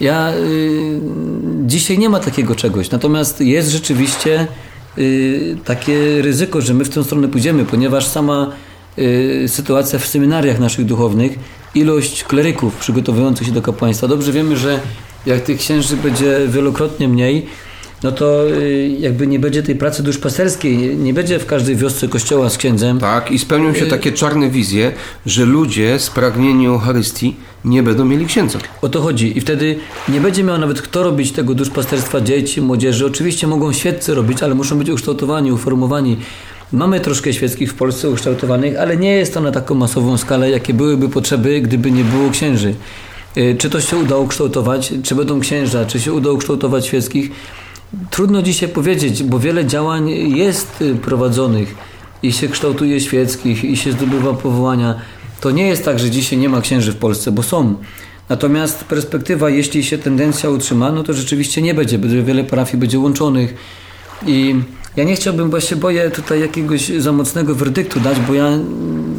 Ja 0.00 0.32
y, 0.34 1.00
dzisiaj 1.66 1.98
nie 1.98 2.08
ma 2.08 2.20
takiego 2.20 2.54
czegoś, 2.54 2.90
natomiast 2.90 3.40
jest 3.40 3.70
rzeczywiście 3.70 4.46
y, 4.98 5.56
takie 5.64 6.22
ryzyko, 6.22 6.60
że 6.60 6.74
my 6.74 6.84
w 6.84 6.88
tę 6.88 7.04
stronę 7.04 7.28
pójdziemy, 7.28 7.64
ponieważ 7.64 8.06
sama 8.06 8.52
y, 8.98 9.44
sytuacja 9.48 9.98
w 9.98 10.06
seminariach 10.06 10.60
naszych 10.60 10.84
duchownych, 10.84 11.38
ilość 11.74 12.24
kleryków 12.24 12.76
przygotowujących 12.76 13.46
się 13.46 13.52
do 13.52 13.62
kapłaństwa. 13.62 14.08
Dobrze 14.08 14.32
wiemy, 14.32 14.56
że 14.56 14.80
jak 15.26 15.40
tych 15.40 15.58
księży 15.58 15.96
będzie 15.96 16.40
wielokrotnie 16.48 17.08
mniej, 17.08 17.46
no 18.02 18.12
to 18.12 18.50
y, 18.50 18.96
jakby 18.98 19.26
nie 19.26 19.38
będzie 19.38 19.62
tej 19.62 19.76
pracy 19.76 20.02
duszpasterskiej, 20.02 20.96
nie 20.96 21.14
będzie 21.14 21.38
w 21.38 21.46
każdej 21.46 21.76
wiosce 21.76 22.08
kościoła 22.08 22.50
z 22.50 22.58
księdzem. 22.58 22.98
Tak, 22.98 23.30
i 23.30 23.38
spełnią 23.38 23.74
się 23.74 23.84
y, 23.84 23.88
takie 23.88 24.12
czarne 24.12 24.50
wizje, 24.50 24.92
że 25.26 25.44
ludzie 25.44 25.98
spragnieni 25.98 26.66
Eucharystii 26.66 27.36
nie 27.64 27.82
będą 27.82 28.04
mieli 28.04 28.26
księdza. 28.26 28.58
O 28.82 28.88
to 28.88 29.00
chodzi. 29.02 29.38
I 29.38 29.40
wtedy 29.40 29.78
nie 30.08 30.20
będzie 30.20 30.44
miał 30.44 30.58
nawet 30.58 30.82
kto 30.82 31.02
robić 31.02 31.32
tego 31.32 31.54
duszpasterstwa 31.54 32.20
dzieci, 32.20 32.60
młodzieży. 32.60 33.06
Oczywiście 33.06 33.46
mogą 33.46 33.72
świeccy 33.72 34.14
robić, 34.14 34.42
ale 34.42 34.54
muszą 34.54 34.78
być 34.78 34.90
ukształtowani, 34.90 35.52
uformowani. 35.52 36.16
Mamy 36.72 37.00
troszkę 37.00 37.32
świeckich 37.32 37.72
w 37.72 37.74
Polsce 37.74 38.10
ukształtowanych, 38.10 38.76
ale 38.78 38.96
nie 38.96 39.12
jest 39.12 39.34
to 39.34 39.40
na 39.40 39.52
taką 39.52 39.74
masową 39.74 40.18
skalę, 40.18 40.50
jakie 40.50 40.74
byłyby 40.74 41.08
potrzeby, 41.08 41.60
gdyby 41.60 41.90
nie 41.90 42.04
było 42.04 42.30
księży. 42.30 42.74
Y, 43.36 43.56
czy 43.58 43.70
to 43.70 43.80
się 43.80 43.96
uda 43.96 44.16
ukształtować, 44.16 44.92
czy 45.02 45.14
będą 45.14 45.40
księża, 45.40 45.84
czy 45.84 46.00
się 46.00 46.12
uda 46.12 46.30
ukształtować 46.30 46.86
świeckich, 46.86 47.30
Trudno 48.10 48.42
dzisiaj 48.42 48.68
powiedzieć, 48.68 49.22
bo 49.22 49.38
wiele 49.38 49.66
działań 49.66 50.10
jest 50.36 50.82
y, 50.82 50.94
prowadzonych 50.94 51.74
i 52.22 52.32
się 52.32 52.48
kształtuje 52.48 53.00
świeckich, 53.00 53.64
i 53.64 53.76
się 53.76 53.92
zdobywa 53.92 54.32
powołania. 54.32 54.94
To 55.40 55.50
nie 55.50 55.68
jest 55.68 55.84
tak, 55.84 55.98
że 55.98 56.10
dzisiaj 56.10 56.38
nie 56.38 56.48
ma 56.48 56.60
księży 56.60 56.92
w 56.92 56.96
Polsce, 56.96 57.32
bo 57.32 57.42
są. 57.42 57.76
Natomiast 58.28 58.84
perspektywa, 58.84 59.50
jeśli 59.50 59.84
się 59.84 59.98
tendencja 59.98 60.50
utrzyma, 60.50 60.92
no 60.92 61.02
to 61.02 61.12
rzeczywiście 61.12 61.62
nie 61.62 61.74
będzie, 61.74 61.98
będzie 61.98 62.22
wiele 62.22 62.44
parafii 62.44 62.78
będzie 62.78 62.98
łączonych. 62.98 63.54
I 64.26 64.54
ja 64.96 65.04
nie 65.04 65.16
chciałbym, 65.16 65.50
bo 65.50 65.60
się 65.60 65.76
boję 65.76 66.10
tutaj 66.10 66.40
jakiegoś 66.40 66.88
za 66.88 67.12
mocnego 67.12 67.54
werdyktu 67.54 68.00
dać, 68.00 68.20
bo 68.20 68.34
ja 68.34 68.58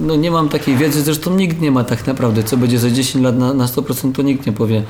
no, 0.02 0.16
nie 0.16 0.32
mam 0.32 0.50
takiej 0.50 0.76
wiedzy, 0.76 1.02
zresztą 1.02 1.36
nikt 1.36 1.62
nie 1.62 1.72
ma 1.72 1.84
tak 1.84 2.08
naprawdę, 2.08 2.44
co 2.44 2.58
będzie 2.58 2.80
za 2.80 2.90
10 2.90 3.24
lat 3.24 3.38
na, 3.38 3.54
na 3.54 3.66
100%, 3.66 4.12
to 4.12 4.22
nikt 4.22 4.46
nie 4.46 4.54
powie. 4.54 4.84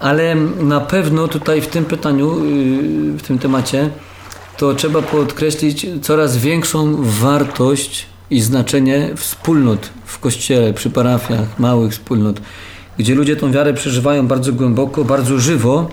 Ale 0.00 0.34
na 0.60 0.80
pewno 0.80 1.28
tutaj 1.28 1.60
w 1.60 1.66
tym 1.66 1.84
pytaniu, 1.84 2.44
y, 2.44 3.18
w 3.18 3.22
tym 3.22 3.38
temacie, 3.38 3.90
to 4.56 4.74
trzeba 4.74 5.02
podkreślić 5.02 5.86
coraz 6.02 6.36
większą 6.36 6.96
wartość 7.02 8.06
i 8.30 8.40
znaczenie 8.40 9.10
wspólnot 9.16 9.90
w 10.04 10.18
kościele, 10.18 10.72
przy 10.72 10.90
parafiach, 10.90 11.58
małych 11.58 11.92
wspólnot, 11.92 12.40
gdzie 12.98 13.14
ludzie 13.14 13.36
tą 13.36 13.52
wiarę 13.52 13.74
przeżywają 13.74 14.26
bardzo 14.26 14.52
głęboko, 14.52 15.04
bardzo 15.04 15.38
żywo, 15.38 15.88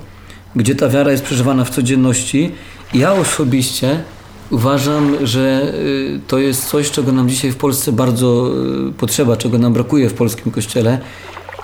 gdzie 0.56 0.76
ta 0.76 0.90
wiara 0.90 1.12
jest 1.12 1.24
przeżywana 1.24 1.66
w 1.66 1.70
codzienności. 1.70 2.52
Ja 2.94 3.14
osobiście 3.14 4.04
uważam, 4.50 5.28
że 5.28 5.74
y, 5.76 6.20
to 6.28 6.40
jest 6.40 6.66
coś, 6.66 6.92
czego 6.92 7.12
nam 7.12 7.30
dzisiaj 7.30 7.52
w 7.52 7.58
Polsce 7.58 7.92
bardzo 7.92 8.52
y, 8.90 8.92
potrzeba, 8.92 9.38
czego 9.38 9.58
nam 9.58 9.74
brakuje 9.74 10.10
w 10.10 10.14
polskim 10.14 10.52
kościele 10.52 11.00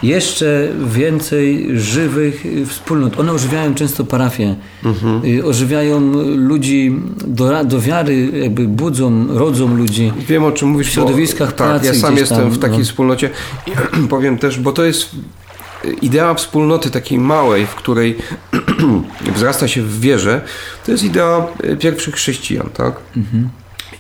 jeszcze 0.04 0.68
więcej 0.86 1.68
żywych 1.80 2.43
wspólnot. 2.68 3.20
One 3.20 3.32
ożywiają 3.32 3.76
często 3.76 4.04
parafie, 4.06 4.56
mhm. 4.86 5.26
Y, 5.26 5.45
ożywiają 5.45 6.00
ludzi 6.36 6.95
do, 7.28 7.64
do 7.64 7.82
wiary, 7.82 8.30
jakby 8.34 8.68
budzą, 8.68 9.38
rodzą 9.38 9.76
ludzi. 9.76 10.12
Wiem 10.28 10.43
o 10.43 10.52
czym 10.52 10.70
mówisz. 10.70 10.88
W 10.88 10.91
środowiskach 10.91 11.50
bo, 11.50 11.56
pracy. 11.56 11.86
Tak, 11.86 11.95
ja 11.95 12.02
sam 12.02 12.18
jestem 12.18 12.38
tam, 12.38 12.50
w 12.50 12.60
takiej 12.60 12.80
no. 12.80 12.86
wspólnocie 12.86 13.30
i 13.68 14.08
powiem 14.08 14.38
też, 14.38 14.60
bo 14.60 14.72
to 14.72 14.84
jest 14.84 15.10
idea 16.02 16.34
wspólnoty 16.34 16.91
takiej 16.91 17.20
małej, 17.20 17.66
w 17.66 17.76
której 17.76 18.18
wzrasta 19.36 19.68
się 19.68 19.82
w 19.82 20.00
wierze, 20.00 20.41
to 20.86 20.91
jest 20.91 21.04
idea 21.04 21.47
pierwszych 21.80 22.16
chrześcijan, 22.16 22.70
tak? 22.74 22.95
Mhm. 23.18 23.50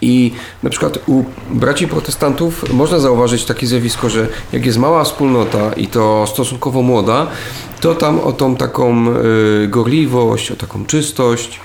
I 0.01 0.31
na 0.63 0.69
przykład 0.69 0.99
u 1.07 1.23
braci 1.49 1.87
protestantów 1.87 2.73
można 2.73 2.99
zauważyć 2.99 3.45
takie 3.45 3.67
zjawisko, 3.67 4.09
że 4.09 4.27
jak 4.53 4.65
jest 4.65 4.77
mała 4.77 5.03
wspólnota 5.03 5.73
i 5.73 5.87
to 5.87 6.27
stosunkowo 6.27 6.81
młoda, 6.81 7.27
to 7.81 7.95
tam 7.95 8.19
o 8.19 8.31
tą 8.31 8.55
taką 8.55 9.07
y, 9.63 9.67
gorliwość, 9.67 10.51
o 10.51 10.55
taką 10.55 10.85
czystość, 10.85 11.59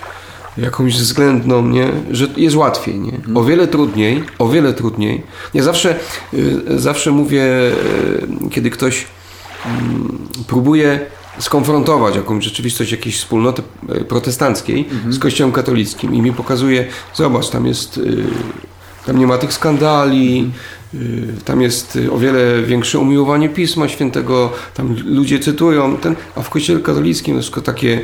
jakąś 0.58 0.96
względną, 0.96 1.68
nie? 1.68 1.88
że 2.10 2.26
jest 2.36 2.56
łatwiej. 2.56 3.00
Nie? 3.00 3.12
O 3.34 3.44
wiele 3.44 3.68
trudniej, 3.68 4.24
o 4.38 4.48
wiele 4.48 4.72
trudniej. 4.72 5.22
Ja 5.54 5.62
zawsze, 5.62 5.96
y, 6.34 6.62
zawsze 6.78 7.10
mówię, 7.10 7.42
y, 7.42 8.50
kiedy 8.50 8.70
ktoś 8.70 9.06
mm, 9.66 10.18
próbuje 10.46 11.06
skonfrontować 11.38 12.16
jakąś 12.16 12.44
rzeczywistość 12.44 12.92
jakiejś 12.92 13.16
wspólnoty 13.16 13.62
e, 13.88 14.04
protestanckiej 14.04 14.86
mhm. 14.90 15.12
z 15.12 15.18
kościołem 15.18 15.52
katolickim 15.52 16.14
i 16.14 16.22
mi 16.22 16.32
pokazuje, 16.32 16.86
zobacz, 17.14 17.48
tam 17.50 17.66
jest, 17.66 17.98
y, 17.98 18.24
tam 19.06 19.18
nie 19.18 19.26
ma 19.26 19.38
tych 19.38 19.52
skandali. 19.52 20.50
Tam 21.44 21.62
jest 21.62 21.98
o 22.12 22.18
wiele 22.18 22.62
większe 22.62 22.98
umiłowanie 22.98 23.48
Pisma 23.48 23.88
Świętego, 23.88 24.52
tam 24.74 24.96
ludzie 25.04 25.38
cytują, 25.38 25.96
ten, 25.96 26.16
a 26.36 26.42
w 26.42 26.50
Kościele 26.50 26.80
katolickim 26.80 27.36
jest 27.36 27.48
tylko 27.48 27.60
takie, 27.60 28.00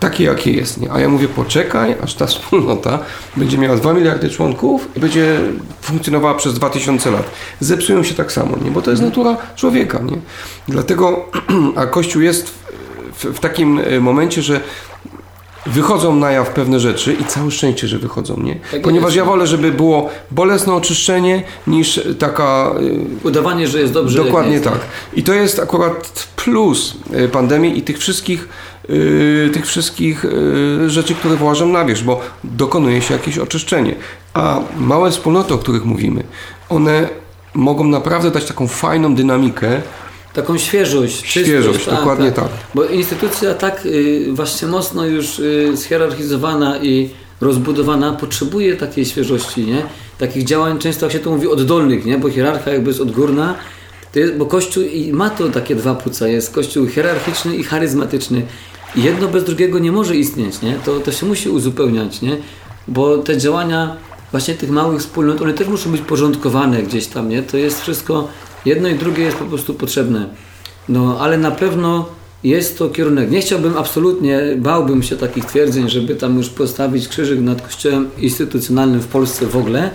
takie 0.00 0.24
jakie 0.24 0.52
jest. 0.52 0.80
Nie? 0.80 0.92
A 0.92 1.00
ja 1.00 1.08
mówię, 1.08 1.28
poczekaj, 1.28 1.94
aż 2.02 2.14
ta 2.14 2.26
wspólnota 2.32 2.98
będzie 3.36 3.58
miała 3.58 3.76
2 3.76 3.92
miliardy 3.92 4.30
członków 4.30 4.88
i 4.96 5.00
będzie 5.00 5.40
funkcjonowała 5.82 6.34
przez 6.34 6.54
2000 6.54 7.10
lat. 7.10 7.30
Zepsują 7.60 8.02
się 8.02 8.14
tak 8.14 8.32
samo, 8.32 8.56
nie? 8.64 8.70
bo 8.70 8.82
to 8.82 8.90
jest 8.90 9.02
natura 9.02 9.36
człowieka. 9.56 9.98
Nie? 9.98 10.18
Dlatego, 10.68 11.30
a 11.76 11.86
Kościół 11.86 12.22
jest 12.22 12.50
w, 13.12 13.24
w 13.24 13.40
takim 13.40 13.78
e, 13.78 14.00
momencie, 14.00 14.42
że 14.42 14.60
wychodzą 15.66 16.16
na 16.16 16.30
jaw 16.30 16.50
pewne 16.50 16.80
rzeczy 16.80 17.12
i 17.20 17.24
całe 17.24 17.50
szczęście, 17.50 17.88
że 17.88 17.98
wychodzą, 17.98 18.40
nie? 18.40 18.56
Tak 18.70 18.82
Ponieważ 18.82 19.14
ja 19.14 19.24
wolę, 19.24 19.46
żeby 19.46 19.72
było 19.72 20.10
bolesne 20.30 20.74
oczyszczenie 20.74 21.42
niż 21.66 22.00
taka... 22.18 22.74
E, 23.24 23.26
Udawanie, 23.26 23.68
że 23.68 23.80
jest 23.80 23.92
dobrze. 23.92 24.24
Dokładnie 24.24 24.60
tak. 24.60 24.80
I 25.14 25.22
to 25.22 25.32
jest 25.32 25.58
akurat 25.58 26.28
plus 26.36 26.94
e, 27.12 27.28
pandemii 27.28 27.78
i 27.78 27.82
tych 27.82 27.98
wszystkich 27.98 28.48
yy, 28.88 29.50
tych 29.52 29.66
wszystkich 29.66 30.24
yy, 30.24 30.90
rzeczy, 30.90 31.14
które 31.14 31.36
wyłażą 31.36 31.68
na 31.68 31.84
wierzch, 31.84 32.04
bo 32.04 32.20
dokonuje 32.44 33.02
się 33.02 33.14
jakieś 33.14 33.38
oczyszczenie. 33.38 33.94
A 34.34 34.60
małe 34.76 35.10
wspólnoty, 35.10 35.54
o 35.54 35.58
których 35.58 35.84
mówimy, 35.84 36.24
one 36.68 37.08
mogą 37.54 37.84
naprawdę 37.84 38.30
dać 38.30 38.44
taką 38.44 38.68
fajną 38.68 39.14
dynamikę 39.14 39.82
taką 40.34 40.58
świeżość. 40.58 41.26
Świeżość, 41.26 41.78
czystość, 41.78 41.98
dokładnie 41.98 42.32
tak, 42.32 42.44
tak. 42.44 42.52
Bo 42.74 42.84
instytucja 42.84 43.54
tak 43.54 43.86
y, 43.86 44.26
właśnie 44.32 44.68
mocno 44.68 45.06
już 45.06 45.38
y, 45.38 45.72
schierarchizowana 45.76 46.78
i 46.78 47.10
rozbudowana 47.40 48.12
potrzebuje 48.12 48.76
takiej 48.76 49.04
świeżości, 49.04 49.64
nie? 49.64 49.82
Takich 50.18 50.44
działań 50.44 50.78
często, 50.78 51.06
jak 51.06 51.12
się 51.12 51.18
to 51.18 51.30
mówi, 51.30 51.48
oddolnych, 51.48 52.04
nie? 52.04 52.18
Bo 52.18 52.30
hierarchia 52.30 52.72
jakby 52.72 52.90
jest 52.90 53.00
odgórna, 53.00 53.54
to 54.12 54.18
jest, 54.18 54.34
bo 54.34 54.46
Kościół 54.46 54.84
i 54.84 55.12
ma 55.12 55.30
to 55.30 55.48
takie 55.48 55.74
dwa 55.74 55.94
płuca, 55.94 56.28
jest 56.28 56.54
Kościół 56.54 56.86
hierarchiczny 56.86 57.56
i 57.56 57.64
charyzmatyczny. 57.64 58.42
I 58.96 59.02
jedno 59.02 59.28
bez 59.28 59.44
drugiego 59.44 59.78
nie 59.78 59.92
może 59.92 60.16
istnieć, 60.16 60.62
nie? 60.62 60.74
To, 60.84 61.00
to 61.00 61.12
się 61.12 61.26
musi 61.26 61.48
uzupełniać, 61.48 62.22
nie? 62.22 62.36
Bo 62.88 63.18
te 63.18 63.38
działania 63.38 63.96
właśnie 64.30 64.54
tych 64.54 64.70
małych 64.70 65.00
wspólnot, 65.00 65.42
one 65.42 65.54
też 65.54 65.68
muszą 65.68 65.90
być 65.90 66.00
porządkowane 66.00 66.82
gdzieś 66.82 67.06
tam, 67.06 67.28
nie? 67.28 67.42
To 67.42 67.56
jest 67.56 67.80
wszystko 67.80 68.28
Jedno 68.64 68.88
i 68.88 68.94
drugie 68.94 69.22
jest 69.22 69.36
po 69.36 69.44
prostu 69.44 69.74
potrzebne. 69.74 70.28
No, 70.88 71.18
ale 71.20 71.38
na 71.38 71.50
pewno 71.50 72.08
jest 72.44 72.78
to 72.78 72.88
kierunek. 72.88 73.30
Nie 73.30 73.40
chciałbym 73.40 73.76
absolutnie, 73.76 74.40
bałbym 74.56 75.02
się 75.02 75.16
takich 75.16 75.44
twierdzeń, 75.44 75.88
żeby 75.88 76.14
tam 76.14 76.36
już 76.36 76.48
postawić 76.48 77.08
krzyżyk 77.08 77.40
nad 77.40 77.62
kościołem 77.62 78.10
instytucjonalnym 78.18 79.00
w 79.00 79.06
Polsce 79.06 79.46
w 79.46 79.56
ogóle. 79.56 79.90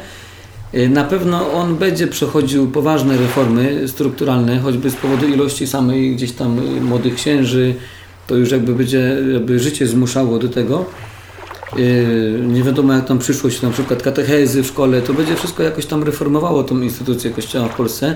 Y, 0.73 0.89
na 0.89 1.03
pewno 1.03 1.51
on 1.51 1.75
będzie 1.75 2.07
przechodził 2.07 2.71
poważne 2.71 3.17
reformy 3.17 3.87
strukturalne, 3.87 4.59
choćby 4.59 4.89
z 4.89 4.95
powodu 4.95 5.27
ilości 5.27 5.67
samej 5.67 6.15
gdzieś 6.15 6.31
tam 6.31 6.59
y, 6.59 6.81
młodych 6.81 7.15
księży. 7.15 7.75
To 8.27 8.35
już 8.35 8.51
jakby 8.51 8.75
będzie, 8.75 9.17
jakby 9.33 9.59
życie 9.59 9.87
zmuszało 9.87 10.39
do 10.39 10.49
tego. 10.49 10.85
Y, 11.77 12.39
nie 12.47 12.63
wiadomo 12.63 12.93
jak 12.93 13.07
tam 13.07 13.19
przyszłość, 13.19 13.61
na 13.61 13.69
przykład 13.69 14.03
katechezy 14.03 14.63
w 14.63 14.67
szkole, 14.67 15.01
to 15.01 15.13
będzie 15.13 15.35
wszystko 15.35 15.63
jakoś 15.63 15.85
tam 15.85 16.03
reformowało 16.03 16.63
tą 16.63 16.81
instytucję 16.81 17.31
Kościoła 17.31 17.67
w 17.67 17.75
Polsce, 17.75 18.15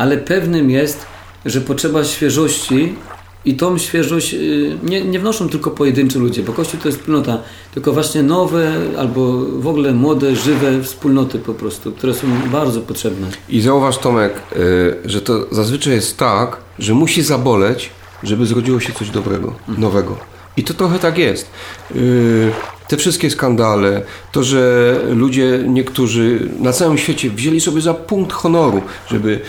ale 0.00 0.18
pewnym 0.18 0.70
jest, 0.70 1.06
że 1.44 1.60
potrzeba 1.60 2.04
świeżości 2.04 2.94
i 3.44 3.54
tą 3.54 3.78
świeżość 3.78 4.34
y, 4.34 4.78
nie, 4.82 5.04
nie 5.04 5.18
wnoszą 5.18 5.48
tylko 5.48 5.70
pojedynczy 5.70 6.18
ludzie, 6.18 6.42
bo 6.42 6.52
Kościół 6.52 6.80
to 6.80 6.88
jest 6.88 6.98
wspólnota, 6.98 7.38
tylko 7.74 7.92
właśnie 7.92 8.22
nowe 8.22 8.74
albo 8.98 9.32
w 9.38 9.66
ogóle 9.66 9.92
młode, 9.92 10.36
żywe 10.36 10.82
wspólnoty 10.82 11.38
po 11.38 11.54
prostu, 11.54 11.92
które 11.92 12.14
są 12.14 12.26
bardzo 12.52 12.80
potrzebne. 12.80 13.26
I 13.48 13.60
zauważ 13.60 13.98
Tomek, 13.98 14.32
y, 14.56 14.96
że 15.04 15.22
to 15.22 15.54
zazwyczaj 15.54 15.92
jest 15.92 16.16
tak, 16.16 16.56
że 16.78 16.94
musi 16.94 17.22
zaboleć, 17.22 17.90
żeby 18.22 18.46
zrodziło 18.46 18.80
się 18.80 18.92
coś 18.92 19.10
dobrego, 19.10 19.54
nowego. 19.68 20.16
I 20.56 20.64
to 20.64 20.74
trochę 20.74 20.98
tak 20.98 21.18
jest. 21.18 21.50
Y, 22.90 22.96
te 22.96 22.96
wszystkie 22.96 23.30
skandale, 23.30 24.02
to, 24.32 24.42
że 24.42 24.94
ludzie 25.10 25.64
niektórzy 25.66 26.48
na 26.60 26.72
całym 26.72 26.98
świecie 26.98 27.30
wzięli 27.30 27.60
sobie 27.60 27.80
za 27.80 27.94
punkt 27.94 28.32
honoru, 28.32 28.82
żeby 29.08 29.40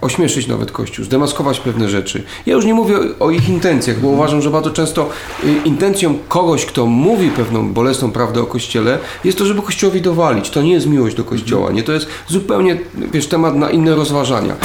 ośmieszyć 0.00 0.46
nawet 0.46 0.72
Kościół, 0.72 1.04
zdemaskować 1.04 1.60
pewne 1.60 1.88
rzeczy. 1.88 2.22
Ja 2.46 2.54
już 2.54 2.64
nie 2.64 2.74
mówię 2.74 2.96
o 3.20 3.30
ich 3.30 3.48
intencjach, 3.48 4.00
bo 4.00 4.08
uważam, 4.08 4.42
że 4.42 4.50
bardzo 4.50 4.70
często 4.70 5.10
y, 5.44 5.52
intencją 5.64 6.18
kogoś, 6.28 6.66
kto 6.66 6.86
mówi 6.86 7.30
pewną 7.30 7.72
bolesną 7.72 8.12
prawdę 8.12 8.40
o 8.40 8.46
Kościele, 8.46 8.98
jest 9.24 9.38
to, 9.38 9.46
żeby 9.46 9.62
Kościołowi 9.62 10.00
dowalić. 10.00 10.50
To 10.50 10.62
nie 10.62 10.72
jest 10.72 10.86
miłość 10.86 11.16
do 11.16 11.24
Kościoła, 11.24 11.72
nie? 11.72 11.82
To 11.82 11.92
jest 11.92 12.06
zupełnie, 12.28 12.78
wiesz, 13.12 13.26
temat 13.26 13.56
na 13.56 13.70
inne 13.70 13.94
rozważania. 13.94 14.56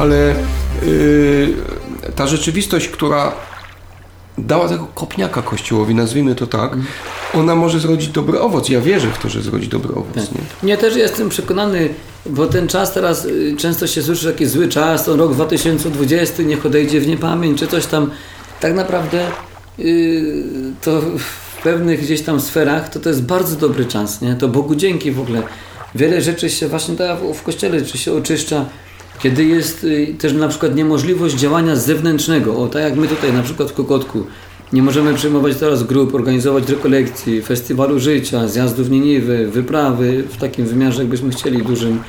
Ale... 0.00 0.34
Yy, 0.86 1.54
ta 2.16 2.26
rzeczywistość, 2.26 2.88
która 2.88 3.32
dała 4.38 4.68
tego 4.68 4.86
kopniaka 4.94 5.42
Kościołowi, 5.42 5.94
nazwijmy 5.94 6.34
to 6.34 6.46
tak, 6.46 6.76
ona 7.34 7.54
może 7.54 7.80
zrodzić 7.80 8.08
dobry 8.08 8.40
owoc. 8.40 8.68
Ja 8.68 8.80
wierzę 8.80 9.08
w 9.10 9.18
to, 9.18 9.28
że 9.28 9.42
zrodzi 9.42 9.68
dobry 9.68 9.94
owoc. 9.94 10.14
Tak. 10.14 10.24
Nie? 10.62 10.70
Ja 10.70 10.76
też 10.76 10.96
jestem 10.96 11.28
przekonany, 11.28 11.88
bo 12.26 12.46
ten 12.46 12.68
czas 12.68 12.92
teraz 12.92 13.24
y, 13.24 13.54
często 13.58 13.86
się 13.86 14.02
słyszy, 14.02 14.26
jakiś 14.26 14.48
zły 14.48 14.68
czas, 14.68 15.04
to 15.04 15.16
rok 15.16 15.34
2020, 15.34 16.42
niech 16.42 16.66
odejdzie 16.66 17.00
w 17.00 17.06
niepamięć, 17.06 17.58
czy 17.58 17.66
coś 17.66 17.86
tam. 17.86 18.10
Tak 18.60 18.74
naprawdę 18.74 19.26
yy, 19.78 20.44
to 20.82 21.00
w 21.00 21.62
pewnych 21.62 22.02
gdzieś 22.02 22.22
tam 22.22 22.40
sferach 22.40 22.88
to 22.88 23.00
to 23.00 23.08
jest 23.08 23.22
bardzo 23.22 23.56
dobry 23.56 23.84
czas, 23.84 24.20
nie? 24.20 24.34
To 24.34 24.48
Bogu 24.48 24.74
dzięki 24.74 25.12
w 25.12 25.20
ogóle. 25.20 25.42
Wiele 25.94 26.22
rzeczy 26.22 26.50
się 26.50 26.68
właśnie 26.68 26.96
tak 26.96 27.18
w 27.34 27.42
kościele, 27.42 27.82
czy 27.82 27.98
się 27.98 28.12
oczyszcza, 28.12 28.64
kiedy 29.22 29.44
jest 29.44 29.84
y, 29.84 30.14
też 30.18 30.32
na 30.32 30.48
przykład 30.48 30.74
niemożliwość 30.74 31.34
działania 31.34 31.76
zewnętrznego, 31.76 32.56
o 32.56 32.68
tak 32.68 32.82
jak 32.82 32.96
my 32.96 33.08
tutaj 33.08 33.32
na 33.32 33.42
przykład 33.42 33.70
w 33.70 33.74
Kokotku, 33.74 34.26
nie 34.72 34.82
możemy 34.82 35.14
przyjmować 35.14 35.56
teraz 35.56 35.82
grup, 35.82 36.14
organizować 36.14 36.68
rekolekcji, 36.68 37.42
festiwalu 37.42 37.98
życia, 37.98 38.48
zjazdów 38.48 38.90
Nieniwy, 38.90 39.48
wyprawy 39.48 40.24
w 40.28 40.36
takim 40.36 40.66
wymiarze, 40.66 41.02
jakbyśmy 41.02 41.30
chcieli 41.30 41.62
dużym. 41.62 42.02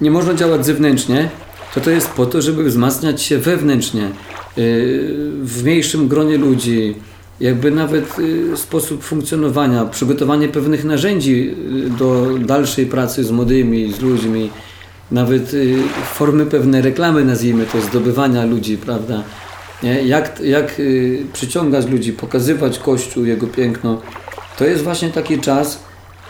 Nie 0.00 0.10
można 0.10 0.34
działać 0.34 0.66
zewnętrznie, 0.66 1.30
to 1.74 1.80
to 1.80 1.90
jest 1.90 2.10
po 2.10 2.26
to, 2.26 2.42
żeby 2.42 2.64
wzmacniać 2.64 3.22
się 3.22 3.38
wewnętrznie, 3.38 4.04
y, 4.04 4.10
w 5.42 5.62
mniejszym 5.64 6.08
gronie 6.08 6.38
ludzi, 6.38 6.94
jakby 7.40 7.70
nawet 7.70 8.18
y, 8.18 8.56
sposób 8.56 9.02
funkcjonowania, 9.02 9.84
przygotowanie 9.84 10.48
pewnych 10.48 10.84
narzędzi 10.84 11.54
do 11.98 12.38
dalszej 12.38 12.86
pracy 12.86 13.24
z 13.24 13.30
młodymi, 13.30 13.92
z 13.92 14.00
ludźmi, 14.00 14.50
nawet 15.10 15.54
y, 15.54 15.76
formy 16.14 16.46
pewne 16.46 16.82
reklamy, 16.82 17.24
nazwijmy 17.24 17.66
to, 17.66 17.80
zdobywania 17.80 18.44
ludzi, 18.44 18.76
prawda? 18.76 19.22
Jak, 20.04 20.40
jak 20.40 20.80
y, 20.80 21.26
przyciągać 21.32 21.86
ludzi, 21.86 22.12
pokazywać 22.12 22.78
Kościół, 22.78 23.24
jego 23.24 23.46
piękno. 23.46 24.00
To 24.58 24.64
jest 24.64 24.82
właśnie 24.82 25.10
taki 25.10 25.38
czas 25.38 25.78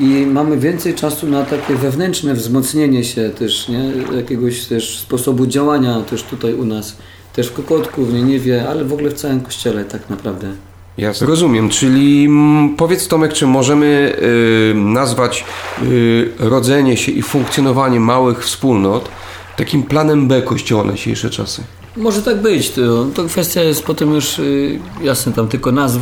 i 0.00 0.26
mamy 0.26 0.58
więcej 0.58 0.94
czasu 0.94 1.26
na 1.26 1.44
takie 1.44 1.74
wewnętrzne 1.74 2.34
wzmocnienie 2.34 3.04
się 3.04 3.30
też, 3.30 3.68
nie? 3.68 3.92
jakiegoś 4.16 4.64
też 4.64 4.98
sposobu 4.98 5.46
działania 5.46 6.00
też 6.00 6.22
tutaj 6.22 6.54
u 6.54 6.64
nas, 6.64 6.96
też 7.32 7.48
w 7.48 7.52
Kokotku, 7.52 8.04
w 8.04 8.14
Nieniwie, 8.14 8.68
ale 8.68 8.84
w 8.84 8.92
ogóle 8.92 9.10
w 9.10 9.14
całym 9.14 9.40
Kościele 9.40 9.84
tak 9.84 10.10
naprawdę. 10.10 10.52
Jasne. 10.99 11.26
Rozumiem, 11.26 11.68
czyli 11.68 12.24
mm, 12.24 12.76
powiedz 12.76 13.09
Tomek, 13.09 13.32
czy 13.32 13.47
możemy 13.47 14.16
y, 14.22 14.74
nazwać 14.74 15.45
y, 15.82 16.32
rodzenie 16.38 16.97
się 16.97 17.12
i 17.12 17.22
funkcjonowanie 17.22 18.01
małych 18.01 18.45
wspólnot 18.45 19.09
takim 19.57 19.82
planem 19.82 20.28
B 20.28 20.43
Kościoła 20.43 20.84
na 20.84 20.93
dzisiejsze 20.93 21.30
czasy? 21.30 21.62
Może 21.97 22.22
tak 22.22 22.43
być. 22.43 22.70
To, 22.70 23.07
to 23.14 23.24
kwestia 23.24 23.62
jest 23.62 23.84
potem 23.84 24.14
już 24.14 24.38
y, 24.38 24.78
jasne, 25.03 25.32
tam 25.32 25.49
tylko 25.49 25.72
nazw. 25.72 26.01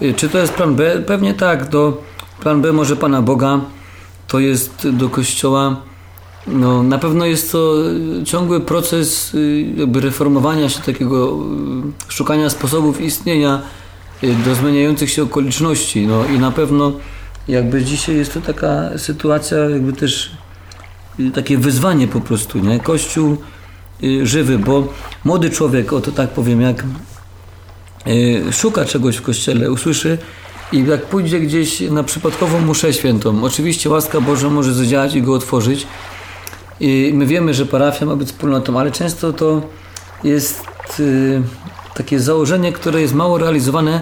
Y, 0.00 0.04
y, 0.06 0.14
czy 0.14 0.28
to 0.28 0.38
jest 0.38 0.52
plan 0.52 0.74
B? 0.74 1.02
Pewnie 1.06 1.34
tak. 1.34 1.68
Do, 1.68 2.02
plan 2.40 2.62
B 2.62 2.72
może 2.72 2.96
Pana 2.96 3.22
Boga 3.22 3.60
to 4.28 4.38
jest 4.38 4.88
do 4.90 5.08
Kościoła 5.08 5.76
no, 6.46 6.82
na 6.82 6.98
pewno 6.98 7.26
jest 7.26 7.52
to 7.52 7.74
ciągły 8.24 8.60
proces 8.60 9.34
y, 9.34 9.66
jakby 9.76 10.00
reformowania 10.00 10.68
się 10.68 10.80
takiego, 10.82 11.38
y, 12.08 12.12
szukania 12.12 12.50
sposobów 12.50 13.00
istnienia 13.00 13.62
y, 14.24 14.34
do 14.34 14.54
zmieniających 14.54 15.10
się 15.10 15.22
okoliczności. 15.22 16.06
No 16.06 16.24
i 16.24 16.38
na 16.38 16.50
pewno 16.50 16.92
jakby 17.48 17.84
dzisiaj 17.84 18.16
jest 18.16 18.34
to 18.34 18.40
taka 18.40 18.98
sytuacja, 18.98 19.58
jakby 19.58 19.92
też 19.92 20.30
takie 21.34 21.58
wyzwanie 21.58 22.08
po 22.08 22.20
prostu, 22.20 22.58
nie? 22.58 22.80
Kościół 22.80 23.36
żywy, 24.22 24.58
bo 24.58 24.88
młody 25.24 25.50
człowiek, 25.50 25.92
o 25.92 26.00
to 26.00 26.12
tak 26.12 26.30
powiem, 26.30 26.60
jak 26.60 26.84
szuka 28.52 28.84
czegoś 28.84 29.16
w 29.16 29.22
kościele, 29.22 29.70
usłyszy 29.70 30.18
i 30.72 30.84
jak 30.86 31.06
pójdzie 31.06 31.40
gdzieś 31.40 31.80
na 31.80 32.04
przypadkową 32.04 32.60
muszę 32.60 32.92
świętą, 32.92 33.44
oczywiście 33.44 33.90
łaska 33.90 34.20
Boża 34.20 34.50
może 34.50 34.74
zadziałać 34.74 35.14
i 35.14 35.22
go 35.22 35.34
otworzyć, 35.34 35.86
i 36.80 37.12
my 37.14 37.26
wiemy, 37.26 37.54
że 37.54 37.66
parafia 37.66 38.06
ma 38.06 38.16
być 38.16 38.28
wspólnotą, 38.28 38.80
ale 38.80 38.90
często 38.90 39.32
to 39.32 39.62
jest 40.24 40.64
y, 41.00 41.42
takie 41.94 42.20
założenie, 42.20 42.72
które 42.72 43.00
jest 43.00 43.14
mało 43.14 43.38
realizowane 43.38 44.00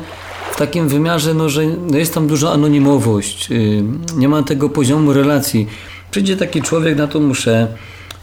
w 0.52 0.56
takim 0.56 0.88
wymiarze, 0.88 1.34
no, 1.34 1.48
że 1.48 1.62
no 1.66 1.98
jest 1.98 2.14
tam 2.14 2.26
duża 2.26 2.50
anonimowość, 2.50 3.50
y, 3.50 3.84
nie 4.16 4.28
ma 4.28 4.42
tego 4.42 4.68
poziomu 4.68 5.12
relacji. 5.12 5.68
Przyjdzie 6.10 6.36
taki 6.36 6.62
człowiek 6.62 6.96
na 6.96 7.06
tą 7.06 7.20
muszę, 7.20 7.68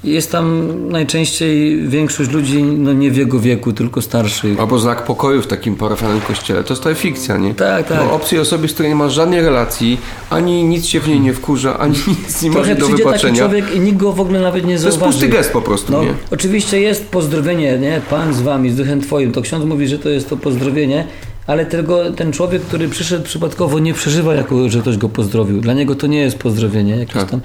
jest 0.04 0.32
tam 0.32 0.70
najczęściej 0.90 1.88
większość 1.88 2.32
ludzi 2.32 2.64
no 2.64 2.94
nie 2.94 3.12
w 3.12 3.18
jego 3.18 3.40
wieku, 3.40 3.74
tylko 3.74 4.02
starszych. 4.02 4.60
Albo 4.60 4.80
znak 4.80 5.06
pokoju 5.06 5.42
w 5.42 5.48
takim 5.48 5.76
parafialnym 5.76 6.22
kościele. 6.22 6.64
To 6.64 6.74
jest 6.74 6.84
ta 6.84 6.96
fikcja, 6.96 7.38
nie? 7.38 7.54
Tak, 7.56 7.88
tak. 7.88 7.98
No, 7.98 8.12
obcej 8.12 8.40
osoby, 8.40 8.68
z 8.68 8.74
której 8.74 8.92
nie 8.92 8.96
ma 8.96 9.10
żadnej 9.10 9.42
relacji, 9.42 9.98
ani 10.30 10.64
nic 10.64 10.86
się 10.86 11.00
w 11.00 11.08
niej 11.08 11.20
nie 11.20 11.34
wkurza, 11.34 11.80
ani 11.80 11.94
nic 12.08 12.42
nie 12.42 12.50
ma 12.50 12.56
do 12.76 12.88
wybaczenia. 12.88 13.14
taki 13.14 13.38
człowiek 13.38 13.76
i 13.76 13.80
nikt 13.80 13.98
go 13.98 14.14
w 14.14 14.20
ogóle 14.20 14.40
nawet 14.40 14.66
nie 14.66 14.80
zauważy. 14.80 15.00
To 15.00 15.06
jest 15.06 15.18
pusty 15.18 15.30
gest 15.38 15.52
po 15.52 15.62
prostu, 15.62 15.92
no, 15.92 16.04
nie? 16.04 16.14
Oczywiście 16.32 16.80
jest 16.80 17.10
pozdrowienie, 17.10 17.78
nie? 17.78 18.02
Pan 18.10 18.34
z 18.34 18.42
wami, 18.42 18.70
z 18.70 18.76
duchem 18.76 19.02
twoim. 19.02 19.32
To 19.32 19.42
ksiądz 19.42 19.66
mówi, 19.66 19.88
że 19.88 20.00
to 20.00 20.10
jest 20.10 20.30
to 20.30 20.38
pozdrowienie, 20.38 21.08
ale 21.48 21.66
tego, 21.66 22.12
ten 22.12 22.32
człowiek, 22.32 22.62
który 22.62 22.90
przyszedł 22.90 23.24
przypadkowo 23.24 23.80
nie 23.80 23.94
przeżywa 23.94 24.36
jako, 24.36 24.70
że 24.70 24.80
ktoś 24.80 24.98
go 24.98 25.10
pozdrowił. 25.10 25.62
Dla 25.62 25.74
niego 25.74 25.96
to 25.96 26.08
nie 26.08 26.20
jest 26.20 26.38
pozdrowienie. 26.38 26.96
Jakieś 26.96 27.14
tak. 27.14 27.30
tam 27.30 27.42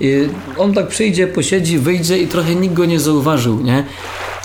i 0.00 0.28
on 0.58 0.74
tak 0.74 0.88
przyjdzie, 0.88 1.26
posiedzi, 1.26 1.78
wyjdzie 1.78 2.18
i 2.18 2.26
trochę 2.26 2.54
nikt 2.54 2.74
go 2.74 2.84
nie 2.84 3.00
zauważył, 3.00 3.60
nie? 3.60 3.84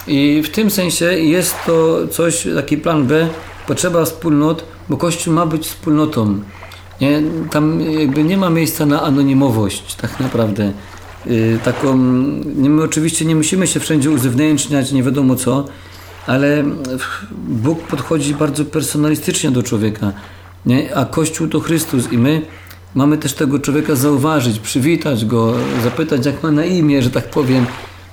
I 0.08 0.42
w 0.46 0.50
tym 0.50 0.72
sensie 0.72 1.06
jest 1.06 1.56
to 1.66 2.08
coś, 2.08 2.48
taki 2.56 2.78
plan 2.78 3.08
B, 3.08 3.28
potrzeba 3.68 4.06
wspólnot, 4.06 4.66
bo 4.90 4.98
Kościół 4.98 5.34
ma 5.34 5.46
być 5.46 5.68
wspólnotą. 5.68 6.40
Nie? 7.02 7.22
Tam 7.52 7.82
jakby 7.82 8.24
nie 8.24 8.38
ma 8.38 8.50
miejsca 8.50 8.86
na 8.86 9.02
anonimowość 9.02 9.96
tak 9.96 10.20
naprawdę. 10.20 10.72
Yy, 11.26 11.60
taką, 11.64 11.96
my 12.56 12.84
oczywiście 12.84 13.26
nie 13.26 13.36
musimy 13.36 13.68
się 13.68 13.80
wszędzie 13.80 14.12
uzewnętrzniać, 14.12 14.92
nie 14.92 15.04
wiadomo 15.04 15.36
co, 15.36 15.66
ale 16.28 16.64
Bóg 17.48 17.80
podchodzi 17.80 18.36
bardzo 18.36 18.66
personalistycznie 18.66 19.52
do 19.52 19.64
człowieka. 19.64 20.14
Nie? 20.66 20.96
A 20.96 21.06
Kościół 21.06 21.48
to 21.48 21.60
Chrystus 21.60 22.12
i 22.12 22.18
my 22.18 22.42
mamy 22.96 23.18
też 23.18 23.34
tego 23.34 23.60
człowieka 23.60 23.96
zauważyć, 23.96 24.60
przywitać 24.60 25.26
go, 25.26 25.54
zapytać 25.84 26.26
jak 26.26 26.44
ma 26.44 26.52
na 26.52 26.66
imię, 26.66 27.02
że 27.02 27.10
tak 27.10 27.30
powiem, 27.30 27.66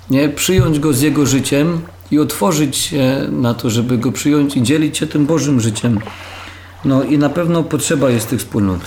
nie? 0.09 0.29
przyjąć 0.29 0.79
go 0.79 0.93
z 0.93 1.01
jego 1.01 1.25
życiem 1.25 1.81
i 2.11 2.19
otworzyć 2.19 2.77
się 2.77 3.27
na 3.31 3.53
to, 3.53 3.69
żeby 3.69 3.97
go 3.97 4.11
przyjąć 4.11 4.57
i 4.57 4.63
dzielić 4.63 4.97
się 4.97 5.07
tym 5.07 5.25
Bożym 5.25 5.59
życiem. 5.59 5.99
No 6.85 7.03
i 7.03 7.17
na 7.17 7.29
pewno 7.29 7.63
potrzeba 7.63 8.09
jest 8.09 8.29
tych 8.29 8.39
wspólnot. 8.39 8.81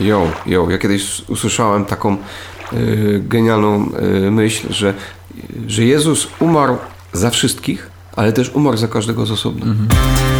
Jo, 0.00 0.30
jo. 0.46 0.70
Ja 0.70 0.78
kiedyś 0.78 1.22
usłyszałem 1.28 1.84
taką 1.84 2.16
y, 2.72 3.22
genialną 3.28 3.90
y, 4.26 4.30
myśl, 4.30 4.72
że, 4.72 4.94
że 5.66 5.84
Jezus 5.84 6.28
umarł 6.40 6.76
za 7.12 7.30
wszystkich, 7.30 7.90
ale 8.16 8.32
też 8.32 8.50
umarł 8.54 8.76
za 8.76 8.88
każdego 8.88 9.26
z 9.26 9.30
osobna. 9.30 9.66
Mhm. 9.66 10.31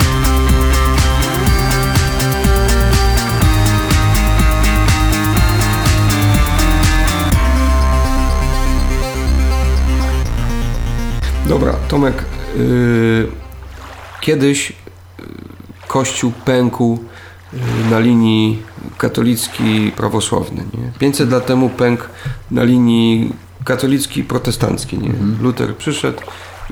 Dobra, 11.49 11.72
Tomek, 11.88 12.24
yy, 12.57 13.28
kiedyś 14.20 14.70
y, 14.70 14.74
Kościół 15.88 16.32
pękł 16.45 16.99
y, 17.55 17.90
na 17.90 18.01
linii 18.01 18.62
katolicki 18.99 19.93
prawosławny. 19.97 20.64
Nie? 20.74 20.93
500 20.99 21.30
lat 21.30 21.47
temu 21.47 21.68
pękł 21.68 22.05
na 22.51 22.64
linii 22.64 23.32
katolicki 23.64 24.24
protestancki. 24.24 24.99
Nie? 24.99 25.11
Mhm. 25.11 25.38
Luther 25.43 25.76
przyszedł 25.76 26.20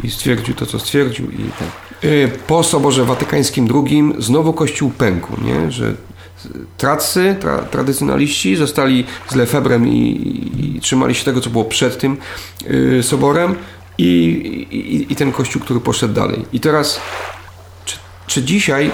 i 0.05 0.11
stwierdził 0.11 0.55
to, 0.55 0.67
co 0.67 0.79
stwierdził. 0.79 1.31
I 1.31 1.37
tak. 1.37 2.03
Yy, 2.03 2.31
po 2.47 2.63
Soborze 2.63 3.05
Watykańskim 3.05 3.69
II 3.75 4.13
znowu 4.19 4.53
Kościół 4.53 4.91
pękł, 4.91 5.37
nie? 5.45 5.71
że 5.71 5.95
tracy, 6.77 7.37
tra, 7.41 7.59
tradycjonaliści 7.59 8.57
zostali 8.57 9.05
z 9.29 9.35
Lefebrem 9.35 9.89
i, 9.89 9.97
i, 9.97 10.77
i, 10.77 10.81
trzymali 10.81 11.15
się 11.15 11.25
tego, 11.25 11.41
co 11.41 11.51
było 11.51 11.65
przed 11.65 11.99
tym 11.99 12.17
yy, 12.67 13.03
soborem 13.03 13.57
i, 14.01 14.07
i, 14.71 15.13
i 15.13 15.17
ten 15.17 15.33
kościół, 15.33 15.63
który 15.63 15.81
poszedł 15.81 16.15
dalej. 16.15 16.45
I 16.53 16.61
teraz, 16.61 17.01
czy, 17.85 17.97
czy 18.27 18.43
dzisiaj 18.43 18.91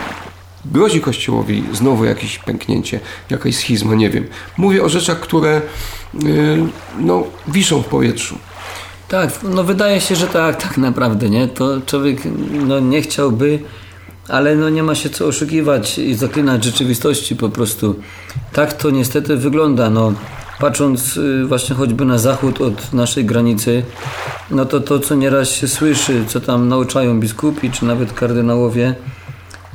grozi 0.64 1.00
Kościołowi 1.00 1.64
znowu 1.72 2.04
jakieś 2.04 2.38
pęknięcie, 2.38 3.00
jakaś 3.30 3.57
schizma, 3.57 3.94
nie 3.94 4.11
wiem. 4.11 4.26
Mówię 4.57 4.82
o 4.82 4.88
rzeczach, 4.88 5.20
które 5.20 5.62
yy, 6.14 6.66
no, 6.98 7.24
wiszą 7.48 7.82
w 7.82 7.86
powietrzu. 7.86 8.38
Tak, 9.09 9.30
no 9.42 9.64
wydaje 9.64 10.00
się, 10.00 10.16
że 10.16 10.26
tak, 10.26 10.62
tak 10.62 10.78
naprawdę, 10.78 11.30
nie? 11.30 11.48
To 11.48 11.80
człowiek 11.86 12.18
no, 12.66 12.80
nie 12.80 13.02
chciałby, 13.02 13.59
ale 14.28 14.57
no 14.57 14.70
nie 14.70 14.82
ma 14.82 14.94
się 14.94 15.11
co 15.11 15.26
oszukiwać 15.26 15.98
i 15.98 16.14
zaklinać 16.14 16.64
rzeczywistości 16.64 17.36
po 17.36 17.48
prostu. 17.48 17.94
Tak 18.52 18.72
to 18.72 18.90
niestety 18.90 19.36
wygląda, 19.36 19.90
no 19.90 20.12
patrząc 20.59 21.16
y, 21.16 21.44
właśnie 21.46 21.76
choćby 21.76 22.04
na 22.04 22.18
zachód 22.18 22.61
od 22.61 22.92
naszej 22.92 23.24
granicy, 23.24 23.82
no 24.50 24.64
to 24.64 24.80
to, 24.80 24.98
co 24.98 25.14
nieraz 25.14 25.50
się 25.50 25.68
słyszy, 25.68 26.24
co 26.26 26.40
tam 26.40 26.68
nauczają 26.68 27.20
biskupi, 27.20 27.70
czy 27.70 27.84
nawet 27.84 28.12
kardynałowie 28.12 28.94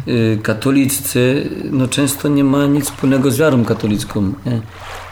y, 0.08 0.40
katoliccy, 0.44 1.50
no 1.72 1.88
często 1.88 2.28
nie 2.28 2.44
ma 2.44 2.66
nic 2.66 2.86
wspólnego 2.86 3.32
z 3.32 3.38
wiarą 3.38 3.66
katolicką. 3.66 4.34
Nie? 4.46 4.62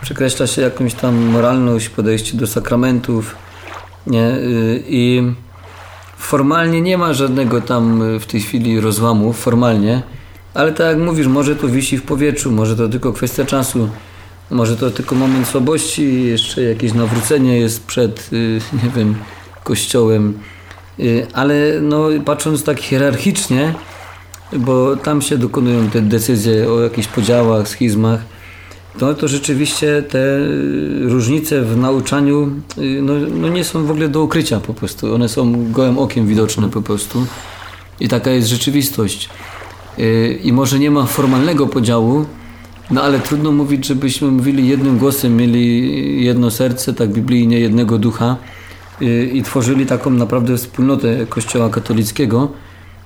Przekreśla 0.02 0.48
się 0.48 0.62
jakąś 0.62 0.94
tam 0.94 1.16
moralność, 1.16 1.90
podejście 1.90 2.38
do 2.38 2.48
sakramentów 2.48 3.36
nie? 4.08 4.32
Y, 4.32 4.84
i 4.88 5.32
formalnie 6.18 6.82
nie 6.82 6.98
ma 6.98 7.14
żadnego 7.14 7.62
tam 7.62 8.04
w 8.20 8.26
tej 8.26 8.42
chwili 8.42 8.80
rozłamu, 8.80 9.34
formalnie, 9.34 10.02
ale 10.54 10.72
tak 10.72 10.88
jak 10.88 10.98
mówisz, 10.98 11.28
może 11.28 11.56
to 11.56 11.68
wisi 11.68 11.98
w 11.98 12.04
powietrzu, 12.04 12.52
może 12.52 12.76
to 12.76 12.90
tylko 12.90 13.14
kwestia 13.14 13.46
czasu. 13.46 13.90
Może 14.52 14.78
to 14.78 14.92
tylko 14.92 15.16
moment 15.16 15.48
słabości, 15.48 16.24
jeszcze 16.24 16.64
jakieś 16.64 16.94
nawrócenie 16.94 17.60
jest 17.60 17.86
przed, 17.86 18.30
y, 18.34 18.62
nie 18.84 18.90
wiem, 18.96 19.16
kościołem. 19.64 20.40
Y, 21.00 21.28
ale 21.34 21.56
no, 21.82 22.08
patrząc 22.26 22.64
tak 22.64 22.80
hierarchicznie, 22.80 23.74
bo 24.54 24.96
tam 24.96 25.22
się 25.22 25.38
dokonują 25.38 25.90
te 25.90 26.02
decyzje 26.02 26.72
o 26.72 26.82
jakichś 26.82 27.08
podziałach, 27.08 27.68
schizmach, 27.68 28.20
to, 29.00 29.14
to 29.14 29.28
rzeczywiście 29.28 30.04
te 30.10 30.40
różnice 31.02 31.62
w 31.62 31.78
nauczaniu 31.78 32.52
y, 32.78 33.02
no, 33.02 33.14
no 33.14 33.50
nie 33.50 33.64
są 33.64 33.86
w 33.86 33.92
ogóle 33.92 34.10
do 34.10 34.24
ukrycia 34.24 34.60
po 34.60 34.74
prostu. 34.74 35.16
One 35.16 35.30
są 35.30 35.72
gołym 35.72 35.98
okiem 35.98 36.28
widoczne 36.28 36.70
po 36.70 36.82
prostu. 36.82 37.26
I 38.00 38.08
taka 38.08 38.32
jest 38.32 38.48
rzeczywistość. 38.48 39.30
I 40.44 40.54
może 40.54 40.80
nie 40.80 40.92
ma 40.92 41.06
formalnego 41.06 41.68
podziału, 41.68 42.26
no 42.92 43.04
ale 43.04 43.20
trudno 43.20 43.52
mówić, 43.52 43.86
żebyśmy 43.86 44.28
mówili 44.28 44.68
jednym 44.68 44.98
głosem, 44.98 45.38
mieli 45.38 46.24
jedno 46.24 46.52
serce, 46.52 46.94
tak 46.94 47.10
biblijnie, 47.10 47.60
jednego 47.60 47.98
ducha 47.98 48.38
i, 49.02 49.06
y, 49.06 49.26
i 49.26 49.44
tworzyli 49.44 49.86
taką 49.86 50.10
naprawdę 50.10 50.58
wspólnotę 50.58 51.26
Kościoła 51.26 51.70
katolickiego, 51.70 52.52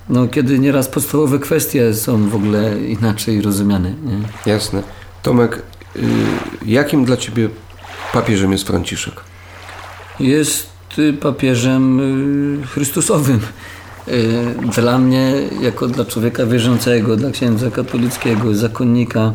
no, 0.09 0.27
kiedy 0.27 0.59
nieraz 0.59 0.87
podstawowe 0.87 1.39
kwestie 1.39 1.93
są 1.93 2.29
w 2.29 2.35
ogóle 2.35 2.79
inaczej 2.87 3.41
rozumiane. 3.41 3.89
Nie? 3.89 4.51
Jasne. 4.53 4.83
Tomek, 5.23 5.61
y, 5.95 6.01
jakim 6.65 7.05
dla 7.05 7.17
Ciebie 7.17 7.49
papieżem 8.13 8.51
jest 8.51 8.67
Franciszek? 8.67 9.13
Jest 10.19 10.69
y, 10.99 11.13
papieżem 11.13 12.01
Chrystusowym. 12.67 13.39
Dla 14.75 14.97
mnie, 14.97 15.33
jako 15.61 15.87
dla 15.87 16.05
człowieka 16.05 16.45
wierzącego, 16.45 17.15
dla 17.15 17.31
księdza 17.31 17.71
katolickiego, 17.71 18.55
zakonnika, 18.55 19.33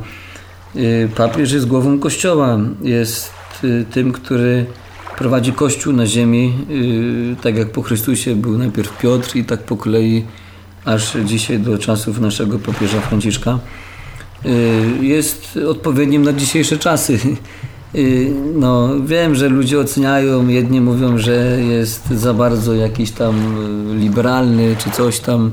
papież 1.16 1.52
jest 1.52 1.66
głową 1.66 1.98
Kościoła, 1.98 2.58
jest 2.82 3.30
y, 3.64 3.84
tym, 3.90 4.12
który 4.12 4.66
prowadzi 5.18 5.52
Kościół 5.52 5.92
na 5.92 6.06
ziemi, 6.06 6.54
y, 6.70 7.42
tak 7.42 7.56
jak 7.56 7.70
po 7.70 7.82
Chrystusie 7.82 8.36
był 8.36 8.58
najpierw 8.58 8.98
Piotr 8.98 9.36
i 9.36 9.44
tak 9.44 9.62
po 9.62 9.76
kolei 9.76 10.24
aż 10.84 11.16
dzisiaj 11.24 11.58
do 11.58 11.78
czasów 11.78 12.20
naszego 12.20 12.58
papieża 12.58 13.00
Franciszka. 13.00 13.58
Jest 15.00 15.58
odpowiednim 15.68 16.22
na 16.22 16.32
dzisiejsze 16.32 16.78
czasy. 16.78 17.18
No, 18.54 18.88
wiem, 19.06 19.34
że 19.34 19.48
ludzie 19.48 19.80
oceniają, 19.80 20.48
jedni 20.48 20.80
mówią, 20.80 21.18
że 21.18 21.58
jest 21.60 22.08
za 22.10 22.34
bardzo 22.34 22.74
jakiś 22.74 23.10
tam 23.10 23.34
liberalny 24.00 24.76
czy 24.78 24.90
coś 24.90 25.20
tam. 25.20 25.50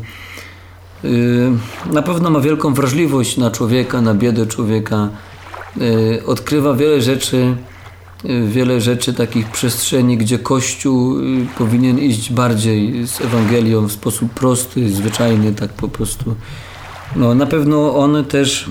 Y, 1.04 1.52
na 1.92 2.02
pewno 2.02 2.30
ma 2.30 2.40
wielką 2.40 2.74
wrażliwość 2.74 3.38
na 3.38 3.52
człowieka, 3.52 4.02
na 4.02 4.14
biedę 4.14 4.46
człowieka. 4.46 5.10
Y, 5.82 6.22
odkrywa 6.26 6.74
wiele 6.74 7.02
rzeczy, 7.02 7.56
y, 8.26 8.48
wiele 8.48 8.82
rzeczy, 8.82 9.14
takich 9.14 9.52
przestrzeni, 9.52 10.18
gdzie 10.18 10.40
Kościół 10.40 11.16
powinien 11.58 12.00
iść 12.00 12.34
bardziej 12.34 13.08
z 13.08 13.22
Ewangelią 13.22 13.88
w 13.88 13.92
sposób 13.92 14.34
prosty, 14.34 14.90
zwyczajny, 14.90 15.54
tak 15.54 15.74
po 15.74 15.88
prostu. 15.88 16.36
No, 17.16 17.36
na 17.36 17.46
pewno 17.46 17.96
on 17.96 18.26
też 18.26 18.70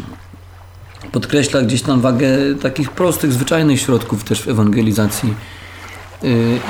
podkreśla 1.12 1.62
gdzieś 1.62 1.82
tam 1.82 2.00
wagę 2.00 2.28
takich 2.62 2.90
prostych, 2.90 3.32
zwyczajnych 3.32 3.80
środków 3.80 4.24
też 4.24 4.42
w 4.42 4.48
ewangelizacji. 4.48 5.34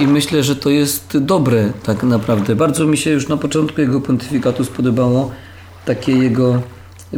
I 0.01 0.07
myślę, 0.07 0.43
że 0.43 0.57
to 0.57 0.71
jest 0.71 1.19
dobre 1.19 1.73
tak 1.83 2.03
naprawdę. 2.03 2.57
Bardzo 2.57 2.87
mi 2.87 2.97
się 2.97 3.11
już 3.11 3.29
na 3.29 3.37
początku 3.37 3.81
jego 3.81 4.01
pontyfikatu 4.01 4.65
spodobało, 4.65 5.31
takie 5.85 6.13
jego 6.13 6.63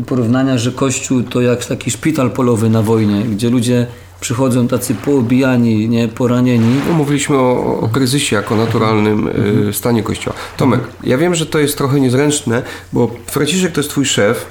porównania, 0.07 0.59
że 0.59 0.72
Kościół 0.72 1.22
to 1.22 1.41
jak 1.41 1.64
taki 1.64 1.91
szpital 1.91 2.30
polowy 2.30 2.70
na 2.70 2.82
wojnie, 2.82 3.22
gdzie 3.22 3.51
ludzie 3.51 3.87
przychodzą 4.20 4.68
tacy 4.68 4.95
poobijani, 4.95 5.89
nie, 5.89 6.09
poranieni. 6.09 6.80
No, 6.89 6.95
mówiliśmy 6.95 7.37
o, 7.37 7.80
o 7.80 7.89
kryzysie 7.89 8.37
jako 8.37 8.57
naturalnym 8.57 9.28
mhm. 9.28 9.72
stanie 9.72 10.03
Kościoła. 10.03 10.37
Tomek, 10.57 10.80
ja 11.05 11.18
wiem, 11.18 11.34
że 11.34 11.47
to 11.47 11.59
jest 11.59 11.78
trochę 11.78 12.01
niezręczne, 12.01 12.62
bo 12.93 13.11
Franciszek 13.26 13.72
to 13.72 13.80
jest 13.80 13.91
twój 13.91 14.05
szef 14.05 14.47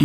i, 0.00 0.04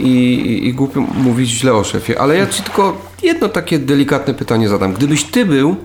i, 0.00 0.68
i 0.68 0.74
głupio 0.74 1.00
mówić 1.00 1.50
źle 1.50 1.74
o 1.74 1.84
szefie, 1.84 2.20
ale 2.20 2.36
ja 2.36 2.46
ci 2.46 2.62
tylko 2.62 2.96
jedno 3.22 3.48
takie 3.48 3.78
delikatne 3.78 4.34
pytanie 4.34 4.68
zadam. 4.68 4.94
Gdybyś 4.94 5.24
ty 5.24 5.46
był 5.46 5.76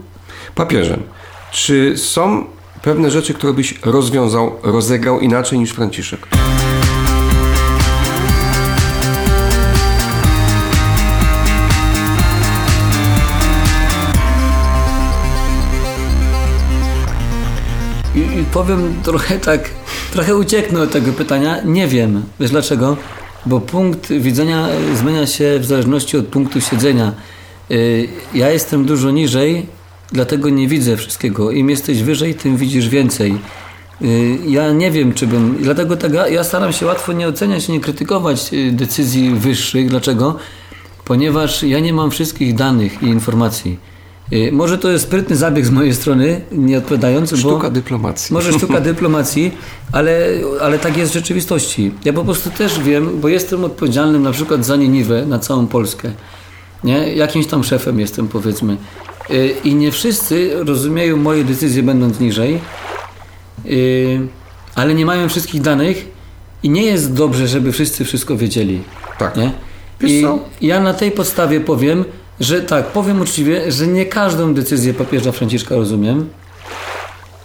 papieżem, 0.55 1.03
czy 1.51 1.97
są 1.97 2.45
pewne 2.81 3.11
rzeczy, 3.11 3.33
które 3.33 3.53
byś 3.53 3.79
rozwiązał, 3.85 4.51
rozegrał 4.63 5.19
inaczej 5.19 5.59
niż 5.59 5.71
Franciszek? 5.71 6.27
powiem 18.55 18.93
trochę 19.03 19.39
tak, 19.39 19.69
trochę 20.13 20.35
ucieknę 20.35 20.81
od 20.81 20.91
tego 20.91 21.13
pytania. 21.13 21.61
Nie 21.65 21.87
wiem. 21.87 22.23
Wiesz 22.39 22.51
dlaczego? 22.51 22.97
Bo 23.45 23.59
punkt 23.59 24.09
widzenia 24.09 24.67
zmienia 24.93 25.27
się 25.27 25.59
w 25.59 25.65
zależności 25.65 26.17
od 26.17 26.25
punktu 26.25 26.61
siedzenia. 26.61 27.11
Y, 27.71 28.07
ja 28.33 28.49
jestem 28.51 28.85
dużo 28.85 29.11
niżej, 29.11 29.65
dlatego 30.11 30.49
nie 30.49 30.67
widzę 30.67 30.97
wszystkiego. 30.97 31.51
Im 31.51 31.69
jesteś 31.69 32.03
wyżej, 32.03 32.35
tym 32.35 32.57
widzisz 32.57 32.89
więcej. 32.89 33.35
Y, 34.01 34.37
ja 34.47 34.71
nie 34.71 34.91
wiem, 34.91 35.13
czy 35.13 35.27
bym. 35.27 35.57
Dlatego 35.61 35.97
tak, 35.97 36.11
ja 36.31 36.43
staram 36.43 36.73
się 36.73 36.85
łatwo 36.85 37.13
nie 37.13 37.27
oceniać, 37.27 37.67
nie 37.67 37.79
krytykować 37.79 38.53
y, 38.53 38.71
decyzji 38.71 39.31
wyższych. 39.31 39.89
Dlaczego? 39.89 40.37
Ponieważ 41.05 41.63
ja 41.63 41.79
nie 41.79 41.93
mam 41.93 42.11
wszystkich 42.11 42.55
danych 42.55 43.03
i 43.03 43.05
informacji. 43.05 43.79
Y, 44.33 44.51
Może 44.51 44.77
to 44.77 44.89
jest 44.91 45.03
sprytny 45.03 45.35
zabieg 45.35 45.65
z 45.65 45.69
mojej 45.69 45.95
strony, 45.95 46.41
nie 46.51 46.77
odpowiadający, 46.77 47.35
bo... 47.35 47.41
Sztuka 47.49 47.69
dyplomacji. 47.69 48.33
Może 48.33 48.53
sztuka 48.53 48.81
dyplomacji, 48.91 49.51
ale, 49.91 50.27
ale 50.61 50.79
tak 50.79 50.97
jest 50.97 51.11
w 51.11 51.13
rzeczywistości. 51.13 51.91
Ja 52.05 52.13
po 52.13 52.23
prostu 52.23 52.49
też 52.49 52.79
wiem, 52.79 53.19
bo 53.21 53.27
jestem 53.27 53.63
odpowiedzialnym 53.63 54.23
na 54.23 54.31
przykład 54.31 54.65
za 54.65 54.75
Nieniwę, 54.75 55.25
na 55.25 55.39
całą 55.39 55.67
Polskę. 55.67 56.11
Nie? 56.83 57.15
Jakimś 57.15 57.47
tam 57.47 57.63
szefem 57.63 57.99
jestem, 57.99 58.27
powiedzmy. 58.27 58.77
Y, 59.29 59.55
I 59.63 59.75
nie 59.75 59.91
wszyscy 59.91 60.63
rozumieją 60.63 61.17
moje 61.17 61.43
decyzje 61.43 61.83
będąc 61.83 62.19
niżej, 62.19 62.59
y, 63.65 64.19
ale 64.75 64.93
nie 64.93 65.05
mają 65.05 65.29
wszystkich 65.29 65.61
danych 65.61 66.05
i 66.63 66.69
nie 66.69 66.83
jest 66.83 67.13
dobrze, 67.13 67.47
żeby 67.47 67.71
wszyscy 67.71 68.05
wszystko 68.05 68.37
wiedzieli. 68.37 68.81
Tak. 69.17 69.37
Nie? 69.37 69.51
I 70.01 70.25
ja 70.61 70.79
na 70.79 70.93
tej 70.93 71.11
podstawie 71.11 71.59
powiem, 71.59 72.05
że 72.39 72.61
tak, 72.61 72.85
powiem 72.85 73.21
uczciwie, 73.21 73.71
że 73.71 73.87
nie 73.87 74.05
każdą 74.05 74.53
decyzję 74.53 74.93
papieża 74.93 75.31
Franciszka 75.31 75.75
rozumiem, 75.75 76.29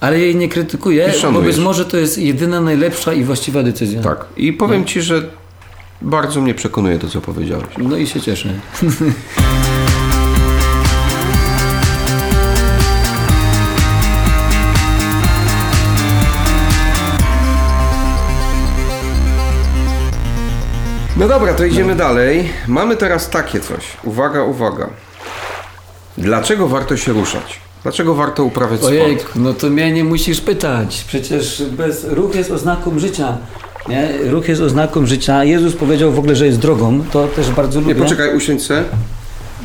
ale 0.01 0.19
jej 0.19 0.37
nie 0.37 0.49
krytykuję, 0.49 1.13
bo 1.33 1.43
być 1.43 1.57
może 1.57 1.85
to 1.85 1.97
jest 1.97 2.19
jedyna 2.19 2.61
najlepsza 2.61 3.13
i 3.13 3.25
właściwa 3.25 3.63
decyzja. 3.63 4.03
Tak. 4.03 4.27
I 4.37 4.53
powiem 4.53 4.85
ci, 4.85 5.03
że 5.03 5.23
bardzo 6.03 6.41
mnie 6.41 6.55
przekonuje 6.55 6.99
to, 6.99 7.09
co 7.09 7.21
powiedziałeś. 7.21 7.67
No 7.79 7.97
i 7.97 8.07
się 8.07 8.21
cieszę. 8.21 8.49
No 21.21 21.29
dobra, 21.29 21.55
to 21.55 21.65
idziemy 21.65 21.95
dalej. 21.95 22.49
Mamy 22.69 22.97
teraz 22.97 23.31
takie 23.31 23.61
coś. 23.61 23.97
Uwaga, 24.05 24.43
uwaga. 24.43 24.89
Dlaczego 26.19 26.69
warto 26.69 26.97
się 26.97 27.13
ruszać? 27.13 27.61
Dlaczego 27.83 28.15
warto 28.15 28.45
uprawiać 28.45 28.83
Ojej, 28.83 29.19
sport? 29.19 29.37
no 29.37 29.53
to 29.53 29.71
mnie 29.71 29.93
nie 29.93 30.05
musisz 30.05 30.41
pytać. 30.41 31.05
Przecież 31.09 31.63
bez, 31.63 32.05
ruch 32.05 32.35
jest 32.35 32.51
oznaką 32.51 32.99
życia. 32.99 33.39
Nie? 33.89 34.09
Ruch 34.31 34.49
jest 34.49 34.63
oznaką 34.63 35.07
życia. 35.07 35.45
Jezus 35.45 35.77
powiedział 35.77 36.13
w 36.13 36.19
ogóle, 36.19 36.37
że 36.37 36.47
jest 36.47 36.59
drogą. 36.59 37.05
To 37.13 37.29
też 37.29 37.51
bardzo 37.51 37.81
Nie, 37.81 37.87
lubię. 37.89 38.03
poczekaj, 38.03 38.37
usiądź 38.37 38.67
se. 38.67 38.85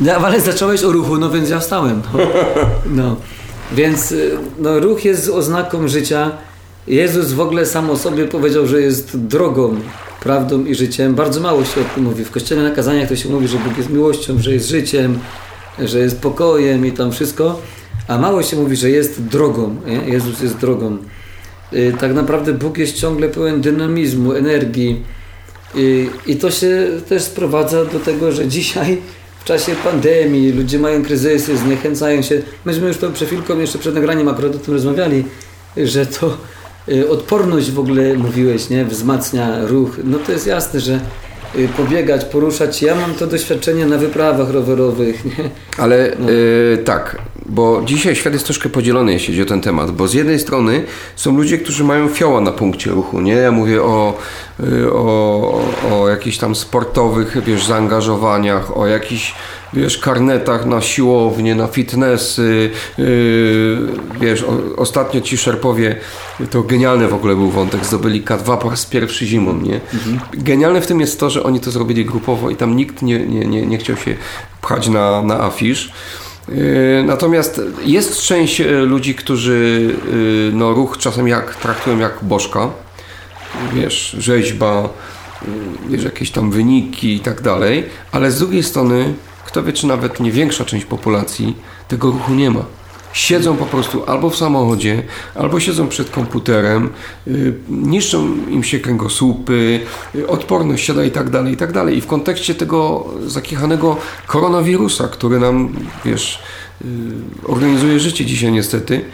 Ja, 0.01 0.17
ale 0.17 0.41
zacząłeś 0.41 0.83
o 0.83 0.91
ruchu, 0.91 1.17
no 1.17 1.29
więc 1.29 1.49
ja 1.49 1.59
wstałem. 1.59 2.01
No. 2.13 2.19
no. 3.03 3.15
Więc 3.71 4.11
y, 4.11 4.37
no, 4.59 4.79
ruch 4.79 5.05
jest 5.05 5.29
oznaką 5.29 5.87
życia. 5.87 6.31
Jezus 6.87 7.33
w 7.33 7.39
ogóle 7.39 7.65
sam 7.65 7.89
o 7.89 7.97
sobie 7.97 8.25
powiedział, 8.25 8.67
że 8.67 8.81
jest 8.81 9.17
drogą, 9.17 9.75
prawdą 10.25 10.65
i 10.65 10.75
życiem. 10.75 11.15
Bardzo 11.15 11.39
mało 11.41 11.65
się 11.65 11.81
o 11.81 11.83
tym 11.95 12.03
mówi. 12.03 12.25
W 12.25 12.31
kościele 12.31 12.63
na 12.63 12.71
kazaniach 12.71 13.09
to 13.09 13.15
się 13.15 13.29
mówi, 13.29 13.47
że 13.47 13.57
Bóg 13.57 13.77
jest 13.77 13.89
miłością, 13.89 14.39
że 14.39 14.53
jest 14.53 14.69
życiem, 14.69 15.19
że 15.79 15.99
jest 15.99 16.21
pokojem 16.21 16.85
i 16.85 16.91
tam 16.91 17.11
wszystko. 17.11 17.61
A 18.07 18.17
mało 18.17 18.43
się 18.43 18.57
mówi, 18.57 18.75
że 18.75 18.89
jest 18.89 19.23
drogą. 19.23 19.75
Nie? 19.85 20.13
Jezus 20.13 20.41
jest 20.41 20.57
drogą. 20.57 20.97
Y, 21.73 21.93
Tak 21.99 22.13
naprawdę 22.13 22.53
Bóg 22.53 22.77
jest 22.77 22.95
ciągle 22.95 23.29
pełen 23.29 23.61
dynamizmu, 23.61 24.33
energii. 24.33 25.03
I, 25.75 26.09
I 26.25 26.35
to 26.35 26.51
się 26.51 26.87
też 27.09 27.23
sprowadza 27.23 27.85
do 27.85 27.99
tego, 27.99 28.31
że 28.31 28.47
dzisiaj 28.47 28.97
w 29.41 29.43
czasie 29.43 29.75
pandemii 29.83 30.51
ludzie 30.51 30.79
mają 30.79 31.03
kryzysy, 31.03 31.57
zniechęcają 31.57 32.21
się. 32.21 32.41
Myśmy 32.65 32.87
już 32.87 32.97
to 32.97 33.09
przed 33.11 33.27
chwilką, 33.27 33.59
jeszcze 33.59 33.79
przed 33.79 33.95
nagraniem 33.95 34.27
akurat 34.27 34.55
o 34.55 34.57
tym 34.57 34.73
rozmawiali, 34.73 35.25
że 35.77 36.05
to 36.05 36.27
y, 36.27 36.54
odporność 37.09 37.71
w 37.71 37.79
ogóle 37.79 38.13
mówiłeś, 38.13 38.69
nie? 38.69 38.85
Wzmacnia 38.85 39.65
ruch. 39.65 39.89
No 40.03 40.17
to 40.17 40.31
jest 40.31 40.47
jasne, 40.47 40.79
że 40.79 40.99
y, 41.55 41.67
pobiegać, 41.77 42.25
poruszać. 42.25 42.81
Ja 42.81 42.95
mam 42.95 43.13
to 43.13 43.27
doświadczenie 43.27 43.85
na 43.85 43.97
wyprawach 43.97 44.49
rowerowych, 44.49 45.25
nie? 45.25 45.49
Ale 45.77 46.13
y, 46.13 46.77
tak, 46.85 47.17
bo 47.45 47.81
dzisiaj 47.85 48.15
świat 48.15 48.33
jest 48.33 48.45
troszkę 48.45 48.69
podzielony, 48.69 49.13
jeśli 49.13 49.33
chodzi 49.33 49.41
o 49.41 49.45
ten 49.45 49.61
temat, 49.61 49.91
bo 49.91 50.07
z 50.07 50.13
jednej 50.13 50.39
strony 50.39 50.83
są 51.15 51.37
ludzie, 51.37 51.57
którzy 51.57 51.83
mają 51.83 52.07
fioła 52.07 52.41
na 52.41 52.51
punkcie 52.51 52.91
ruchu, 52.91 53.21
nie? 53.21 53.33
Ja 53.33 53.51
mówię 53.51 53.83
o, 53.83 54.17
y, 54.59 54.93
o, 54.93 55.61
o 55.91 56.09
jakichś 56.09 56.37
tam 56.37 56.55
sportowych, 56.55 57.37
wiesz, 57.45 57.65
zaangażowaniach, 57.65 58.77
o 58.77 58.87
jakichś, 58.87 59.35
wiesz, 59.75 59.97
karnetach 59.97 60.65
na 60.65 60.81
siłownię, 60.81 61.55
na 61.55 61.67
fitnessy, 61.67 62.69
y, 62.99 63.77
wiesz, 64.21 64.43
o, 64.43 64.75
ostatnio 64.77 65.21
ci 65.21 65.37
szerpowie, 65.37 65.95
to 66.51 66.63
genialny 66.63 67.07
w 67.07 67.13
ogóle 67.13 67.35
był 67.35 67.49
wątek, 67.49 67.85
zdobyli 67.85 68.23
K2 68.23 68.57
po 68.57 68.69
raz 68.69 68.85
pierwszy 68.85 69.25
zimą, 69.25 69.53
nie? 69.53 69.81
Genialne 70.33 70.81
w 70.81 70.87
tym 70.87 70.99
jest 70.99 71.19
to, 71.19 71.29
że 71.29 71.43
oni 71.43 71.59
to 71.59 71.71
zrobili 71.71 72.05
grupowo 72.05 72.49
i 72.49 72.55
tam 72.55 72.75
nikt 72.75 73.01
nie, 73.01 73.19
nie, 73.19 73.45
nie, 73.45 73.65
nie 73.65 73.77
chciał 73.77 73.97
się 73.97 74.15
pchać 74.61 74.87
na, 74.87 75.21
na 75.21 75.43
afisz. 75.43 75.91
Yy, 76.49 77.03
Natomiast 77.05 77.61
jest 77.85 78.21
część 78.21 78.61
e, 78.61 78.71
ludzi, 78.71 79.15
którzy 79.15 79.89
yy, 80.11 80.51
no, 80.53 80.73
ruch 80.73 80.97
czasem 80.97 81.27
jak 81.27 81.55
traktują 81.55 81.99
jak 81.99 82.19
bożka. 82.21 82.69
Wiesz, 83.73 84.15
rzeźba, 84.19 84.89
yy, 85.41 85.47
wiesz, 85.89 86.03
jakieś 86.03 86.31
tam 86.31 86.51
wyniki 86.51 87.15
i 87.15 87.19
tak 87.19 87.41
dalej, 87.41 87.83
ale 88.11 88.31
z 88.31 88.39
drugiej 88.39 88.63
strony, 88.63 89.13
kto 89.55 89.63
wie, 89.63 89.73
czy 89.73 89.87
nawet 89.87 90.19
nie 90.19 90.31
większa 90.31 90.65
część 90.65 90.85
populacji 90.85 91.57
tego 91.87 92.11
ruchu 92.11 92.33
nie 92.33 92.51
ma. 92.51 92.65
Siedzą 93.13 93.57
po 93.57 93.65
prostu 93.65 94.03
albo 94.07 94.29
w 94.29 94.35
samochodzie, 94.35 95.03
albo 95.35 95.59
siedzą 95.59 95.87
przed 95.87 96.09
komputerem, 96.09 96.89
yy, 97.27 97.53
niszczą 97.69 98.35
im 98.49 98.63
się 98.63 98.79
kręgosłupy, 98.79 99.79
yy, 100.15 100.27
odporność 100.27 100.85
siada 100.85 101.03
i 101.03 101.11
tak 101.11 101.29
dalej, 101.29 101.53
i 101.53 101.57
tak 101.57 101.71
dalej. 101.71 101.97
I 101.97 102.01
w 102.01 102.07
kontekście 102.07 102.55
tego 102.55 103.05
zakichanego 103.25 103.97
koronawirusa, 104.27 105.07
który 105.07 105.39
nam, 105.39 105.73
wiesz, 106.05 106.39
yy, 106.81 106.89
organizuje 107.47 107.99
życie 107.99 108.25
dzisiaj 108.25 108.51
niestety, 108.51 109.05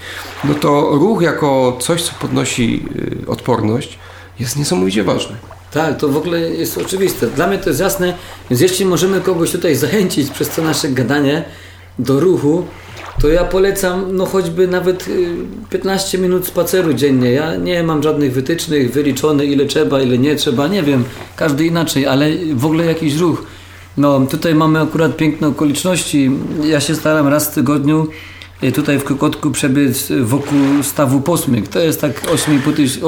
no 0.43 0.53
to 0.53 0.89
ruch 0.91 1.21
jako 1.21 1.77
coś, 1.81 2.03
co 2.03 2.13
podnosi 2.19 2.85
odporność, 3.27 3.99
jest 4.39 4.57
niesamowicie 4.57 5.03
ważny. 5.03 5.50
Tak, 5.71 5.97
to 5.97 6.07
w 6.07 6.17
ogóle 6.17 6.39
jest 6.39 6.77
oczywiste. 6.77 7.27
Dla 7.27 7.47
mnie 7.47 7.57
to 7.57 7.69
jest 7.69 7.79
jasne, 7.79 8.13
więc 8.49 8.61
jeśli 8.61 8.85
możemy 8.85 9.21
kogoś 9.21 9.51
tutaj 9.51 9.75
zachęcić 9.75 10.29
przez 10.29 10.49
to 10.49 10.61
nasze 10.61 10.89
gadanie 10.89 11.43
do 11.99 12.19
ruchu, 12.19 12.65
to 13.21 13.27
ja 13.27 13.43
polecam 13.43 14.17
no 14.17 14.25
choćby 14.25 14.67
nawet 14.67 15.07
y, 15.07 15.35
15 15.69 16.17
minut 16.17 16.47
spaceru 16.47 16.93
dziennie. 16.93 17.31
Ja 17.31 17.55
nie 17.55 17.83
mam 17.83 18.03
żadnych 18.03 18.33
wytycznych, 18.33 18.91
wyliczone 18.91 19.45
ile 19.45 19.65
trzeba, 19.65 20.01
ile 20.01 20.17
nie 20.17 20.35
trzeba, 20.35 20.67
nie 20.67 20.83
wiem, 20.83 21.03
każdy 21.35 21.65
inaczej, 21.65 22.07
ale 22.07 22.29
w 22.53 22.65
ogóle 22.65 22.85
jakiś 22.85 23.17
ruch. 23.17 23.43
No 23.97 24.25
tutaj 24.29 24.55
mamy 24.55 24.79
akurat 24.79 25.17
piękne 25.17 25.47
okoliczności. 25.47 26.31
Ja 26.63 26.79
się 26.79 26.95
staram 26.95 27.27
raz 27.27 27.47
w 27.47 27.53
tygodniu 27.53 28.07
y, 28.07 28.30
tutaj 28.71 28.99
w 28.99 29.03
Kokotku 29.03 29.51
przebiec 29.51 30.11
wokół 30.21 30.59
stawu 30.83 31.21
Posmyk. 31.21 31.67
To 31.67 31.79
jest 31.79 32.01
tak 32.01 32.21
8,5 32.21 32.73
tyś, 32.75 32.99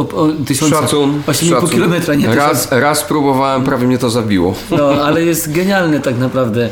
tysiąca. 0.48 0.82
Szacun, 0.82 1.22
8,5 1.28 1.50
szacun. 1.50 1.70
kilometra, 1.70 2.16
nie 2.16 2.36
Raz, 2.36 2.72
raz 2.72 3.04
próbowałem, 3.04 3.64
prawie 3.64 3.88
mnie 3.88 3.98
to 3.98 4.10
zabiło. 4.10 4.56
no, 4.72 4.90
ale 4.90 5.24
jest 5.24 5.52
genialny 5.54 6.00
tak 6.00 6.18
naprawdę. 6.18 6.70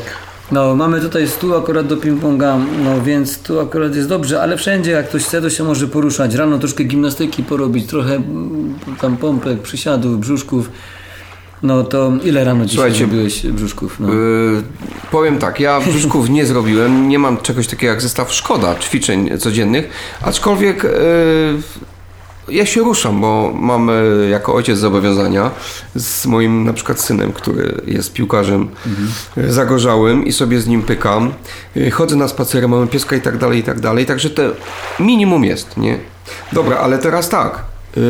No, 0.52 0.76
mamy 0.76 1.02
tutaj 1.02 1.28
stół 1.28 1.56
akurat 1.56 1.88
do 1.88 1.98
ping-ponga, 1.98 2.60
no 2.84 3.02
więc 3.02 3.38
tu 3.40 3.60
akurat 3.60 3.96
jest 3.96 4.10
dobrze, 4.10 4.42
ale 4.42 4.58
wszędzie 4.58 4.92
jak 4.92 5.10
ktoś 5.10 5.24
chce, 5.24 5.42
to 5.42 5.50
się 5.50 5.64
może 5.64 5.88
poruszać. 5.88 6.36
Rano 6.36 6.58
troszkę 6.60 6.84
gimnastyki 6.84 7.44
porobić, 7.44 7.88
trochę 7.88 8.16
mm, 8.16 8.76
tam 9.02 9.18
pompek, 9.18 9.62
przysiadów, 9.62 10.20
brzuszków. 10.20 10.70
No 11.64 11.84
to 11.84 12.12
ile 12.24 12.44
rano 12.44 12.66
dzisiaj 12.66 12.76
Słuchajcie, 12.76 12.98
zrobiłeś 12.98 13.46
brzuszków? 13.46 14.00
No. 14.00 14.14
Yy, 14.14 14.64
powiem 15.12 15.38
tak, 15.38 15.60
ja 15.60 15.80
brzuszków 15.80 16.30
nie 16.30 16.46
zrobiłem, 16.46 17.10
nie 17.10 17.20
mam 17.20 17.38
czegoś 17.38 17.68
takiego 17.68 17.92
jak 17.92 18.02
zestaw 18.02 18.34
szkoda 18.34 18.76
ćwiczeń 18.76 19.40
codziennych, 19.40 19.90
aczkolwiek 20.22 20.84
yy, 20.84 20.92
ja 22.50 22.66
się 22.66 22.82
ruszam, 22.82 23.22
bo 23.22 23.54
mam 23.56 23.88
yy, 23.88 24.30
jako 24.30 24.54
ojciec 24.54 24.78
zobowiązania 24.78 25.52
z 25.96 26.26
moim 26.26 26.64
na 26.64 26.74
przykład 26.74 27.00
synem, 27.00 27.34
który 27.34 27.82
jest 27.88 28.14
piłkarzem 28.14 28.70
yy, 29.38 29.54
zagorzałym 29.54 30.26
i 30.26 30.32
sobie 30.32 30.62
z 30.62 30.68
nim 30.68 30.84
pykam. 30.84 31.34
Yy, 31.76 31.92
chodzę 31.92 32.16
na 32.16 32.28
spacery, 32.28 32.68
mamy 32.68 32.88
pieska 32.88 33.16
i 33.16 33.22
tak 33.22 33.38
dalej, 33.38 33.60
i 33.60 33.64
tak 33.64 33.80
dalej, 33.80 34.06
także 34.06 34.30
to 34.30 34.42
minimum 35.00 35.44
jest, 35.44 35.78
nie? 35.78 35.98
Dobra, 36.54 36.78
ale 36.78 36.98
teraz 36.98 37.30
tak. 37.30 37.71
Yy, 37.96 38.02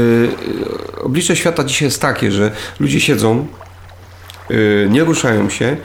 yy, 0.96 1.02
oblicze 1.04 1.36
świata 1.36 1.64
dzisiaj 1.64 1.88
jest 1.88 2.02
takie, 2.02 2.32
że 2.32 2.52
ludzie 2.80 3.00
siedzą, 3.00 3.48
y, 4.52 4.88
nie 4.92 5.04
ruszają 5.04 5.50
się 5.50 5.78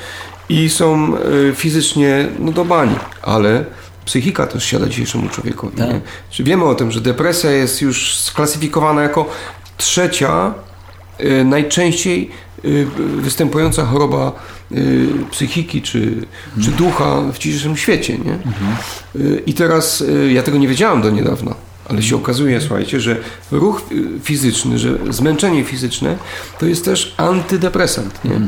i 0.49 0.69
są 0.69 1.17
y, 1.17 1.55
fizycznie 1.55 2.29
no, 2.39 2.53
do 2.53 2.65
bani, 2.65 2.97
ale 3.23 3.65
psychika 4.05 4.47
też 4.47 4.65
siada 4.65 4.87
dzisiejszemu 4.87 5.29
człowiekowi. 5.29 5.77
Tak. 5.77 6.01
Czy 6.31 6.45
wiemy 6.45 6.65
o 6.65 6.75
tym, 6.75 6.91
że 6.91 7.01
depresja 7.01 7.51
jest 7.51 7.83
już 7.83 8.17
sklasyfikowana 8.17 9.03
jako 9.03 9.31
trzecia 9.77 10.55
y, 11.21 11.45
najczęściej 11.45 12.31
y, 12.65 12.87
występująca 13.17 13.85
choroba 13.85 14.33
psychiki 15.31 15.83
czy, 15.83 16.27
czy 16.63 16.71
ducha 16.71 17.21
w 17.33 17.39
dzisiejszym 17.39 17.77
świecie. 17.77 18.19
Nie? 18.19 18.39
Y, 19.21 19.43
I 19.47 19.55
teraz 19.55 20.05
ja 20.29 20.43
tego 20.43 20.59
nie 20.59 20.69
wiedziałem 20.69 21.03
do 21.03 21.11
niedawna. 21.11 21.55
Ale 21.89 22.03
się 22.03 22.17
okazuje, 22.17 22.61
słuchajcie, 22.61 23.01
że 23.01 23.17
ruch 23.53 23.83
y, 23.93 24.05
fizyczny, 24.23 24.79
że 24.79 24.99
zmęczenie 25.11 25.65
fizyczne 25.65 26.17
to 26.61 26.67
jest 26.67 26.85
też 26.85 27.15
antydepresant. 27.17 28.25
Nie? 28.25 28.41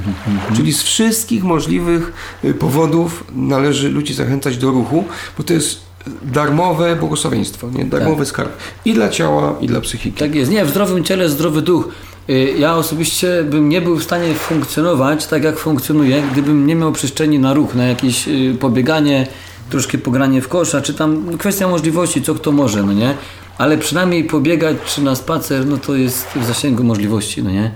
Czyli 0.57 0.72
z 0.72 0.82
wszystkich 0.82 1.45
możliwych 1.45 2.12
y, 2.45 2.55
powodów 2.55 3.24
należy 3.34 3.89
ludzi 3.89 4.14
zachęcać 4.14 4.57
do 4.57 4.70
ruchu, 4.70 5.05
bo 5.39 5.45
to 5.45 5.53
jest 5.53 5.80
darmowe 6.22 6.97
błogosławieństwo, 6.97 7.70
nie? 7.70 7.84
darmowy 7.84 8.26
skarb 8.26 8.51
i 8.84 8.95
dla 8.95 9.09
ciała, 9.09 9.57
i 9.61 9.66
dla 9.66 9.80
psychiki. 9.80 10.18
Tak 10.18 10.34
jest. 10.34 10.51
Nie, 10.51 10.64
w 10.64 10.70
zdrowym 10.70 11.05
ciele 11.05 11.28
zdrowy 11.28 11.62
duch. 11.62 11.89
Y, 12.30 12.55
Ja 12.59 12.76
osobiście 12.76 13.45
bym 13.51 13.68
nie 13.68 13.80
był 13.80 13.97
w 13.97 14.03
stanie 14.05 14.34
funkcjonować 14.34 15.26
tak, 15.26 15.45
jak 15.45 15.59
funkcjonuję, 15.59 16.22
gdybym 16.32 16.66
nie 16.66 16.74
miał 16.74 16.93
przestrzeni 16.93 17.39
na 17.39 17.55
ruch, 17.55 17.74
na 17.74 17.86
jakieś 17.86 18.28
pobieganie, 18.61 19.26
troszkę 19.71 19.99
pogranie 19.99 20.43
w 20.43 20.49
kosza, 20.49 20.81
czy 20.81 20.95
tam 20.95 21.39
kwestia 21.39 21.69
możliwości, 21.69 22.23
co 22.23 22.35
kto 22.35 22.53
może, 22.53 22.83
no 22.83 22.93
nie? 22.93 23.14
Ale 23.59 23.79
przynajmniej 23.79 24.25
pobiegać, 24.25 24.77
czy 24.87 25.03
na 25.03 25.14
spacer, 25.14 25.66
no 25.66 25.77
to 25.77 25.95
jest 25.95 26.27
w 26.37 26.45
zasięgu 26.45 26.85
możliwości, 26.85 27.43
no 27.43 27.51
nie? 27.51 27.71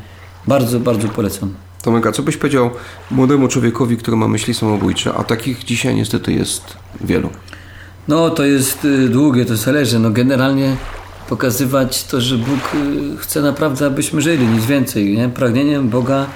Bardzo, 0.47 0.81
bardzo 0.81 1.09
polecam. 1.09 1.55
Tomek, 1.83 2.07
a 2.07 2.13
co 2.13 2.23
byś 2.23 2.37
powiedział 2.37 2.71
młodemu 3.11 3.49
człowiekowi, 3.49 3.97
który 3.97 4.17
ma 4.17 4.29
myśli 4.29 4.55
samobójcze, 4.55 5.15
a 5.15 5.25
takich 5.25 5.65
dzisiaj 5.65 5.95
niestety 5.95 6.33
jest 6.33 6.77
wielu. 7.01 7.31
No 8.09 8.31
to 8.31 8.45
jest 8.45 8.85
y, 8.85 9.09
długie, 9.09 9.45
to 9.45 9.57
zależy. 9.57 9.99
No 9.99 10.11
generalnie 10.11 10.77
pokazywać 11.29 12.05
to, 12.05 12.21
że 12.21 12.39
Bóg 12.39 12.75
y, 12.75 13.17
chce 13.19 13.43
naprawdę, 13.43 13.87
abyśmy 13.87 14.23
żyli, 14.23 14.47
nic 14.47 14.67
więcej. 14.67 15.17
Nie? 15.17 15.29
Pragnieniem 15.29 15.89
Boga 15.89 16.27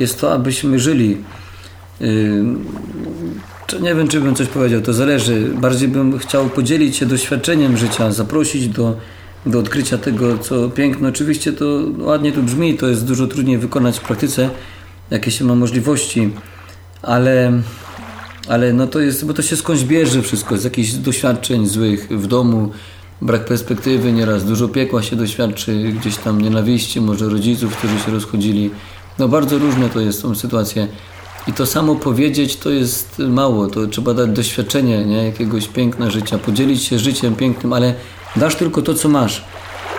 jest 0.00 0.20
to, 0.20 0.32
abyśmy 0.32 0.78
żyli. 0.78 1.16
To 3.66 3.78
nie 3.78 3.94
wiem, 3.94 4.08
czy 4.08 4.20
bym 4.20 4.34
coś 4.34 4.48
powiedział, 4.48 4.80
to 4.80 4.92
zależy. 4.92 5.50
Bardziej 5.60 5.88
bym 5.88 6.18
chciał 6.18 6.48
podzielić 6.48 6.96
się 6.96 7.06
doświadczeniem 7.06 7.76
życia, 7.76 8.12
zaprosić 8.12 8.68
do, 8.68 8.96
do 9.46 9.58
odkrycia 9.58 9.98
tego, 9.98 10.38
co 10.38 10.70
piękne. 10.70 11.08
Oczywiście 11.08 11.52
to 11.52 11.80
ładnie 11.98 12.32
tu 12.32 12.42
brzmi, 12.42 12.76
to 12.76 12.88
jest 12.88 13.04
dużo 13.04 13.26
trudniej 13.26 13.58
wykonać 13.58 13.98
w 13.98 14.02
praktyce, 14.02 14.50
jakie 15.10 15.30
się 15.30 15.44
ma 15.44 15.54
możliwości, 15.54 16.30
ale 17.02 17.52
ale 18.48 18.72
no 18.72 18.86
to 18.86 19.00
jest, 19.00 19.24
bo 19.24 19.34
to 19.34 19.42
się 19.42 19.56
skądś 19.56 19.84
bierze 19.84 20.22
wszystko, 20.22 20.56
z 20.56 20.64
jakichś 20.64 20.90
doświadczeń 20.90 21.66
złych 21.66 22.08
w 22.08 22.26
domu, 22.26 22.70
brak 23.22 23.44
perspektywy 23.44 24.12
nieraz, 24.12 24.44
dużo 24.44 24.68
piekła 24.68 25.02
się 25.02 25.16
doświadczy, 25.16 25.92
gdzieś 26.00 26.16
tam 26.16 26.40
nienawiści, 26.40 27.00
może 27.00 27.28
rodziców, 27.28 27.76
którzy 27.76 27.98
się 27.98 28.12
rozchodzili. 28.12 28.70
No 29.18 29.28
bardzo 29.28 29.58
różne 29.58 29.88
to 29.88 30.00
jest, 30.00 30.20
są 30.20 30.34
sytuacje. 30.34 30.88
I 31.46 31.52
to 31.52 31.66
samo 31.66 31.94
powiedzieć 31.94 32.56
to 32.56 32.70
jest 32.70 33.18
mało, 33.18 33.66
to 33.66 33.86
trzeba 33.86 34.14
dać 34.14 34.30
doświadczenie 34.30 35.04
nie? 35.04 35.24
jakiegoś 35.26 35.68
piękna 35.68 36.10
życia, 36.10 36.38
podzielić 36.38 36.82
się 36.82 36.98
życiem 36.98 37.36
pięknym, 37.36 37.72
ale 37.72 37.94
dasz 38.36 38.56
tylko 38.56 38.82
to, 38.82 38.94
co 38.94 39.08
masz. 39.08 39.44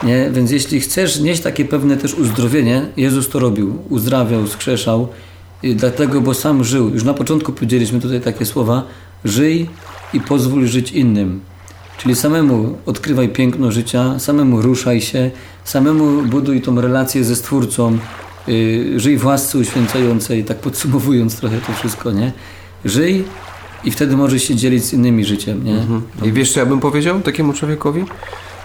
Nie? 0.03 0.29
Więc 0.31 0.51
jeśli 0.51 0.79
chcesz 0.79 1.19
nieść 1.19 1.41
takie 1.41 1.65
pewne 1.65 1.97
też 1.97 2.13
uzdrowienie, 2.13 2.85
Jezus 2.97 3.29
to 3.29 3.39
robił, 3.39 3.77
uzdrawiał, 3.89 4.47
skrzeszał, 4.47 5.07
dlatego, 5.63 6.21
bo 6.21 6.33
sam 6.33 6.63
żył. 6.63 6.89
Już 6.89 7.03
na 7.03 7.13
początku 7.13 7.53
powiedzieliśmy 7.53 7.99
tutaj 7.99 8.21
takie 8.21 8.45
słowa: 8.45 8.83
żyj 9.25 9.69
i 10.13 10.19
pozwól 10.19 10.67
żyć 10.67 10.91
innym. 10.91 11.41
Czyli 11.97 12.15
samemu 12.15 12.77
odkrywaj 12.85 13.29
piękno 13.29 13.71
życia, 13.71 14.19
samemu 14.19 14.61
ruszaj 14.61 15.01
się, 15.01 15.31
samemu 15.63 16.23
buduj 16.23 16.61
tą 16.61 16.81
relację 16.81 17.23
ze 17.23 17.35
Stwórcą, 17.35 17.97
żyj 18.95 19.17
w 19.17 19.25
łasce 19.25 19.57
uświęcającej, 19.57 20.43
tak 20.43 20.57
podsumowując 20.57 21.35
trochę 21.35 21.57
to 21.57 21.73
wszystko, 21.73 22.11
nie? 22.11 22.31
Żyj 22.85 23.23
i 23.83 23.91
wtedy 23.91 24.17
możesz 24.17 24.43
się 24.43 24.55
dzielić 24.55 24.83
z 24.83 24.93
innymi 24.93 25.25
życiem, 25.25 25.63
nie? 25.63 25.85
I 26.23 26.31
wiesz, 26.31 26.53
co 26.53 26.59
ja 26.59 26.65
bym 26.65 26.79
powiedział 26.79 27.21
takiemu 27.21 27.53
człowiekowi? 27.53 28.05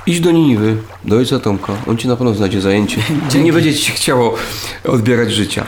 Idź 0.07 0.21
do 0.21 0.31
Niniwy, 0.31 0.77
do 1.05 1.17
ojca 1.17 1.39
Tomka. 1.39 1.73
On 1.87 1.97
ci 1.97 2.09
na 2.09 2.17
pewno 2.17 2.35
znajdzie 2.35 2.61
zajęcie. 2.61 2.97
Dzięki. 3.29 3.45
Nie 3.45 3.53
będzie 3.53 3.75
ci 3.75 3.85
się 3.85 3.93
chciało 3.93 4.35
odbierać 4.85 5.33
życia. 5.33 5.67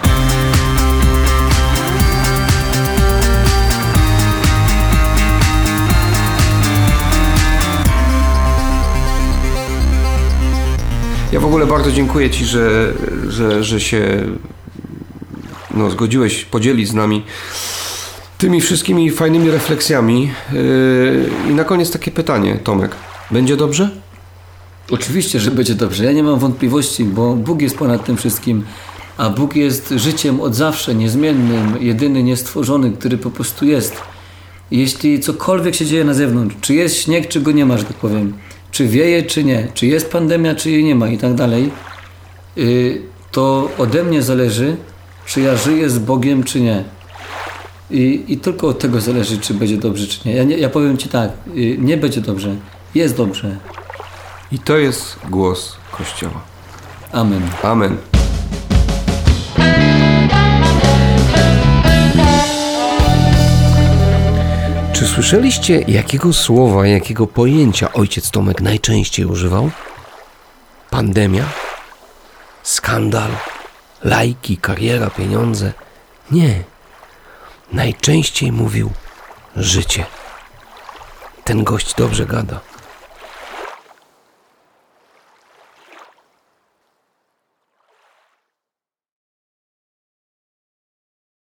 Ja 11.34 11.40
w 11.40 11.44
ogóle 11.44 11.66
bardzo 11.66 11.92
dziękuję 11.92 12.30
Ci, 12.30 12.44
że, 12.44 12.92
że, 13.28 13.64
że 13.64 13.80
się 13.80 14.24
no, 15.74 15.90
zgodziłeś 15.90 16.44
podzielić 16.44 16.88
z 16.88 16.94
nami 16.94 17.22
tymi 18.38 18.60
wszystkimi 18.60 19.10
fajnymi 19.10 19.50
refleksjami. 19.50 20.30
Yy, 20.52 21.50
I 21.50 21.54
na 21.54 21.64
koniec 21.64 21.90
takie 21.90 22.10
pytanie, 22.10 22.58
Tomek. 22.64 22.96
Będzie 23.30 23.56
dobrze? 23.56 23.90
Oczywiście, 24.90 25.40
że 25.40 25.50
będzie 25.50 25.74
dobrze. 25.74 26.04
Ja 26.04 26.12
nie 26.12 26.22
mam 26.22 26.38
wątpliwości, 26.38 27.04
bo 27.04 27.32
Bóg 27.36 27.62
jest 27.62 27.76
ponad 27.76 28.04
tym 28.04 28.16
wszystkim, 28.16 28.64
a 29.16 29.30
Bóg 29.30 29.56
jest 29.56 29.94
życiem 29.96 30.40
od 30.40 30.54
zawsze, 30.54 30.94
niezmiennym, 30.94 31.76
jedyny, 31.80 32.22
niestworzony, 32.22 32.92
który 32.92 33.18
po 33.18 33.30
prostu 33.30 33.66
jest. 33.66 33.96
Jeśli 34.70 35.20
cokolwiek 35.20 35.74
się 35.74 35.86
dzieje 35.86 36.04
na 36.04 36.14
zewnątrz, 36.14 36.56
czy 36.60 36.74
jest 36.74 36.96
śnieg, 36.96 37.28
czy 37.28 37.40
go 37.40 37.52
nie 37.52 37.66
ma, 37.66 37.78
że 37.78 37.84
tak 37.84 37.96
powiem, 37.96 38.32
czy 38.74 38.88
wieje, 38.88 39.22
czy 39.22 39.44
nie, 39.44 39.68
czy 39.74 39.86
jest 39.86 40.10
pandemia, 40.10 40.54
czy 40.54 40.70
jej 40.70 40.84
nie 40.84 40.94
ma 40.94 41.08
i 41.08 41.18
tak 41.18 41.34
dalej, 41.34 41.70
yy, 42.56 43.02
to 43.30 43.70
ode 43.78 44.04
mnie 44.04 44.22
zależy, 44.22 44.76
czy 45.26 45.40
ja 45.40 45.56
żyję 45.56 45.90
z 45.90 45.98
Bogiem, 45.98 46.44
czy 46.44 46.60
nie. 46.60 46.84
I, 47.90 48.24
I 48.28 48.38
tylko 48.38 48.68
od 48.68 48.78
tego 48.78 49.00
zależy, 49.00 49.38
czy 49.38 49.54
będzie 49.54 49.76
dobrze, 49.76 50.06
czy 50.06 50.28
nie. 50.28 50.34
Ja, 50.34 50.44
nie, 50.44 50.58
ja 50.58 50.68
powiem 50.68 50.98
Ci 50.98 51.08
tak, 51.08 51.30
yy, 51.54 51.78
nie 51.78 51.96
będzie 51.96 52.20
dobrze, 52.20 52.56
jest 52.94 53.16
dobrze. 53.16 53.56
I 54.52 54.58
to 54.58 54.76
jest 54.76 55.18
głos 55.30 55.76
Kościoła. 55.92 56.40
Amen. 57.12 57.42
Amen. 57.62 58.13
Czy 65.04 65.10
słyszeliście, 65.10 65.80
jakiego 65.88 66.32
słowa, 66.32 66.86
jakiego 66.86 67.26
pojęcia 67.26 67.92
ojciec 67.92 68.30
Tomek 68.30 68.60
najczęściej 68.60 69.26
używał? 69.26 69.70
Pandemia? 70.90 71.44
Skandal? 72.62 73.30
Lajki, 74.04 74.56
kariera, 74.56 75.10
pieniądze? 75.10 75.72
Nie. 76.30 76.62
Najczęściej 77.72 78.52
mówił 78.52 78.90
życie. 79.56 80.06
Ten 81.44 81.64
gość 81.64 81.94
dobrze 81.94 82.26
gada. 82.26 82.60